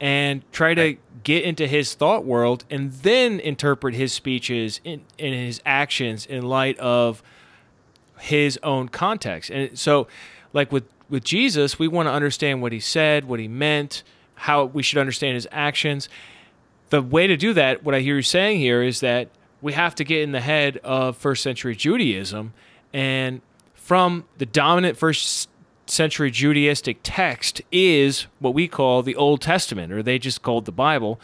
and 0.00 0.42
try 0.50 0.74
to 0.74 0.96
get 1.22 1.44
into 1.44 1.66
his 1.66 1.94
thought 1.94 2.24
world 2.24 2.64
and 2.68 2.92
then 2.92 3.38
interpret 3.38 3.94
his 3.94 4.12
speeches 4.12 4.80
and 4.84 5.02
his 5.16 5.60
actions 5.64 6.26
in 6.26 6.42
light 6.42 6.76
of 6.78 7.22
his 8.18 8.58
own 8.62 8.88
context. 8.88 9.50
And 9.50 9.78
so, 9.78 10.08
like 10.52 10.72
with, 10.72 10.84
with 11.08 11.22
Jesus, 11.22 11.78
we 11.78 11.86
want 11.86 12.08
to 12.08 12.12
understand 12.12 12.62
what 12.62 12.72
he 12.72 12.80
said, 12.80 13.26
what 13.26 13.38
he 13.38 13.48
meant, 13.48 14.02
how 14.34 14.64
we 14.64 14.82
should 14.82 14.98
understand 14.98 15.34
his 15.34 15.48
actions. 15.52 16.08
The 16.90 17.02
way 17.02 17.26
to 17.26 17.36
do 17.36 17.52
that, 17.54 17.82
what 17.82 17.94
I 17.94 18.00
hear 18.00 18.16
you 18.16 18.22
saying 18.22 18.58
here, 18.58 18.82
is 18.82 19.00
that 19.00 19.28
we 19.60 19.72
have 19.72 19.94
to 19.96 20.04
get 20.04 20.22
in 20.22 20.32
the 20.32 20.40
head 20.40 20.78
of 20.78 21.16
first 21.16 21.42
century 21.42 21.76
Judaism 21.76 22.52
and 22.92 23.40
from 23.74 24.24
the 24.38 24.46
dominant 24.46 24.96
first 24.96 25.48
century 25.86 26.30
Judaistic 26.30 26.98
text 27.02 27.60
is 27.70 28.26
what 28.38 28.54
we 28.54 28.68
call 28.68 29.02
the 29.02 29.16
Old 29.16 29.40
Testament, 29.40 29.92
or 29.92 30.02
they 30.02 30.18
just 30.18 30.42
called 30.42 30.64
the 30.64 30.72
Bible. 30.72 31.20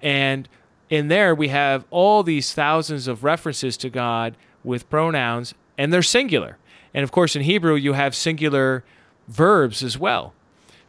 And 0.00 0.48
in 0.90 1.08
there, 1.08 1.34
we 1.34 1.48
have 1.48 1.84
all 1.90 2.22
these 2.22 2.52
thousands 2.52 3.08
of 3.08 3.24
references 3.24 3.76
to 3.78 3.88
God 3.88 4.36
with 4.64 4.90
pronouns, 4.90 5.54
and 5.78 5.92
they're 5.92 6.02
singular. 6.02 6.58
And 6.92 7.04
of 7.04 7.12
course, 7.12 7.34
in 7.34 7.42
Hebrew, 7.42 7.74
you 7.74 7.94
have 7.94 8.14
singular 8.14 8.84
verbs 9.28 9.82
as 9.82 9.98
well. 9.98 10.34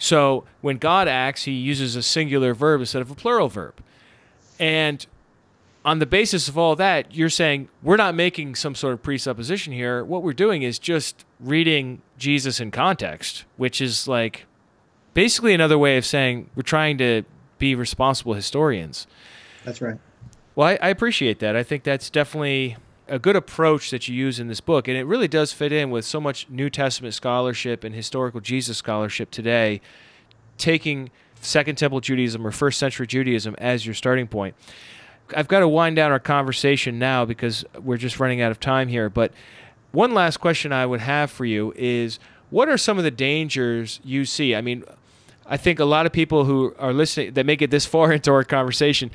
So 0.03 0.43
when 0.59 0.79
God 0.79 1.07
acts, 1.07 1.45
he 1.45 1.53
uses 1.53 1.95
a 1.95 2.03
singular 2.03 2.53
verb 2.53 2.81
instead 2.81 3.01
of 3.01 3.09
a 3.09 3.15
plural 3.15 3.47
verb. 3.47 3.81
And 4.59 5.05
on 5.85 5.99
the 5.99 6.05
basis 6.05 6.49
of 6.49 6.57
all 6.57 6.75
that, 6.75 7.15
you're 7.15 7.29
saying 7.29 7.69
we're 7.81 7.95
not 7.95 8.13
making 8.13 8.55
some 8.55 8.75
sort 8.75 8.91
of 8.91 9.01
presupposition 9.01 9.71
here. 9.71 10.03
What 10.03 10.21
we're 10.21 10.33
doing 10.33 10.61
is 10.61 10.77
just 10.77 11.23
reading 11.39 12.01
Jesus 12.17 12.59
in 12.59 12.69
context, 12.69 13.45
which 13.55 13.79
is 13.79 14.05
like 14.05 14.45
basically 15.13 15.53
another 15.53 15.77
way 15.77 15.95
of 15.95 16.05
saying 16.05 16.49
we're 16.53 16.63
trying 16.63 16.97
to 16.97 17.23
be 17.57 17.73
responsible 17.73 18.33
historians. 18.33 19.07
That's 19.63 19.81
right. 19.81 19.97
Well, 20.55 20.67
I, 20.67 20.79
I 20.81 20.89
appreciate 20.89 21.39
that. 21.39 21.55
I 21.55 21.63
think 21.63 21.83
that's 21.83 22.09
definitely 22.09 22.75
a 23.07 23.19
good 23.19 23.35
approach 23.35 23.91
that 23.91 24.07
you 24.07 24.15
use 24.15 24.39
in 24.39 24.47
this 24.47 24.61
book, 24.61 24.87
and 24.87 24.97
it 24.97 25.03
really 25.03 25.27
does 25.27 25.51
fit 25.51 25.71
in 25.71 25.91
with 25.91 26.05
so 26.05 26.21
much 26.21 26.49
New 26.49 26.69
Testament 26.69 27.13
scholarship 27.13 27.83
and 27.83 27.93
historical 27.93 28.39
Jesus 28.39 28.77
scholarship 28.77 29.29
today, 29.31 29.81
taking 30.57 31.11
Second 31.41 31.77
Temple 31.77 31.99
Judaism 31.99 32.45
or 32.47 32.51
First 32.51 32.79
Century 32.79 33.05
Judaism 33.05 33.55
as 33.57 33.85
your 33.85 33.93
starting 33.93 34.27
point. 34.27 34.55
I've 35.35 35.47
got 35.47 35.59
to 35.59 35.67
wind 35.67 35.95
down 35.95 36.11
our 36.11 36.19
conversation 36.19 36.99
now 36.99 37.25
because 37.25 37.65
we're 37.81 37.97
just 37.97 38.19
running 38.19 38.41
out 38.41 38.51
of 38.51 38.59
time 38.59 38.87
here. 38.87 39.09
But 39.09 39.31
one 39.91 40.13
last 40.13 40.37
question 40.37 40.71
I 40.71 40.85
would 40.85 41.01
have 41.01 41.31
for 41.31 41.45
you 41.45 41.73
is 41.75 42.19
what 42.49 42.69
are 42.69 42.77
some 42.77 42.97
of 42.97 43.03
the 43.03 43.11
dangers 43.11 43.99
you 44.03 44.25
see? 44.25 44.55
I 44.55 44.61
mean, 44.61 44.83
I 45.45 45.57
think 45.57 45.79
a 45.79 45.85
lot 45.85 46.05
of 46.05 46.11
people 46.11 46.45
who 46.45 46.75
are 46.77 46.93
listening 46.93 47.33
that 47.33 47.45
make 47.45 47.61
it 47.61 47.71
this 47.71 47.85
far 47.85 48.11
into 48.13 48.31
our 48.31 48.43
conversation, 48.43 49.11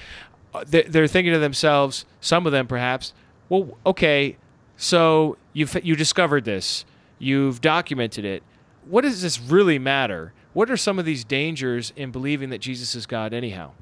uh, 0.54 0.64
they're 0.66 1.06
thinking 1.06 1.32
to 1.32 1.38
themselves, 1.38 2.04
some 2.20 2.46
of 2.46 2.52
them 2.52 2.66
perhaps, 2.66 3.12
well, 3.48 3.76
okay, 3.86 4.36
so 4.76 5.36
you've 5.52 5.76
you 5.84 5.96
discovered 5.96 6.44
this, 6.44 6.84
you've 7.18 7.60
documented 7.60 8.24
it. 8.24 8.42
What 8.88 9.02
does 9.02 9.22
this 9.22 9.40
really 9.40 9.78
matter? 9.78 10.32
What 10.52 10.70
are 10.70 10.76
some 10.76 10.98
of 10.98 11.04
these 11.04 11.24
dangers 11.24 11.92
in 11.96 12.10
believing 12.10 12.50
that 12.50 12.58
Jesus 12.58 12.94
is 12.94 13.06
God, 13.06 13.32
anyhow? 13.32 13.72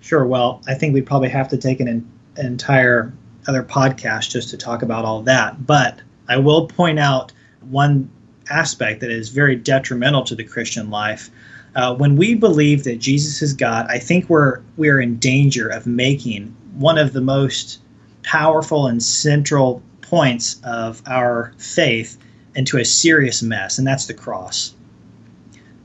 Sure. 0.00 0.26
Well, 0.26 0.60
I 0.68 0.74
think 0.74 0.92
we 0.92 1.00
probably 1.00 1.30
have 1.30 1.48
to 1.48 1.56
take 1.56 1.80
an, 1.80 1.88
an 1.88 2.10
entire 2.36 3.12
other 3.48 3.62
podcast 3.62 4.30
just 4.30 4.50
to 4.50 4.56
talk 4.56 4.82
about 4.82 5.04
all 5.04 5.22
that. 5.22 5.66
But 5.66 6.00
I 6.28 6.36
will 6.36 6.66
point 6.66 6.98
out 6.98 7.32
one 7.62 8.10
aspect 8.50 9.00
that 9.00 9.10
is 9.10 9.30
very 9.30 9.56
detrimental 9.56 10.22
to 10.24 10.34
the 10.34 10.44
Christian 10.44 10.90
life. 10.90 11.30
Uh, 11.74 11.94
when 11.94 12.16
we 12.16 12.34
believe 12.34 12.84
that 12.84 12.98
Jesus 12.98 13.42
is 13.42 13.52
God, 13.52 13.86
I 13.88 13.98
think 13.98 14.28
we're 14.28 14.60
we're 14.76 15.00
in 15.00 15.18
danger 15.18 15.68
of 15.68 15.86
making 15.86 16.54
one 16.74 16.98
of 16.98 17.12
the 17.12 17.20
most 17.20 17.80
powerful 18.24 18.88
and 18.88 19.02
central 19.02 19.82
points 20.00 20.60
of 20.64 21.02
our 21.06 21.52
faith 21.58 22.18
into 22.56 22.78
a 22.78 22.84
serious 22.84 23.42
mess, 23.42 23.78
and 23.78 23.86
that's 23.86 24.06
the 24.06 24.14
cross 24.14 24.74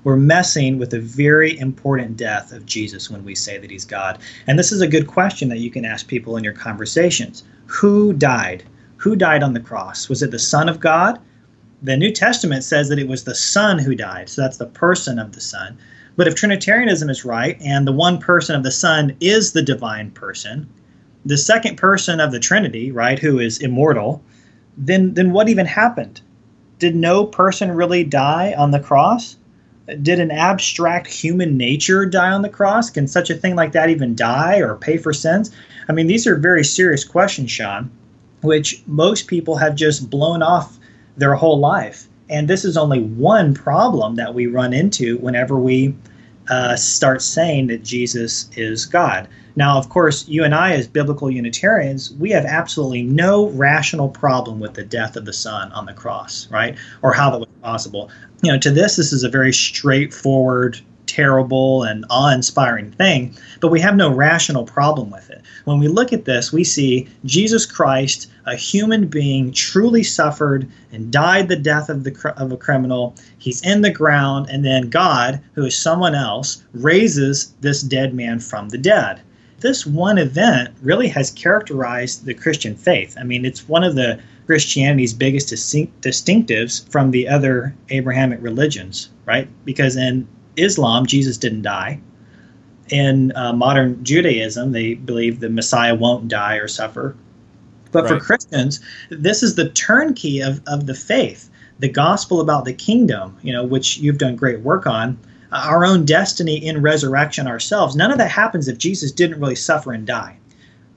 we're 0.04 0.16
messing 0.16 0.80
with 0.80 0.94
a 0.94 1.00
very 1.00 1.60
important 1.60 2.16
death 2.16 2.52
of 2.52 2.66
Jesus 2.66 3.10
when 3.10 3.24
we 3.26 3.36
say 3.36 3.58
that 3.58 3.70
he's 3.70 3.86
God. 3.86 4.20
And 4.48 4.58
this 4.58 4.72
is 4.72 4.82
a 4.82 4.88
good 4.88 5.08
question 5.08 5.50
that 5.50 5.60
you 5.60 5.70
can 5.70 5.86
ask 5.86 6.08
people 6.08 6.38
in 6.38 6.44
your 6.44 6.54
conversations. 6.54 7.44
Who 7.68 8.14
died? 8.14 8.64
Who 8.98 9.16
died 9.16 9.44
on 9.44 9.54
the 9.54 9.60
cross? 9.60 10.10
Was 10.10 10.24
it 10.24 10.32
the 10.32 10.40
Son 10.40 10.70
of 10.70 10.80
God? 10.80 11.20
The 11.82 11.98
New 11.98 12.12
Testament 12.12 12.64
says 12.64 12.90
that 12.90 13.00
it 13.00 13.08
was 13.08 13.24
the 13.24 13.36
Son 13.36 13.78
who 13.78 13.94
died. 13.94 14.30
So 14.30 14.42
that's 14.42 14.58
the 14.58 14.66
person 14.66 15.20
of 15.20 15.34
the 15.34 15.42
Son. 15.42 15.78
But 16.16 16.28
if 16.28 16.36
Trinitarianism 16.36 17.10
is 17.10 17.26
right 17.26 17.58
and 17.62 17.88
the 17.88 17.94
one 17.94 18.18
person 18.20 18.56
of 18.56 18.64
the 18.64 18.72
Son 18.72 19.16
is 19.20 19.52
the 19.52 19.62
divine 19.62 20.12
person, 20.12 20.70
the 21.26 21.38
second 21.38 21.78
person 21.78 22.20
of 22.20 22.32
the 22.32 22.40
Trinity, 22.40 22.92
right, 22.92 23.20
who 23.20 23.40
is 23.40 23.60
immortal, 23.60 24.22
then 24.78 25.14
then 25.14 25.32
what 25.32 25.50
even 25.50 25.66
happened? 25.66 26.22
Did 26.80 26.96
no 26.96 27.26
person 27.26 27.72
really 27.72 28.04
die 28.04 28.54
on 28.58 28.72
the 28.72 28.80
cross? 28.80 29.36
did 29.96 30.20
an 30.20 30.32
abstract 30.32 31.08
human 31.08 31.58
nature 31.58 32.06
die 32.06 32.32
on 32.32 32.42
the 32.42 32.50
cross? 32.50 32.90
Can 32.90 33.08
such 33.08 33.30
a 33.30 33.36
thing 33.36 33.56
like 33.56 33.72
that 33.72 33.90
even 33.90 34.16
die 34.16 34.60
or 34.60 34.76
pay 34.76 34.98
for 34.98 35.14
sins? 35.14 35.52
I 35.88 35.94
mean, 35.94 36.08
these 36.08 36.28
are 36.28 36.36
very 36.36 36.64
serious 36.64 37.04
questions, 37.04 37.52
Sean, 37.52 37.90
which 38.42 38.84
most 38.86 39.28
people 39.28 39.58
have 39.58 39.76
just 39.76 40.10
blown 40.10 40.42
off 40.42 40.78
their 41.18 41.36
whole 41.36 41.60
life. 41.60 42.08
And 42.30 42.48
this 42.48 42.64
is 42.64 42.78
only 42.78 43.02
one 43.02 43.54
problem 43.54 44.16
that 44.16 44.36
we 44.36 44.46
run 44.46 44.74
into 44.74 45.18
whenever 45.18 45.58
we 45.58 45.96
uh, 46.50 46.76
start 46.76 47.22
saying 47.22 47.68
that 47.68 47.84
Jesus 47.84 48.50
is 48.56 48.86
God. 48.86 49.28
Now, 49.56 49.78
of 49.78 49.90
course, 49.90 50.28
you 50.28 50.44
and 50.44 50.56
I, 50.56 50.72
as 50.74 50.88
biblical 50.88 51.30
Unitarians, 51.30 52.14
we 52.14 52.30
have 52.32 52.46
absolutely 52.46 53.04
no 53.04 53.50
rational 53.50 54.08
problem 54.10 54.60
with 54.60 54.74
the 54.74 54.84
death 54.84 55.16
of 55.16 55.26
the 55.26 55.34
Son 55.34 55.72
on 55.74 55.86
the 55.86 55.94
cross, 55.94 56.48
right? 56.50 56.78
Or 57.02 57.14
how 57.14 57.30
that 57.32 57.40
was 57.40 57.50
possible. 57.62 58.10
You 58.42 58.54
know, 58.54 58.60
to 58.60 58.72
this, 58.72 58.96
this 58.96 59.12
is 59.12 59.24
a 59.24 59.30
very 59.30 59.52
straightforward, 59.52 60.80
terrible, 61.10 61.84
and 61.84 62.06
awe 62.10 62.30
inspiring 62.30 62.92
thing, 62.92 63.36
but 63.60 63.72
we 63.72 63.80
have 63.80 63.96
no 63.96 64.14
rational 64.14 64.64
problem 64.64 65.10
with 65.10 65.30
it. 65.30 65.42
When 65.66 65.80
we 65.80 65.88
look 65.88 66.14
at 66.14 66.26
this, 66.26 66.54
we 66.54 66.64
see 66.64 67.08
Jesus 67.26 67.66
Christ, 67.66 68.30
a 68.46 68.56
human 68.56 69.08
being, 69.08 69.52
truly 69.52 70.04
suffered 70.04 70.68
and 70.92 71.12
died 71.12 71.48
the 71.48 71.56
death 71.56 71.90
of, 71.90 72.04
the, 72.04 72.34
of 72.38 72.52
a 72.52 72.58
criminal. 72.58 73.16
He's 73.38 73.62
in 73.62 73.82
the 73.82 73.92
ground, 73.92 74.48
and 74.50 74.64
then 74.64 74.90
God, 74.90 75.40
who 75.54 75.66
is 75.66 75.78
someone 75.78 76.16
else, 76.16 76.64
raises 76.74 77.54
this 77.62 77.82
dead 77.82 78.14
man 78.14 78.40
from 78.40 78.70
the 78.70 78.78
dead 78.78 79.22
this 79.62 79.86
one 79.86 80.18
event 80.18 80.70
really 80.82 81.10
has 81.10 81.32
characterized 81.32 82.26
the 82.26 82.34
Christian 82.34 82.76
faith. 82.76 83.16
I 83.20 83.24
mean, 83.24 83.46
it's 83.46 83.68
one 83.68 83.84
of 83.84 83.96
the 83.96 84.20
Christianity's 84.46 85.14
biggest 85.14 85.50
distinctives 85.50 86.90
from 86.90 87.12
the 87.12 87.28
other 87.28 87.76
Abrahamic 87.90 88.40
religions, 88.42 89.10
right? 89.26 89.48
Because 89.64 89.96
in 89.96 90.28
Islam, 90.60 91.06
Jesus 91.06 91.38
didn't 91.38 91.64
die. 91.64 92.00
In 92.90 93.32
uh, 93.36 93.54
modern 93.54 94.04
Judaism, 94.04 94.72
they 94.72 94.96
believe 94.96 95.40
the 95.40 95.50
Messiah 95.50 95.96
won't 95.96 96.28
die 96.28 96.56
or 96.56 96.68
suffer. 96.68 97.16
But 97.92 98.06
right. 98.06 98.14
for 98.14 98.20
Christians, 98.20 98.80
this 99.10 99.44
is 99.44 99.56
the 99.56 99.70
turnkey 99.70 100.42
of, 100.42 100.62
of 100.68 100.86
the 100.86 100.96
faith, 100.96 101.50
the 101.80 101.90
gospel 101.90 102.42
about 102.42 102.66
the 102.66 102.74
kingdom, 102.74 103.38
you 103.42 103.54
know, 103.54 103.64
which 103.64 103.98
you've 103.98 104.18
done 104.18 104.36
great 104.36 104.62
work 104.62 104.86
on 104.88 105.18
our 105.52 105.86
own 105.86 106.06
destiny 106.06 106.64
in 106.64 106.82
resurrection 106.82 107.48
ourselves. 107.48 107.96
None 107.96 108.12
of 108.12 108.18
that 108.18 108.32
happens 108.32 108.68
if 108.68 108.78
Jesus 108.78 109.12
didn't 109.12 109.40
really 109.40 109.56
suffer 109.56 109.92
and 109.92 110.06
die. 110.06 110.38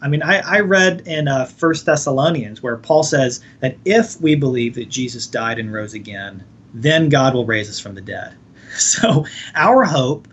I 0.00 0.08
mean, 0.08 0.22
I, 0.22 0.38
I 0.40 0.60
read 0.60 1.02
in 1.06 1.28
uh, 1.28 1.44
First 1.44 1.86
Thessalonians 1.86 2.62
where 2.62 2.76
Paul 2.76 3.04
says 3.04 3.40
that 3.60 3.76
if 3.84 4.20
we 4.20 4.34
believe 4.34 4.74
that 4.74 4.88
Jesus 4.88 5.26
died 5.26 5.58
and 5.58 5.72
rose 5.72 5.94
again, 5.94 6.44
then 6.74 7.08
God 7.08 7.34
will 7.34 7.46
raise 7.46 7.70
us 7.70 7.78
from 7.78 7.94
the 7.94 8.00
dead. 8.00 8.34
So 8.78 9.26
our 9.54 9.84
hope 9.84 10.28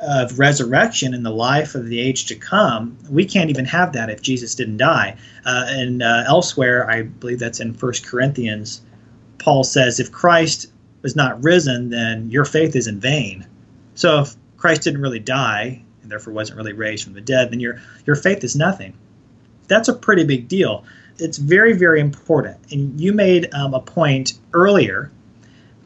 of 0.00 0.38
resurrection 0.38 1.14
in 1.14 1.22
the 1.22 1.30
life 1.30 1.74
of 1.74 1.86
the 1.86 2.00
age 2.00 2.26
to 2.26 2.34
come, 2.34 2.96
we 3.08 3.24
can't 3.24 3.50
even 3.50 3.64
have 3.64 3.92
that 3.92 4.10
if 4.10 4.20
Jesus 4.22 4.54
didn't 4.54 4.76
die. 4.76 5.16
Uh, 5.44 5.64
and 5.68 6.02
uh, 6.02 6.24
elsewhere, 6.26 6.90
I 6.90 7.02
believe 7.02 7.38
that's 7.38 7.60
in 7.60 7.74
First 7.74 8.06
Corinthians, 8.06 8.82
Paul 9.38 9.64
says, 9.64 10.00
if 10.00 10.12
Christ 10.12 10.66
was 11.02 11.16
not 11.16 11.42
risen, 11.42 11.90
then 11.90 12.30
your 12.30 12.44
faith 12.44 12.74
is 12.74 12.86
in 12.86 13.00
vain. 13.00 13.46
So 13.94 14.22
if 14.22 14.34
Christ 14.56 14.82
didn't 14.82 15.00
really 15.00 15.20
die 15.20 15.82
and 16.02 16.10
therefore 16.10 16.32
wasn't 16.32 16.56
really 16.56 16.72
raised 16.72 17.04
from 17.04 17.14
the 17.14 17.20
dead, 17.20 17.50
then 17.50 17.60
your 17.60 17.80
your 18.06 18.16
faith 18.16 18.44
is 18.44 18.56
nothing. 18.56 18.92
That's 19.68 19.88
a 19.88 19.94
pretty 19.94 20.24
big 20.24 20.48
deal. 20.48 20.84
It's 21.18 21.38
very 21.38 21.72
very 21.72 22.00
important. 22.00 22.56
And 22.70 23.00
you 23.00 23.12
made 23.12 23.52
um, 23.54 23.74
a 23.74 23.80
point 23.80 24.34
earlier 24.52 25.10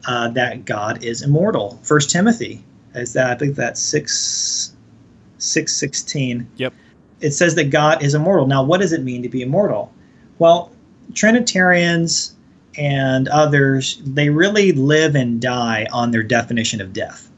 uh, 0.05 0.29
that 0.29 0.65
God 0.65 1.03
is 1.03 1.21
immortal. 1.21 1.79
First 1.83 2.09
Timothy 2.09 2.63
is 2.95 3.13
that 3.13 3.29
I 3.29 3.35
think 3.35 3.55
that's 3.55 3.81
six 3.81 4.75
six 5.37 5.75
sixteen. 5.75 6.49
Yep. 6.57 6.73
It 7.21 7.31
says 7.31 7.55
that 7.55 7.69
God 7.69 8.03
is 8.03 8.15
immortal. 8.15 8.47
Now, 8.47 8.63
what 8.63 8.81
does 8.81 8.93
it 8.93 9.03
mean 9.03 9.21
to 9.23 9.29
be 9.29 9.41
immortal? 9.41 9.93
Well, 10.39 10.71
Trinitarians 11.13 12.35
and 12.77 13.27
others, 13.27 14.01
they 14.05 14.29
really 14.29 14.71
live 14.71 15.15
and 15.15 15.41
die 15.41 15.87
on 15.91 16.11
their 16.11 16.23
definition 16.23 16.81
of 16.81 16.93
death. 16.93 17.29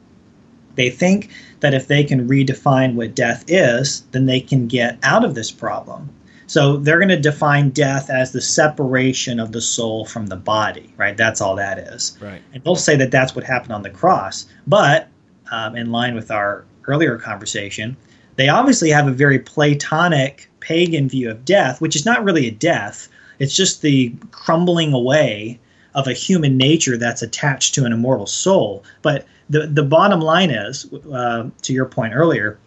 They 0.76 0.90
think 0.90 1.30
that 1.60 1.74
if 1.74 1.86
they 1.86 2.02
can 2.04 2.28
redefine 2.28 2.94
what 2.94 3.14
death 3.14 3.44
is, 3.48 4.02
then 4.12 4.26
they 4.26 4.40
can 4.40 4.66
get 4.66 4.98
out 5.02 5.24
of 5.24 5.34
this 5.34 5.50
problem. 5.50 6.10
So 6.46 6.76
they're 6.76 6.98
going 6.98 7.08
to 7.08 7.20
define 7.20 7.70
death 7.70 8.10
as 8.10 8.32
the 8.32 8.40
separation 8.40 9.40
of 9.40 9.52
the 9.52 9.60
soul 9.60 10.04
from 10.04 10.26
the 10.26 10.36
body, 10.36 10.92
right? 10.96 11.16
That's 11.16 11.40
all 11.40 11.56
that 11.56 11.78
is. 11.78 12.16
Right. 12.20 12.42
And 12.52 12.62
they'll 12.62 12.76
say 12.76 12.96
that 12.96 13.10
that's 13.10 13.34
what 13.34 13.44
happened 13.44 13.72
on 13.72 13.82
the 13.82 13.90
cross. 13.90 14.46
But 14.66 15.08
um, 15.50 15.76
in 15.76 15.90
line 15.90 16.14
with 16.14 16.30
our 16.30 16.64
earlier 16.86 17.18
conversation, 17.18 17.96
they 18.36 18.48
obviously 18.48 18.90
have 18.90 19.06
a 19.06 19.12
very 19.12 19.38
Platonic 19.38 20.50
pagan 20.60 21.08
view 21.08 21.30
of 21.30 21.44
death, 21.44 21.80
which 21.80 21.96
is 21.96 22.04
not 22.04 22.24
really 22.24 22.48
a 22.48 22.50
death. 22.50 23.08
It's 23.38 23.54
just 23.54 23.82
the 23.82 24.12
crumbling 24.30 24.92
away 24.92 25.58
of 25.94 26.08
a 26.08 26.12
human 26.12 26.56
nature 26.56 26.96
that's 26.96 27.22
attached 27.22 27.74
to 27.74 27.84
an 27.84 27.92
immortal 27.92 28.26
soul. 28.26 28.84
But 29.02 29.26
the 29.48 29.66
the 29.66 29.82
bottom 29.82 30.20
line 30.20 30.50
is, 30.50 30.92
uh, 31.12 31.48
to 31.62 31.72
your 31.72 31.86
point 31.86 32.14
earlier, 32.14 32.58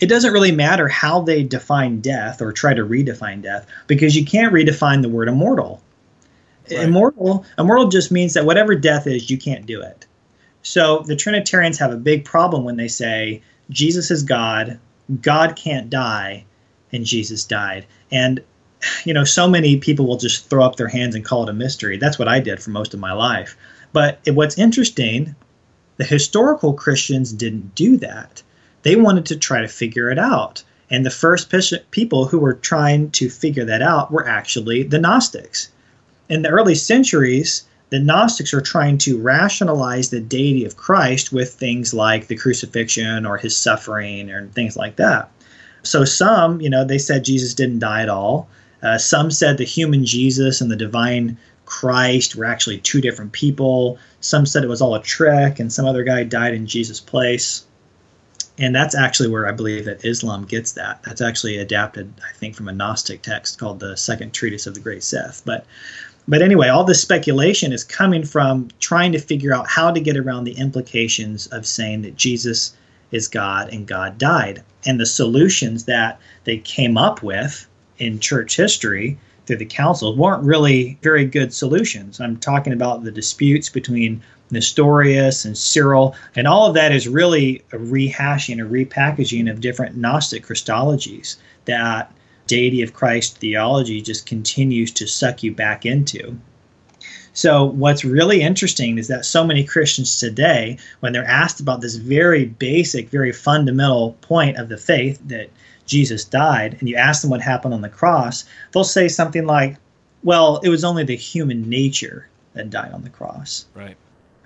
it 0.00 0.08
doesn't 0.08 0.32
really 0.32 0.52
matter 0.52 0.88
how 0.88 1.20
they 1.20 1.42
define 1.42 2.00
death 2.00 2.40
or 2.40 2.52
try 2.52 2.74
to 2.74 2.84
redefine 2.84 3.42
death 3.42 3.66
because 3.86 4.16
you 4.16 4.24
can't 4.24 4.52
redefine 4.52 5.02
the 5.02 5.08
word 5.08 5.28
immortal. 5.28 5.82
Right. 6.70 6.80
Immortal, 6.80 7.44
immortal 7.58 7.88
just 7.88 8.10
means 8.10 8.34
that 8.34 8.46
whatever 8.46 8.74
death 8.74 9.06
is, 9.06 9.30
you 9.30 9.38
can't 9.38 9.66
do 9.66 9.82
it. 9.82 10.06
So 10.62 11.00
the 11.00 11.16
Trinitarians 11.16 11.78
have 11.78 11.92
a 11.92 11.96
big 11.96 12.24
problem 12.24 12.64
when 12.64 12.76
they 12.76 12.88
say 12.88 13.42
Jesus 13.70 14.10
is 14.10 14.22
God, 14.22 14.78
God 15.20 15.56
can't 15.56 15.90
die, 15.90 16.44
and 16.92 17.04
Jesus 17.04 17.44
died. 17.44 17.86
And 18.10 18.42
you 19.04 19.12
know, 19.12 19.24
so 19.24 19.46
many 19.46 19.76
people 19.76 20.06
will 20.06 20.16
just 20.16 20.48
throw 20.48 20.64
up 20.64 20.76
their 20.76 20.88
hands 20.88 21.14
and 21.14 21.24
call 21.24 21.42
it 21.42 21.50
a 21.50 21.52
mystery. 21.52 21.98
That's 21.98 22.18
what 22.18 22.28
I 22.28 22.40
did 22.40 22.62
for 22.62 22.70
most 22.70 22.94
of 22.94 23.00
my 23.00 23.12
life. 23.12 23.56
But 23.92 24.20
what's 24.26 24.56
interesting, 24.56 25.34
the 25.98 26.04
historical 26.04 26.72
Christians 26.72 27.32
didn't 27.32 27.74
do 27.74 27.98
that. 27.98 28.42
They 28.82 28.96
wanted 28.96 29.26
to 29.26 29.36
try 29.36 29.60
to 29.60 29.68
figure 29.68 30.10
it 30.10 30.18
out. 30.18 30.62
And 30.90 31.06
the 31.06 31.10
first 31.10 31.52
people 31.90 32.26
who 32.26 32.38
were 32.38 32.54
trying 32.54 33.10
to 33.12 33.30
figure 33.30 33.64
that 33.64 33.82
out 33.82 34.10
were 34.10 34.26
actually 34.26 34.82
the 34.82 34.98
Gnostics. 34.98 35.68
In 36.28 36.42
the 36.42 36.48
early 36.48 36.74
centuries, 36.74 37.64
the 37.90 37.98
Gnostics 37.98 38.54
are 38.54 38.60
trying 38.60 38.98
to 38.98 39.18
rationalize 39.18 40.10
the 40.10 40.20
deity 40.20 40.64
of 40.64 40.76
Christ 40.76 41.32
with 41.32 41.52
things 41.52 41.92
like 41.92 42.26
the 42.26 42.36
crucifixion 42.36 43.26
or 43.26 43.36
his 43.36 43.56
suffering 43.56 44.30
and 44.30 44.52
things 44.52 44.76
like 44.76 44.96
that. 44.96 45.30
So 45.82 46.04
some, 46.04 46.60
you 46.60 46.70
know, 46.70 46.84
they 46.84 46.98
said 46.98 47.24
Jesus 47.24 47.54
didn't 47.54 47.80
die 47.80 48.02
at 48.02 48.08
all. 48.08 48.48
Uh, 48.82 48.98
some 48.98 49.30
said 49.30 49.58
the 49.58 49.64
human 49.64 50.04
Jesus 50.04 50.60
and 50.60 50.70
the 50.70 50.76
divine 50.76 51.36
Christ 51.66 52.34
were 52.34 52.44
actually 52.44 52.78
two 52.78 53.00
different 53.00 53.32
people. 53.32 53.98
Some 54.20 54.46
said 54.46 54.64
it 54.64 54.68
was 54.68 54.82
all 54.82 54.94
a 54.94 55.02
trick, 55.02 55.60
and 55.60 55.72
some 55.72 55.86
other 55.86 56.02
guy 56.02 56.24
died 56.24 56.54
in 56.54 56.66
Jesus' 56.66 57.00
place. 57.00 57.64
And 58.60 58.74
that's 58.74 58.94
actually 58.94 59.30
where 59.30 59.48
I 59.48 59.52
believe 59.52 59.86
that 59.86 60.04
Islam 60.04 60.44
gets 60.44 60.72
that. 60.72 61.02
That's 61.02 61.22
actually 61.22 61.56
adapted, 61.56 62.12
I 62.22 62.32
think, 62.36 62.54
from 62.54 62.68
a 62.68 62.72
Gnostic 62.72 63.22
text 63.22 63.58
called 63.58 63.80
the 63.80 63.96
Second 63.96 64.34
Treatise 64.34 64.66
of 64.66 64.74
the 64.74 64.80
Great 64.80 65.02
Seth. 65.02 65.42
But 65.44 65.64
but 66.28 66.42
anyway, 66.42 66.68
all 66.68 66.84
this 66.84 67.00
speculation 67.00 67.72
is 67.72 67.82
coming 67.82 68.24
from 68.24 68.68
trying 68.78 69.12
to 69.12 69.18
figure 69.18 69.54
out 69.54 69.66
how 69.66 69.90
to 69.90 69.98
get 69.98 70.16
around 70.16 70.44
the 70.44 70.58
implications 70.58 71.46
of 71.48 71.66
saying 71.66 72.02
that 72.02 72.16
Jesus 72.16 72.74
is 73.10 73.26
God 73.26 73.72
and 73.72 73.86
God 73.86 74.18
died. 74.18 74.62
And 74.86 75.00
the 75.00 75.06
solutions 75.06 75.86
that 75.86 76.20
they 76.44 76.58
came 76.58 76.96
up 76.96 77.22
with 77.22 77.66
in 77.98 78.20
church 78.20 78.56
history 78.56 79.18
through 79.46 79.56
the 79.56 79.64
councils 79.64 80.16
weren't 80.16 80.44
really 80.44 80.98
very 81.02 81.24
good 81.24 81.52
solutions. 81.52 82.20
I'm 82.20 82.36
talking 82.36 82.72
about 82.72 83.04
the 83.04 83.10
disputes 83.10 83.68
between 83.68 84.22
Nestorius 84.50 85.44
and 85.44 85.56
Cyril, 85.56 86.14
and 86.34 86.46
all 86.46 86.66
of 86.66 86.74
that 86.74 86.92
is 86.92 87.06
really 87.08 87.62
a 87.72 87.76
rehashing, 87.76 88.60
a 88.60 88.68
repackaging 88.68 89.50
of 89.50 89.60
different 89.60 89.96
Gnostic 89.96 90.46
Christologies 90.46 91.36
that 91.66 92.12
deity 92.46 92.82
of 92.82 92.94
Christ 92.94 93.38
theology 93.38 94.00
just 94.02 94.26
continues 94.26 94.90
to 94.92 95.06
suck 95.06 95.42
you 95.42 95.52
back 95.52 95.86
into. 95.86 96.36
So, 97.32 97.64
what's 97.64 98.04
really 98.04 98.42
interesting 98.42 98.98
is 98.98 99.06
that 99.06 99.24
so 99.24 99.44
many 99.44 99.62
Christians 99.62 100.18
today, 100.18 100.76
when 100.98 101.12
they're 101.12 101.24
asked 101.24 101.60
about 101.60 101.80
this 101.80 101.94
very 101.94 102.44
basic, 102.46 103.08
very 103.08 103.30
fundamental 103.30 104.16
point 104.20 104.56
of 104.56 104.68
the 104.68 104.76
faith 104.76 105.20
that 105.26 105.48
Jesus 105.90 106.24
died, 106.24 106.76
and 106.78 106.88
you 106.88 106.94
ask 106.94 107.20
them 107.20 107.30
what 107.30 107.40
happened 107.40 107.74
on 107.74 107.82
the 107.82 107.88
cross, 107.88 108.44
they'll 108.70 108.84
say 108.84 109.08
something 109.08 109.44
like, 109.44 109.76
well, 110.22 110.58
it 110.58 110.68
was 110.68 110.84
only 110.84 111.02
the 111.02 111.16
human 111.16 111.68
nature 111.68 112.28
that 112.54 112.70
died 112.70 112.92
on 112.92 113.02
the 113.02 113.10
cross. 113.10 113.66
Right. 113.74 113.96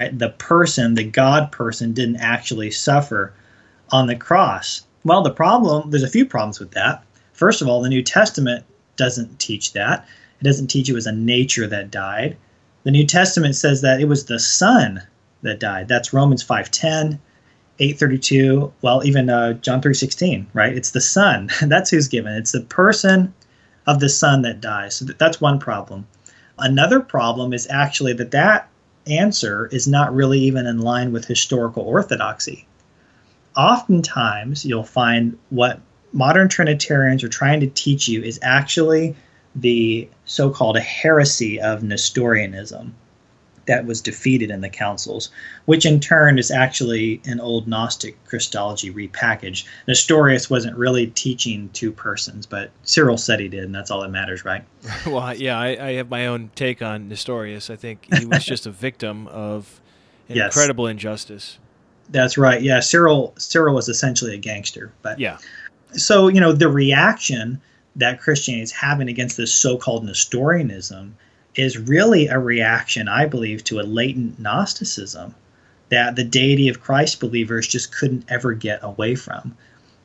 Right? 0.01 0.19
The 0.19 0.31
person, 0.31 0.95
the 0.95 1.05
God 1.05 1.53
person, 1.53 1.93
didn't 1.93 2.17
actually 2.17 2.71
suffer 2.71 3.35
on 3.91 4.07
the 4.07 4.17
cross. 4.17 4.87
Well, 5.05 5.23
the 5.23 5.31
problem, 5.31 5.91
there's 5.91 6.03
a 6.03 6.09
few 6.09 6.25
problems 6.25 6.59
with 6.59 6.71
that. 6.71 7.05
First 7.35 7.61
of 7.61 7.69
all, 7.69 7.83
the 7.83 7.91
New 7.91 8.03
Testament 8.03 8.65
doesn't 8.97 9.39
teach 9.39 9.75
that. 9.75 10.07
It 10.41 10.45
doesn't 10.45 10.69
teach 10.69 10.89
it 10.89 10.95
was 10.95 11.07
a 11.07 11.13
nature 11.13 11.67
that 11.67 11.91
died. 11.91 12.39
The 12.85 12.91
New 12.91 13.07
Testament 13.07 13.55
says 13.55 13.83
that 13.83 14.01
it 14.01 14.09
was 14.09 14.25
the 14.25 14.39
Son 14.39 15.03
that 15.43 15.61
died. 15.61 15.89
That's 15.89 16.15
Romans 16.15 16.43
5:10. 16.43 17.19
832 17.79 18.73
well 18.83 19.05
even 19.05 19.29
uh, 19.31 19.55
john 19.55 19.83
3.16 19.83 20.47
right? 20.55 20.77
It's 20.77 20.93
the 20.93 21.01
son 21.01 21.51
that's 21.63 21.91
who's 21.91 22.09
given. 22.09 22.35
It's 22.35 22.53
the 22.53 22.63
person 22.63 23.35
of 23.87 24.01
the 24.01 24.09
son 24.09 24.43
that 24.43 24.61
dies. 24.61 24.97
So 24.97 25.07
that's 25.07 25.41
one 25.41 25.59
problem. 25.59 26.07
Another 26.59 27.01
problem 27.01 27.53
is 27.53 27.67
actually 27.69 28.13
that 28.15 28.31
that 28.31 28.69
answer 29.07 29.67
is 29.67 29.87
not 29.87 30.15
really 30.15 30.39
even 30.41 30.67
in 30.67 30.79
line 30.79 31.13
with 31.13 31.27
historical 31.27 31.83
orthodoxy. 31.83 32.67
Oftentimes 33.57 34.65
you'll 34.65 34.85
find 34.85 35.37
what 35.51 35.81
modern 36.13 36.49
trinitarians 36.49 37.23
are 37.23 37.29
trying 37.29 37.61
to 37.61 37.67
teach 37.67 38.09
you 38.09 38.23
is 38.23 38.39
actually 38.43 39.15
the 39.55 40.09
so-called 40.25 40.79
heresy 40.79 41.61
of 41.61 41.83
nestorianism 41.83 42.95
that 43.67 43.87
was 43.87 44.01
defeated 44.01 44.51
in 44.51 44.61
the 44.61 44.69
councils, 44.69 45.31
which 45.65 45.87
in 45.87 46.01
turn 46.01 46.39
is 46.39 46.51
actually 46.51 47.21
an 47.25 47.41
old 47.41 47.67
Gnostic 47.67 48.23
Christology 48.25 48.93
repackaged. 48.93 49.67
Nestorius 49.89 50.51
wasn't 50.51 50.77
really 50.77 51.09
teaching 51.09 51.71
two 51.73 51.93
persons, 51.93 52.47
but 52.47 52.71
Cyril 52.83 53.17
said 53.17 53.41
he 53.41 53.49
did, 53.49 53.65
and 53.65 53.75
that's 53.75 53.91
all 53.91 54.03
that 54.03 54.11
matters, 54.11 54.45
right? 54.45 54.65
well, 55.07 55.35
yeah, 55.35 55.59
I, 55.59 55.69
I, 55.69 55.93
have 55.95 56.11
my 56.11 56.27
own 56.27 56.51
take 56.55 56.83
on 56.83 57.09
Nestorius. 57.09 57.71
I 57.71 57.77
think 57.77 58.07
he 58.15 58.27
was 58.27 58.45
just 58.45 58.67
a 58.67 58.71
victim 58.85 59.27
of 59.29 59.81
yes. 60.29 60.55
incredible 60.55 60.87
injustice. 60.87 61.59
That's 62.11 62.37
right. 62.37 62.61
Yeah, 62.61 62.81
Cyril 62.81 63.35
Cyril 63.39 63.75
was 63.75 63.89
essentially 63.89 64.35
a 64.35 64.39
gangster, 64.39 64.93
but 65.03 65.19
yeah. 65.19 65.39
So 65.93 66.29
you 66.29 66.41
know 66.41 66.53
the 66.53 66.69
reaction 66.69 67.61
that 67.97 68.21
Christianity 68.21 68.63
is 68.63 68.73
having 68.73 69.09
against 69.09 69.37
this 69.37 69.55
so-called 69.55 70.05
Nestorianism 70.05 71.17
is 71.55 71.79
really 71.79 72.27
a 72.27 72.39
reaction, 72.39 73.09
I 73.09 73.27
believe, 73.27 73.65
to 73.65 73.81
a 73.81 73.83
latent 73.83 74.39
Gnosticism 74.39 75.35
that 75.89 76.17
the 76.17 76.25
deity 76.25 76.69
of 76.69 76.81
Christ 76.81 77.21
believers 77.21 77.69
just 77.69 77.95
couldn't 77.95 78.25
ever 78.29 78.53
get 78.53 78.81
away 78.83 79.15
from. 79.15 79.57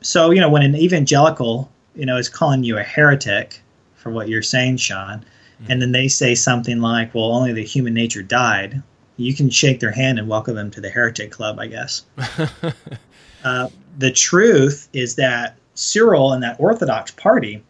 So, 0.02 0.30
you 0.30 0.40
know, 0.40 0.48
when 0.48 0.62
an 0.62 0.76
evangelical, 0.76 1.70
you 1.94 2.06
know, 2.06 2.16
is 2.16 2.28
calling 2.28 2.64
you 2.64 2.78
a 2.78 2.82
heretic 2.82 3.60
for 3.94 4.10
what 4.10 4.28
you're 4.28 4.42
saying, 4.42 4.78
Sean, 4.78 5.18
mm-hmm. 5.18 5.72
and 5.72 5.82
then 5.82 5.92
they 5.92 6.08
say 6.08 6.34
something 6.34 6.80
like, 6.80 7.14
well, 7.14 7.32
only 7.32 7.52
the 7.52 7.64
human 7.64 7.94
nature 7.94 8.22
died, 8.22 8.82
you 9.16 9.34
can 9.34 9.50
shake 9.50 9.80
their 9.80 9.90
hand 9.90 10.18
and 10.18 10.28
welcome 10.28 10.54
them 10.54 10.70
to 10.70 10.80
the 10.80 10.88
heretic 10.88 11.30
club, 11.30 11.58
I 11.58 11.66
guess. 11.66 12.04
uh, 13.44 13.68
the 13.98 14.10
truth 14.12 14.88
is 14.92 15.16
that 15.16 15.56
Cyril 15.74 16.32
and 16.32 16.42
that 16.42 16.58
Orthodox 16.58 17.10
party 17.10 17.62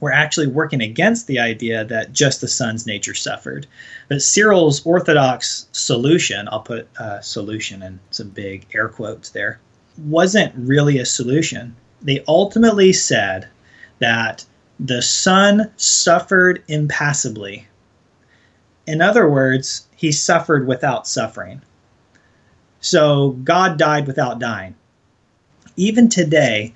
were 0.00 0.12
actually 0.12 0.46
working 0.46 0.80
against 0.80 1.26
the 1.26 1.38
idea 1.38 1.84
that 1.84 2.12
just 2.12 2.40
the 2.40 2.48
son's 2.48 2.86
nature 2.86 3.14
suffered. 3.14 3.66
But 4.08 4.22
Cyril's 4.22 4.84
orthodox 4.84 5.68
solution, 5.72 6.48
I'll 6.50 6.60
put 6.60 6.88
uh, 6.98 7.20
solution 7.20 7.82
in 7.82 8.00
some 8.10 8.30
big 8.30 8.66
air 8.74 8.88
quotes 8.88 9.30
there, 9.30 9.60
wasn't 9.98 10.54
really 10.56 10.98
a 10.98 11.06
solution. 11.06 11.76
They 12.02 12.24
ultimately 12.26 12.92
said 12.92 13.48
that 13.98 14.44
the 14.78 15.02
son 15.02 15.70
suffered 15.76 16.62
impassibly. 16.68 17.68
In 18.86 19.02
other 19.02 19.28
words, 19.28 19.86
he 19.94 20.10
suffered 20.10 20.66
without 20.66 21.06
suffering. 21.06 21.60
So 22.80 23.32
God 23.44 23.78
died 23.78 24.06
without 24.06 24.38
dying. 24.38 24.74
Even 25.80 26.10
today, 26.10 26.74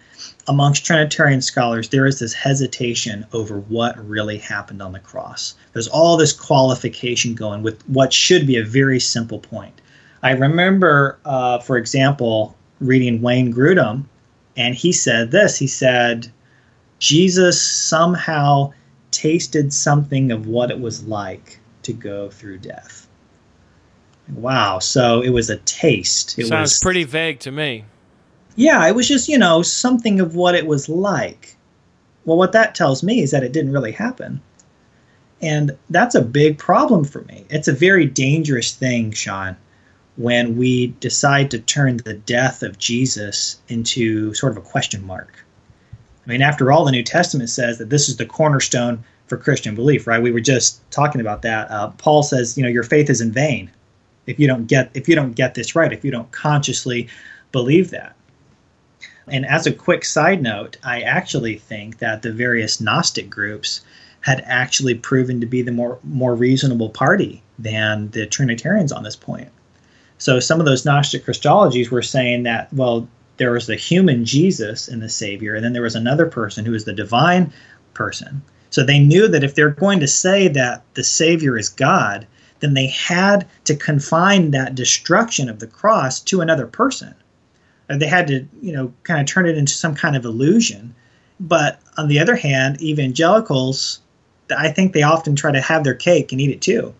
amongst 0.49 0.87
Trinitarian 0.87 1.43
scholars, 1.43 1.91
there 1.91 2.07
is 2.07 2.21
this 2.21 2.33
hesitation 2.33 3.27
over 3.35 3.61
what 3.61 4.03
really 4.09 4.39
happened 4.39 4.81
on 4.81 4.93
the 4.93 4.99
cross. 4.99 5.55
There's 5.75 5.89
all 5.89 6.17
this 6.17 6.33
qualification 6.33 7.35
going 7.35 7.63
with 7.63 7.87
what 7.87 8.15
should 8.15 8.47
be 8.47 8.57
a 8.57 8.65
very 8.65 8.99
simple 8.99 9.41
point. 9.41 9.79
I 10.23 10.31
remember, 10.31 11.19
uh, 11.27 11.59
for 11.59 11.77
example, 11.77 12.57
reading 12.81 13.21
Wayne 13.21 13.53
Grudem, 13.53 14.05
and 14.57 14.75
he 14.75 14.91
said 14.91 15.31
this 15.31 15.59
he 15.59 15.67
said, 15.67 16.33
Jesus 16.99 17.61
somehow 17.61 18.73
tasted 19.11 19.71
something 19.71 20.33
of 20.33 20.47
what 20.47 20.71
it 20.71 20.81
was 20.81 21.05
like 21.05 21.61
to 21.83 21.93
go 21.93 22.31
through 22.31 22.57
death. 22.57 23.07
Wow, 24.33 24.79
so 24.79 25.21
it 25.21 25.29
was 25.29 25.51
a 25.51 25.59
taste. 25.59 26.39
It 26.39 26.47
Sounds 26.47 26.71
was, 26.71 26.81
pretty 26.81 27.05
vague 27.05 27.41
to 27.41 27.51
me 27.51 27.85
yeah, 28.57 28.87
it 28.87 28.95
was 28.95 29.09
just, 29.09 29.29
you 29.29 29.39
know, 29.39 29.63
something 29.63 30.21
of 30.21 30.35
what 30.35 30.55
it 30.55 30.67
was 30.67 30.89
like. 30.89 31.57
Well, 32.25 32.37
what 32.37 32.53
that 32.53 32.75
tells 32.75 33.03
me 33.03 33.21
is 33.21 33.31
that 33.31 33.43
it 33.43 33.53
didn't 33.53 33.73
really 33.73 33.93
happen. 33.93 34.41
And 35.43 35.77
that's 35.91 36.15
a 36.15 36.23
big 36.23 36.59
problem 36.59 37.05
for 37.05 37.23
me. 37.23 37.45
It's 37.51 37.69
a 37.69 37.73
very 37.73 38.07
dangerous 38.07 38.73
thing, 38.73 39.13
Sean, 39.13 39.57
when 40.17 40.57
we 40.57 40.89
decide 41.01 41.51
to 41.51 41.59
turn 41.59 41.99
the 41.99 42.15
death 42.15 42.63
of 42.63 42.79
Jesus 42.79 43.61
into 43.69 44.33
sort 44.35 44.53
of 44.53 44.59
a 44.59 44.67
question 44.67 45.05
mark. 45.07 45.45
I 46.27 46.31
mean, 46.31 46.41
after 46.41 46.73
all, 46.73 46.85
the 46.85 46.93
New 46.93 47.03
Testament 47.03 47.51
says 47.51 47.77
that 47.79 47.91
this 47.91 48.09
is 48.09 48.17
the 48.17 48.25
cornerstone 48.25 49.05
for 49.27 49.37
Christian 49.37 49.75
belief, 49.75 50.07
right? 50.07 50.23
We 50.23 50.33
were 50.33 50.41
just 50.41 50.89
talking 50.91 51.21
about 51.21 51.43
that. 51.43 51.71
Uh, 51.71 51.89
Paul 51.99 52.23
says, 52.23 52.57
you 52.57 52.63
know, 52.63 52.71
your 52.71 52.83
faith 52.83 53.11
is 53.11 53.21
in 53.21 53.33
vain 53.33 53.71
if 54.27 54.39
you 54.39 54.47
don't 54.47 54.67
get 54.67 54.91
if 54.95 55.09
you 55.09 55.15
don't 55.15 55.33
get 55.33 55.55
this 55.55 55.75
right, 55.75 55.93
if 55.93 56.05
you 56.05 56.11
don't 56.11 56.31
consciously 56.33 57.09
believe 57.53 57.91
that. 57.91 58.17
And 59.29 59.47
as 59.47 59.67
a 59.67 59.73
quick 59.73 60.05
side 60.05 60.43
note, 60.43 60.77
I 60.83 61.01
actually 61.01 61.57
think 61.57 61.99
that 61.99 62.23
the 62.23 62.33
various 62.33 62.81
Gnostic 62.81 63.31
groups 63.31 63.81
had 64.21 64.43
actually 64.47 64.95
proven 64.95 65.41
to 65.41 65.47
be 65.47 65.63
the 65.63 65.73
more 65.73 65.99
more 66.03 66.35
reasonable 66.35 66.91
party 66.91 67.43
than 67.59 68.11
the 68.11 68.27
Trinitarians 68.27 68.93
on 68.93 69.03
this 69.03 69.17
point. 69.17 69.49
So 70.19 70.41
some 70.41 70.61
of 70.61 70.67
those 70.67 70.85
Gnostic 70.85 71.25
Christologies 71.25 71.91
were 71.91 72.03
saying 72.03 72.45
that, 72.45 72.73
well, 72.73 73.09
there 73.37 73.53
was 73.53 73.67
the 73.67 73.77
human 73.77 74.25
Jesus 74.25 74.89
and 74.89 75.03
the 75.03 75.09
Savior, 75.09 75.55
and 75.55 75.65
then 75.65 75.73
there 75.73 75.83
was 75.83 75.97
another 75.97 76.27
person 76.27 76.65
who 76.65 76.73
was 76.73 76.85
the 76.85 76.93
divine 76.93 77.53
person. 77.93 78.43
So 78.71 78.83
they 78.83 78.99
knew 78.99 79.29
that 79.29 79.45
if 79.45 79.55
they're 79.55 79.71
going 79.71 80.01
to 80.01 80.09
say 80.09 80.49
that 80.49 80.83
the 80.95 81.05
Savior 81.05 81.59
is 81.59 81.69
God, 81.69 82.27
then 82.61 82.75
they 82.75 82.87
had 82.87 83.47
to 83.65 83.77
confine 83.77 84.51
that 84.53 84.75
destruction 84.75 85.49
of 85.49 85.59
the 85.59 85.67
cross 85.67 86.21
to 86.21 86.41
another 86.41 86.67
person. 86.67 87.15
They 87.89 88.07
had 88.07 88.27
to, 88.29 88.47
you 88.61 88.73
know, 88.73 88.93
kind 89.03 89.21
of 89.21 89.27
turn 89.27 89.47
it 89.47 89.59
into 89.59 89.75
some 89.75 89.95
kind 89.95 90.17
of 90.17 90.25
illusion. 90.25 90.95
But 91.41 91.81
on 91.97 92.09
the 92.09 92.19
other 92.19 92.37
hand, 92.37 92.81
evangelicals, 92.81 94.01
I 94.57 94.71
think 94.71 94.93
they 94.93 95.03
often 95.03 95.37
try 95.37 95.53
to 95.53 95.61
have 95.61 95.85
their 95.85 95.95
cake 95.95 96.33
and 96.33 96.41
eat 96.41 96.51
it 96.51 96.63
too. 96.63 96.95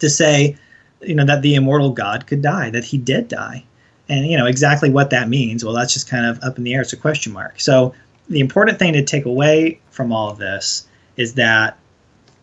To 0.00 0.10
say, 0.10 0.56
you 1.00 1.14
know 1.14 1.24
that 1.24 1.42
the 1.42 1.54
immortal 1.54 1.90
God 1.90 2.26
could 2.26 2.42
die, 2.42 2.70
that 2.70 2.84
he 2.84 2.98
did 2.98 3.28
die, 3.28 3.64
and 4.08 4.26
you 4.26 4.36
know 4.36 4.46
exactly 4.46 4.90
what 4.90 5.10
that 5.10 5.28
means. 5.28 5.64
Well, 5.64 5.74
that's 5.74 5.94
just 5.94 6.08
kind 6.08 6.26
of 6.26 6.42
up 6.42 6.58
in 6.58 6.64
the 6.64 6.74
air. 6.74 6.82
It's 6.82 6.92
a 6.92 6.96
question 6.96 7.32
mark. 7.32 7.60
So 7.60 7.94
the 8.28 8.40
important 8.40 8.78
thing 8.78 8.92
to 8.94 9.04
take 9.04 9.24
away 9.24 9.80
from 9.90 10.12
all 10.12 10.30
of 10.30 10.38
this 10.38 10.86
is 11.16 11.34
that 11.34 11.78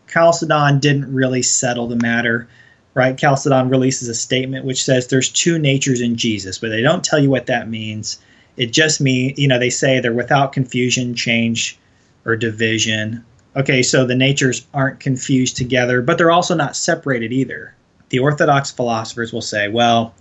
Chalcedon 0.08 0.80
didn't 0.80 1.12
really 1.12 1.42
settle 1.42 1.86
the 1.86 1.96
matter. 1.96 2.48
Right? 2.94 3.16
Chalcedon 3.16 3.70
releases 3.70 4.08
a 4.08 4.14
statement 4.14 4.66
which 4.66 4.84
says 4.84 5.06
there's 5.06 5.30
two 5.30 5.58
natures 5.58 6.00
in 6.00 6.16
Jesus, 6.16 6.58
but 6.58 6.68
they 6.68 6.82
don't 6.82 7.04
tell 7.04 7.18
you 7.18 7.30
what 7.30 7.46
that 7.46 7.68
means. 7.68 8.20
It 8.56 8.70
just 8.72 9.00
means, 9.00 9.38
you 9.38 9.48
know, 9.48 9.58
they 9.58 9.70
say 9.70 9.98
they're 9.98 10.12
without 10.12 10.52
confusion, 10.52 11.14
change, 11.14 11.78
or 12.26 12.36
division. 12.36 13.24
Okay, 13.56 13.82
so 13.82 14.04
the 14.04 14.14
natures 14.14 14.66
aren't 14.74 15.00
confused 15.00 15.56
together, 15.56 16.02
but 16.02 16.18
they're 16.18 16.30
also 16.30 16.54
not 16.54 16.76
separated 16.76 17.32
either 17.32 17.74
the 18.12 18.18
Orthodox 18.18 18.70
philosophers 18.70 19.32
will 19.32 19.40
say, 19.40 19.68
well, 19.68 20.14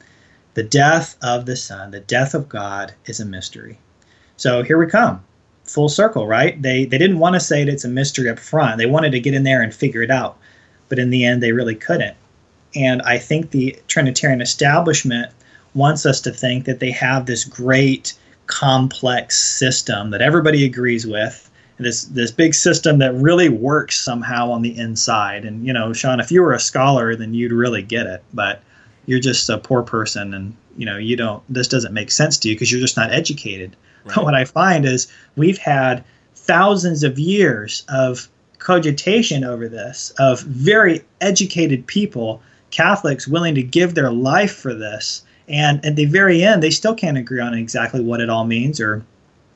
the 0.54 0.64
death 0.64 1.18
of 1.22 1.46
the 1.46 1.58
Son, 1.58 1.92
the 1.92 2.00
death 2.00 2.34
of 2.34 2.48
God, 2.48 2.94
is 3.06 3.20
a 3.20 3.26
mystery. 3.26 3.78
So 4.38 4.64
here 4.64 4.78
we 4.78 4.88
come, 4.88 5.22
full 5.66 5.90
circle, 5.90 6.26
right? 6.26 6.60
They 6.60 6.86
they 6.86 6.98
didn't 6.98 7.20
want 7.20 7.36
to 7.36 7.42
say 7.42 7.66
that 7.66 7.72
it's 7.72 7.84
a 7.84 7.90
mystery 7.90 8.30
up 8.30 8.40
front. 8.40 8.78
They 8.78 8.86
wanted 8.86 9.12
to 9.12 9.20
get 9.20 9.34
in 9.34 9.44
there 9.44 9.62
and 9.62 9.76
figure 9.76 10.02
it 10.02 10.10
out, 10.10 10.38
but 10.88 11.00
in 11.00 11.10
the 11.10 11.26
end, 11.26 11.44
they 11.44 11.52
really 11.52 11.76
couldn't. 11.76 12.16
And 12.76 13.02
I 13.02 13.18
think 13.18 13.52
the 13.52 13.78
Trinitarian 13.88 14.42
establishment 14.42 15.32
wants 15.74 16.06
us 16.06 16.22
to 16.22 16.32
think 16.32 16.66
that 16.66 16.80
they 16.80 16.92
have 16.92 17.26
this 17.26 17.44
great 17.44 18.14
complex 18.48 19.42
system 19.42 20.10
that 20.12 20.22
everybody 20.22 20.66
agrees 20.66 21.08
with 21.08 21.50
this 21.82 22.04
this 22.06 22.32
big 22.32 22.54
system 22.54 23.00
that 23.00 23.14
really 23.16 23.50
works 23.50 24.00
somehow 24.00 24.52
on 24.52 24.62
the 24.62 24.78
inside. 24.78 25.46
And 25.46 25.66
you 25.66 25.74
know, 25.74 25.94
Sean, 25.94 26.20
if 26.20 26.32
you 26.32 26.42
were 26.42 26.54
a 26.54 26.60
scholar, 26.60 27.16
then 27.16 27.34
you'd 27.34 27.52
really 27.52 27.82
get 27.82 28.06
it. 28.06 28.24
But 28.34 28.62
you're 29.06 29.20
just 29.20 29.50
a 29.50 29.58
poor 29.58 29.84
person, 29.84 30.34
and 30.34 30.56
you 30.78 30.86
know, 30.86 30.98
you 30.98 31.16
don't. 31.16 31.44
This 31.50 31.68
doesn't 31.68 31.94
make 31.94 32.12
sense 32.12 32.38
to 32.40 32.50
you 32.50 32.56
because 32.56 32.72
you're 32.72 32.82
just 32.82 32.98
not 32.98 33.12
educated. 33.12 33.76
Right. 34.06 34.18
What 34.18 34.36
I 34.36 34.46
find 34.46 34.86
is 34.86 35.12
we've 35.36 35.58
had 35.58 36.04
thousands 36.36 37.04
of 37.04 37.20
years 37.20 37.84
of 37.90 38.30
cogitation 38.60 39.44
over 39.44 39.68
this 39.68 40.14
of 40.20 40.42
very 40.42 41.04
educated 41.20 41.88
people, 41.88 42.42
Catholics 42.72 43.28
willing 43.28 43.56
to 43.56 43.64
give 43.64 43.94
their 43.94 44.12
life 44.12 44.56
for 44.56 44.74
this. 44.74 45.24
And 45.48 45.86
at 45.86 45.96
the 45.96 46.06
very 46.06 46.44
end, 46.44 46.64
they 46.64 46.70
still 46.70 46.96
can't 46.96 47.18
agree 47.18 47.42
on 47.42 47.54
exactly 47.54 48.02
what 48.02 48.22
it 48.22 48.30
all 48.30 48.46
means 48.46 48.80
or 48.80 49.04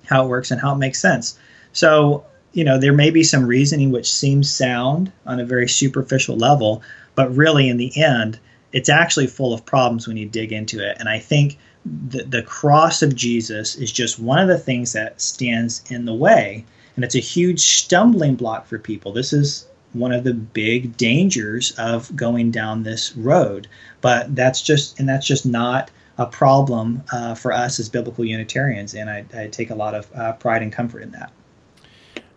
how 0.06 0.26
it 0.26 0.30
works 0.30 0.52
and 0.52 0.62
how 0.62 0.74
it 0.74 0.78
makes 0.78 1.00
sense. 1.00 1.38
So, 1.74 2.26
you 2.54 2.64
know, 2.64 2.78
there 2.78 2.94
may 2.94 3.10
be 3.10 3.24
some 3.24 3.46
reasoning 3.46 3.92
which 3.92 4.14
seems 4.14 4.54
sound 4.54 5.12
on 5.26 5.40
a 5.40 5.46
very 5.46 5.68
superficial 5.68 6.38
level, 6.38 6.82
but 7.16 7.36
really 7.36 7.70
in 7.70 7.78
the 7.78 7.92
end, 8.02 8.40
it's 8.72 8.90
actually 8.90 9.28
full 9.28 9.54
of 9.54 9.66
problems 9.66 10.08
when 10.08 10.18
you 10.18 10.26
dig 10.26 10.52
into 10.52 10.86
it. 10.86 10.98
And 11.00 11.08
I 11.08 11.20
think 11.20 11.58
the, 11.86 12.24
the 12.24 12.44
cross 12.44 13.02
of 13.02 13.16
Jesus 13.16 13.76
is 13.76 13.92
just 13.92 14.20
one 14.20 14.40
of 14.40 14.48
the 14.48 14.58
things 14.58 14.94
that 14.94 15.22
stands 15.22 15.84
in 15.90 16.06
the 16.06 16.14
way. 16.14 16.66
And 16.96 17.06
it's 17.06 17.16
a 17.16 17.20
huge 17.20 17.60
stumbling 17.60 18.36
block 18.36 18.68
for 18.68 18.80
people. 18.80 19.14
This 19.14 19.34
is 19.34 19.68
one 19.96 20.12
of 20.12 20.24
the 20.24 20.34
big 20.34 20.98
dangers 20.98 21.72
of 21.78 22.16
going 22.16 22.52
down 22.52 22.84
this 22.84 23.16
road. 23.16 23.68
But 24.02 24.36
that's 24.36 24.62
just, 24.62 25.00
and 25.00 25.10
that's 25.10 25.26
just 25.26 25.46
not 25.46 25.90
a 26.18 26.26
problem 26.26 27.04
uh, 27.12 27.36
for 27.36 27.52
us 27.52 27.80
as 27.80 27.90
biblical 27.90 28.24
Unitarians. 28.24 28.94
And 28.94 29.10
I, 29.10 29.26
I 29.36 29.48
take 29.48 29.70
a 29.70 29.76
lot 29.76 29.96
of 29.96 30.08
uh, 30.16 30.34
pride 30.34 30.62
and 30.62 30.72
comfort 30.72 31.02
in 31.02 31.12
that. 31.12 31.32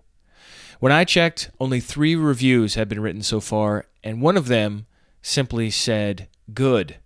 When 0.80 0.92
I 0.92 1.04
checked, 1.04 1.50
only 1.58 1.80
three 1.80 2.14
reviews 2.14 2.74
had 2.74 2.90
been 2.90 3.00
written 3.00 3.22
so 3.22 3.40
far, 3.40 3.86
and 4.04 4.20
one 4.20 4.36
of 4.36 4.48
them 4.48 4.84
simply 5.22 5.70
said, 5.70 6.28
Good. 6.52 6.96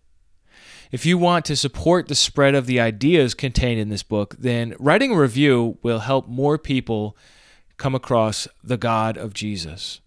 If 0.91 1.07
you 1.07 1.17
want 1.17 1.45
to 1.45 1.55
support 1.55 2.09
the 2.09 2.17
spread 2.17 2.57
of 2.57 2.67
the 2.67 2.81
ideas 2.81 3.35
contained 3.35 3.79
in 3.79 3.89
this 3.89 4.03
book, 4.03 4.35
then 4.37 4.75
writing 4.81 5.13
a 5.13 5.17
review 5.17 5.79
will 5.81 6.01
help 6.01 6.27
more 6.27 6.59
people 6.59 7.17
come 7.77 7.95
across 7.95 8.49
the 8.65 8.77
God 8.77 9.17
of 9.17 9.33
Jesus. 9.33 10.01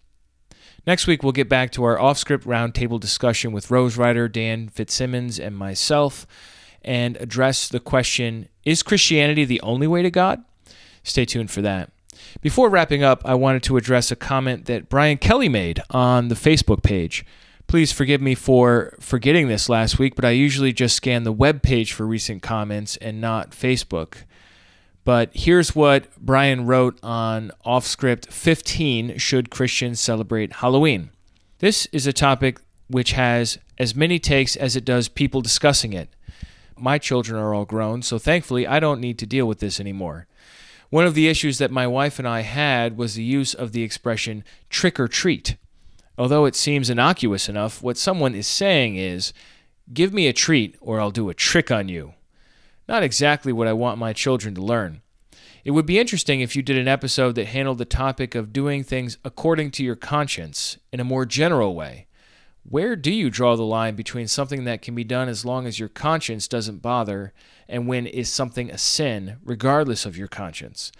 Next 0.88 1.06
week, 1.06 1.22
we'll 1.22 1.32
get 1.32 1.50
back 1.50 1.70
to 1.72 1.84
our 1.84 2.00
off 2.00 2.16
script 2.16 2.46
roundtable 2.46 2.98
discussion 2.98 3.52
with 3.52 3.70
Rose 3.70 3.98
writer 3.98 4.26
Dan 4.26 4.68
Fitzsimmons 4.68 5.38
and 5.38 5.54
myself 5.54 6.26
and 6.82 7.18
address 7.18 7.68
the 7.68 7.78
question 7.78 8.48
Is 8.64 8.82
Christianity 8.82 9.44
the 9.44 9.60
only 9.60 9.86
way 9.86 10.00
to 10.00 10.10
God? 10.10 10.42
Stay 11.02 11.26
tuned 11.26 11.50
for 11.50 11.60
that. 11.60 11.90
Before 12.40 12.70
wrapping 12.70 13.02
up, 13.02 13.20
I 13.26 13.34
wanted 13.34 13.62
to 13.64 13.76
address 13.76 14.10
a 14.10 14.16
comment 14.16 14.64
that 14.64 14.88
Brian 14.88 15.18
Kelly 15.18 15.50
made 15.50 15.82
on 15.90 16.28
the 16.28 16.34
Facebook 16.34 16.82
page. 16.82 17.22
Please 17.66 17.92
forgive 17.92 18.22
me 18.22 18.34
for 18.34 18.96
forgetting 18.98 19.48
this 19.48 19.68
last 19.68 19.98
week, 19.98 20.16
but 20.16 20.24
I 20.24 20.30
usually 20.30 20.72
just 20.72 20.96
scan 20.96 21.24
the 21.24 21.32
web 21.32 21.60
page 21.60 21.92
for 21.92 22.06
recent 22.06 22.40
comments 22.40 22.96
and 22.96 23.20
not 23.20 23.50
Facebook. 23.50 24.22
But 25.08 25.30
here's 25.32 25.74
what 25.74 26.14
Brian 26.20 26.66
wrote 26.66 26.98
on 27.02 27.50
Offscript 27.64 28.30
15 28.30 29.16
Should 29.16 29.48
Christians 29.48 30.00
Celebrate 30.00 30.56
Halloween? 30.56 31.08
This 31.60 31.86
is 31.92 32.06
a 32.06 32.12
topic 32.12 32.60
which 32.88 33.12
has 33.12 33.56
as 33.78 33.96
many 33.96 34.18
takes 34.18 34.54
as 34.54 34.76
it 34.76 34.84
does 34.84 35.08
people 35.08 35.40
discussing 35.40 35.94
it. 35.94 36.10
My 36.76 36.98
children 36.98 37.40
are 37.40 37.54
all 37.54 37.64
grown, 37.64 38.02
so 38.02 38.18
thankfully 38.18 38.66
I 38.66 38.80
don't 38.80 39.00
need 39.00 39.18
to 39.20 39.26
deal 39.26 39.48
with 39.48 39.60
this 39.60 39.80
anymore. 39.80 40.26
One 40.90 41.06
of 41.06 41.14
the 41.14 41.28
issues 41.28 41.56
that 41.56 41.70
my 41.70 41.86
wife 41.86 42.18
and 42.18 42.28
I 42.28 42.42
had 42.42 42.98
was 42.98 43.14
the 43.14 43.24
use 43.24 43.54
of 43.54 43.72
the 43.72 43.82
expression 43.82 44.44
trick 44.68 45.00
or 45.00 45.08
treat. 45.08 45.56
Although 46.18 46.44
it 46.44 46.54
seems 46.54 46.90
innocuous 46.90 47.48
enough, 47.48 47.82
what 47.82 47.96
someone 47.96 48.34
is 48.34 48.46
saying 48.46 48.96
is, 48.96 49.32
Give 49.90 50.12
me 50.12 50.26
a 50.26 50.34
treat 50.34 50.76
or 50.82 51.00
I'll 51.00 51.10
do 51.10 51.30
a 51.30 51.34
trick 51.34 51.70
on 51.70 51.88
you. 51.88 52.12
Not 52.88 53.02
exactly 53.02 53.52
what 53.52 53.68
I 53.68 53.74
want 53.74 53.98
my 53.98 54.14
children 54.14 54.54
to 54.54 54.62
learn. 54.62 55.02
It 55.62 55.72
would 55.72 55.84
be 55.84 55.98
interesting 55.98 56.40
if 56.40 56.56
you 56.56 56.62
did 56.62 56.78
an 56.78 56.88
episode 56.88 57.34
that 57.34 57.48
handled 57.48 57.76
the 57.76 57.84
topic 57.84 58.34
of 58.34 58.52
doing 58.52 58.82
things 58.82 59.18
according 59.24 59.72
to 59.72 59.84
your 59.84 59.96
conscience 59.96 60.78
in 60.90 60.98
a 60.98 61.04
more 61.04 61.26
general 61.26 61.74
way. 61.74 62.06
Where 62.66 62.96
do 62.96 63.12
you 63.12 63.28
draw 63.28 63.56
the 63.56 63.64
line 63.64 63.94
between 63.94 64.28
something 64.28 64.64
that 64.64 64.80
can 64.80 64.94
be 64.94 65.04
done 65.04 65.28
as 65.28 65.44
long 65.44 65.66
as 65.66 65.78
your 65.78 65.88
conscience 65.88 66.48
doesn't 66.48 66.80
bother 66.80 67.34
and 67.68 67.86
when 67.86 68.06
is 68.06 68.30
something 68.30 68.70
a 68.70 68.78
sin, 68.78 69.36
regardless 69.44 70.06
of 70.06 70.16
your 70.16 70.28
conscience? 70.28 70.90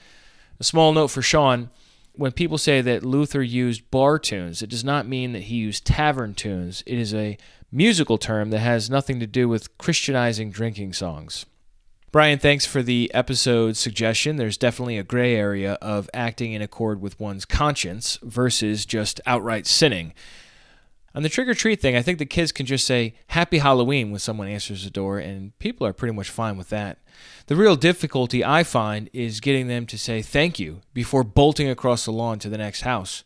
A 0.61 0.64
small 0.64 0.93
note 0.93 1.09
for 1.09 1.22
Sean 1.22 1.70
when 2.12 2.32
people 2.32 2.59
say 2.59 2.80
that 2.80 3.05
Luther 3.05 3.43
used 3.43 3.91
bar 3.93 4.18
tunes, 4.18 4.61
it 4.61 4.68
does 4.68 4.82
not 4.82 5.07
mean 5.07 5.32
that 5.32 5.45
he 5.45 5.57
used 5.57 5.84
tavern 5.84 6.34
tunes. 6.34 6.82
It 6.84 6.99
is 6.99 7.14
a 7.14 7.39
musical 7.70 8.18
term 8.18 8.51
that 8.51 8.59
has 8.59 8.91
nothing 8.91 9.20
to 9.20 9.26
do 9.26 9.49
with 9.49 9.78
Christianizing 9.78 10.51
drinking 10.51 10.95
songs. 10.95 11.47
Brian, 12.11 12.38
thanks 12.38 12.64
for 12.64 12.82
the 12.82 13.11
episode 13.12 13.76
suggestion. 13.76 14.36
There's 14.36 14.56
definitely 14.56 14.96
a 14.96 15.02
gray 15.02 15.34
area 15.36 15.74
of 15.82 16.09
acting 16.14 16.54
in 16.54 16.62
accord 16.62 17.02
with 17.02 17.20
one's 17.20 17.44
conscience 17.44 18.18
versus 18.22 18.86
just 18.86 19.20
outright 19.26 19.66
sinning. 19.66 20.14
On 21.14 21.22
the 21.22 21.28
trick 21.28 21.48
or 21.48 21.54
treat 21.54 21.82
thing, 21.82 21.96
I 21.96 22.00
think 22.00 22.18
the 22.18 22.24
kids 22.24 22.50
can 22.50 22.64
just 22.64 22.86
say 22.86 23.14
Happy 23.28 23.59
Halloween 23.59 24.11
when 24.11 24.20
someone 24.20 24.48
answers 24.48 24.84
the 24.84 24.90
door, 24.90 25.18
and 25.18 25.59
people 25.59 25.86
are 25.86 25.92
pretty 25.92 26.14
much 26.14 26.30
fine 26.30 26.56
with 26.56 26.70
that. 26.70 26.96
The 27.46 27.56
real 27.56 27.76
difficulty 27.76 28.42
I 28.42 28.62
find 28.62 29.11
is 29.12 29.40
getting 29.40 29.68
them 29.68 29.84
to 29.86 29.98
say 29.98 30.22
thank 30.22 30.59
you 30.59 30.80
before 30.94 31.24
bolting 31.24 31.68
across 31.68 32.06
the 32.06 32.12
lawn 32.12 32.38
to 32.38 32.48
the 32.48 32.56
next 32.56 32.82
house. 32.82 33.22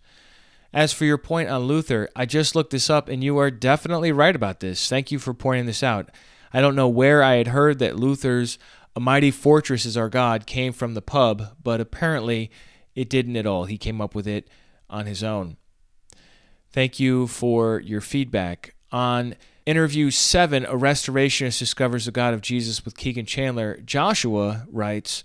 As 0.72 0.92
for 0.92 1.04
your 1.04 1.18
point 1.18 1.50
on 1.50 1.62
Luther, 1.62 2.08
I 2.16 2.26
just 2.26 2.56
looked 2.56 2.70
this 2.70 2.90
up, 2.90 3.08
and 3.08 3.22
you 3.22 3.38
are 3.38 3.50
definitely 3.50 4.10
right 4.10 4.34
about 4.34 4.58
this. 4.58 4.88
Thank 4.88 5.12
you 5.12 5.20
for 5.20 5.34
pointing 5.34 5.66
this 5.66 5.84
out. 5.84 6.10
I 6.52 6.60
don't 6.60 6.76
know 6.76 6.88
where 6.88 7.22
I 7.22 7.36
had 7.36 7.48
heard 7.48 7.78
that 7.78 7.96
Luther's 7.96 8.58
A 8.94 9.00
Mighty 9.00 9.30
Fortress 9.30 9.86
is 9.86 9.96
Our 9.96 10.08
God 10.08 10.46
came 10.46 10.72
from 10.72 10.94
the 10.94 11.02
pub, 11.02 11.56
but 11.62 11.80
apparently 11.80 12.50
it 12.94 13.08
didn't 13.08 13.36
at 13.36 13.46
all. 13.46 13.64
He 13.64 13.78
came 13.78 14.00
up 14.00 14.14
with 14.14 14.26
it 14.26 14.48
on 14.90 15.06
his 15.06 15.22
own. 15.22 15.56
Thank 16.70 17.00
you 17.00 17.26
for 17.26 17.80
your 17.80 18.00
feedback. 18.00 18.74
On 18.90 19.34
interview 19.64 20.10
seven, 20.10 20.64
A 20.66 20.74
Restorationist 20.74 21.58
Discovers 21.58 22.04
the 22.04 22.12
God 22.12 22.34
of 22.34 22.42
Jesus 22.42 22.84
with 22.84 22.96
Kegan 22.96 23.26
Chandler, 23.26 23.78
Joshua 23.84 24.66
writes, 24.70 25.24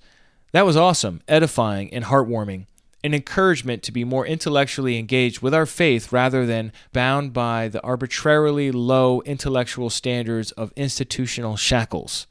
That 0.53 0.65
was 0.65 0.77
awesome, 0.77 1.21
edifying, 1.27 1.93
and 1.93 2.05
heartwarming 2.05 2.67
an 3.07 3.13
encouragement 3.13 3.81
to 3.83 3.91
be 3.91 4.03
more 4.03 4.27
intellectually 4.27 4.99
engaged 4.99 5.41
with 5.41 5.53
our 5.53 5.65
faith 5.65 6.11
rather 6.11 6.45
than 6.45 6.73
bound 6.91 7.31
by 7.31 7.69
the 7.69 7.81
arbitrarily 7.81 8.69
low 8.69 9.21
intellectual 9.21 9.89
standards 9.89 10.51
of 10.51 10.73
institutional 10.75 11.55
shackles. 11.55 12.27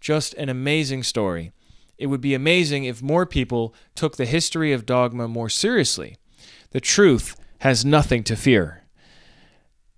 Just 0.00 0.34
an 0.34 0.48
amazing 0.48 1.04
story. 1.04 1.52
It 1.96 2.06
would 2.06 2.20
be 2.20 2.34
amazing 2.34 2.84
if 2.84 3.00
more 3.00 3.26
people 3.26 3.72
took 3.94 4.16
the 4.16 4.26
history 4.26 4.72
of 4.72 4.86
dogma 4.86 5.28
more 5.28 5.48
seriously. 5.48 6.16
The 6.72 6.80
truth 6.80 7.36
has 7.60 7.84
nothing 7.84 8.24
to 8.24 8.36
fear. 8.36 8.82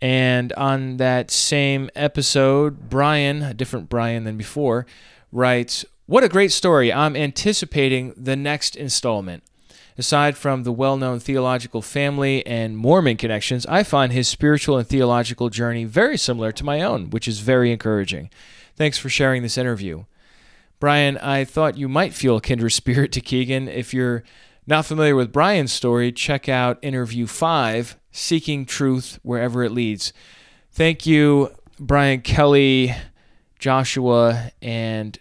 And 0.02 0.52
on 0.52 0.98
that 0.98 1.30
same 1.30 1.90
episode, 1.94 2.90
Brian, 2.90 3.42
a 3.42 3.54
different 3.54 3.88
Brian 3.88 4.24
than 4.24 4.36
before, 4.36 4.86
writes, 5.32 5.84
What 6.04 6.24
a 6.24 6.28
great 6.28 6.52
story. 6.52 6.92
I'm 6.92 7.16
anticipating 7.16 8.12
the 8.16 8.36
next 8.36 8.76
installment. 8.76 9.44
Aside 9.98 10.36
from 10.36 10.62
the 10.62 10.72
well 10.72 10.96
known 10.96 11.20
theological 11.20 11.82
family 11.82 12.46
and 12.46 12.76
Mormon 12.76 13.16
connections, 13.16 13.66
I 13.66 13.82
find 13.82 14.12
his 14.12 14.28
spiritual 14.28 14.78
and 14.78 14.86
theological 14.86 15.50
journey 15.50 15.84
very 15.84 16.16
similar 16.16 16.52
to 16.52 16.64
my 16.64 16.82
own, 16.82 17.10
which 17.10 17.28
is 17.28 17.40
very 17.40 17.72
encouraging. 17.72 18.30
Thanks 18.76 18.98
for 18.98 19.08
sharing 19.08 19.42
this 19.42 19.58
interview. 19.58 20.04
Brian, 20.78 21.18
I 21.18 21.44
thought 21.44 21.76
you 21.76 21.88
might 21.88 22.14
feel 22.14 22.36
a 22.36 22.40
kindred 22.40 22.72
spirit 22.72 23.12
to 23.12 23.20
Kegan. 23.20 23.68
If 23.68 23.92
you're 23.92 24.22
not 24.66 24.86
familiar 24.86 25.14
with 25.14 25.32
Brian's 25.32 25.72
story, 25.72 26.12
check 26.12 26.48
out 26.48 26.78
interview 26.80 27.26
five 27.26 27.96
Seeking 28.12 28.64
Truth 28.64 29.18
Wherever 29.22 29.62
It 29.62 29.72
Leads. 29.72 30.12
Thank 30.72 31.04
you, 31.04 31.54
Brian 31.78 32.22
Kelly, 32.22 32.94
Joshua, 33.58 34.52
and 34.62 35.18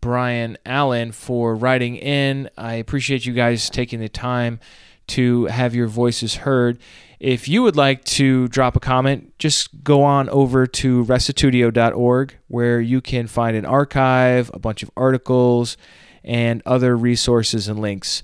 Brian 0.00 0.56
Allen 0.64 1.12
for 1.12 1.54
writing 1.54 1.96
in. 1.96 2.50
I 2.56 2.74
appreciate 2.74 3.26
you 3.26 3.32
guys 3.32 3.70
taking 3.70 4.00
the 4.00 4.08
time 4.08 4.60
to 5.08 5.46
have 5.46 5.74
your 5.74 5.88
voices 5.88 6.36
heard. 6.36 6.78
If 7.18 7.48
you 7.48 7.62
would 7.62 7.76
like 7.76 8.04
to 8.04 8.48
drop 8.48 8.76
a 8.76 8.80
comment, 8.80 9.38
just 9.38 9.84
go 9.84 10.02
on 10.02 10.28
over 10.30 10.66
to 10.66 11.04
restitutio.org 11.04 12.36
where 12.48 12.80
you 12.80 13.00
can 13.00 13.26
find 13.26 13.56
an 13.56 13.66
archive, 13.66 14.50
a 14.54 14.58
bunch 14.58 14.82
of 14.82 14.90
articles, 14.96 15.76
and 16.24 16.62
other 16.64 16.96
resources 16.96 17.68
and 17.68 17.78
links. 17.78 18.22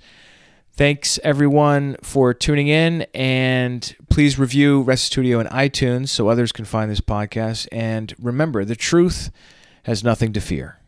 Thanks 0.73 1.19
everyone 1.25 1.97
for 2.03 2.35
tuning 2.35 2.69
in 2.69 3.07
and 3.15 3.97
please 4.11 4.39
review 4.39 4.85
Restitutio 4.85 5.41
in 5.41 5.47
iTunes 5.47 6.11
so 6.11 6.29
others 6.29 6.53
can 6.53 6.67
find 6.67 6.91
this 6.91 7.01
podcast. 7.01 7.67
And 7.73 8.15
remember, 8.19 8.65
the 8.65 8.77
truth 8.77 9.31
has 9.85 10.05
nothing 10.05 10.33
to 10.35 10.41
fear. 10.41 10.79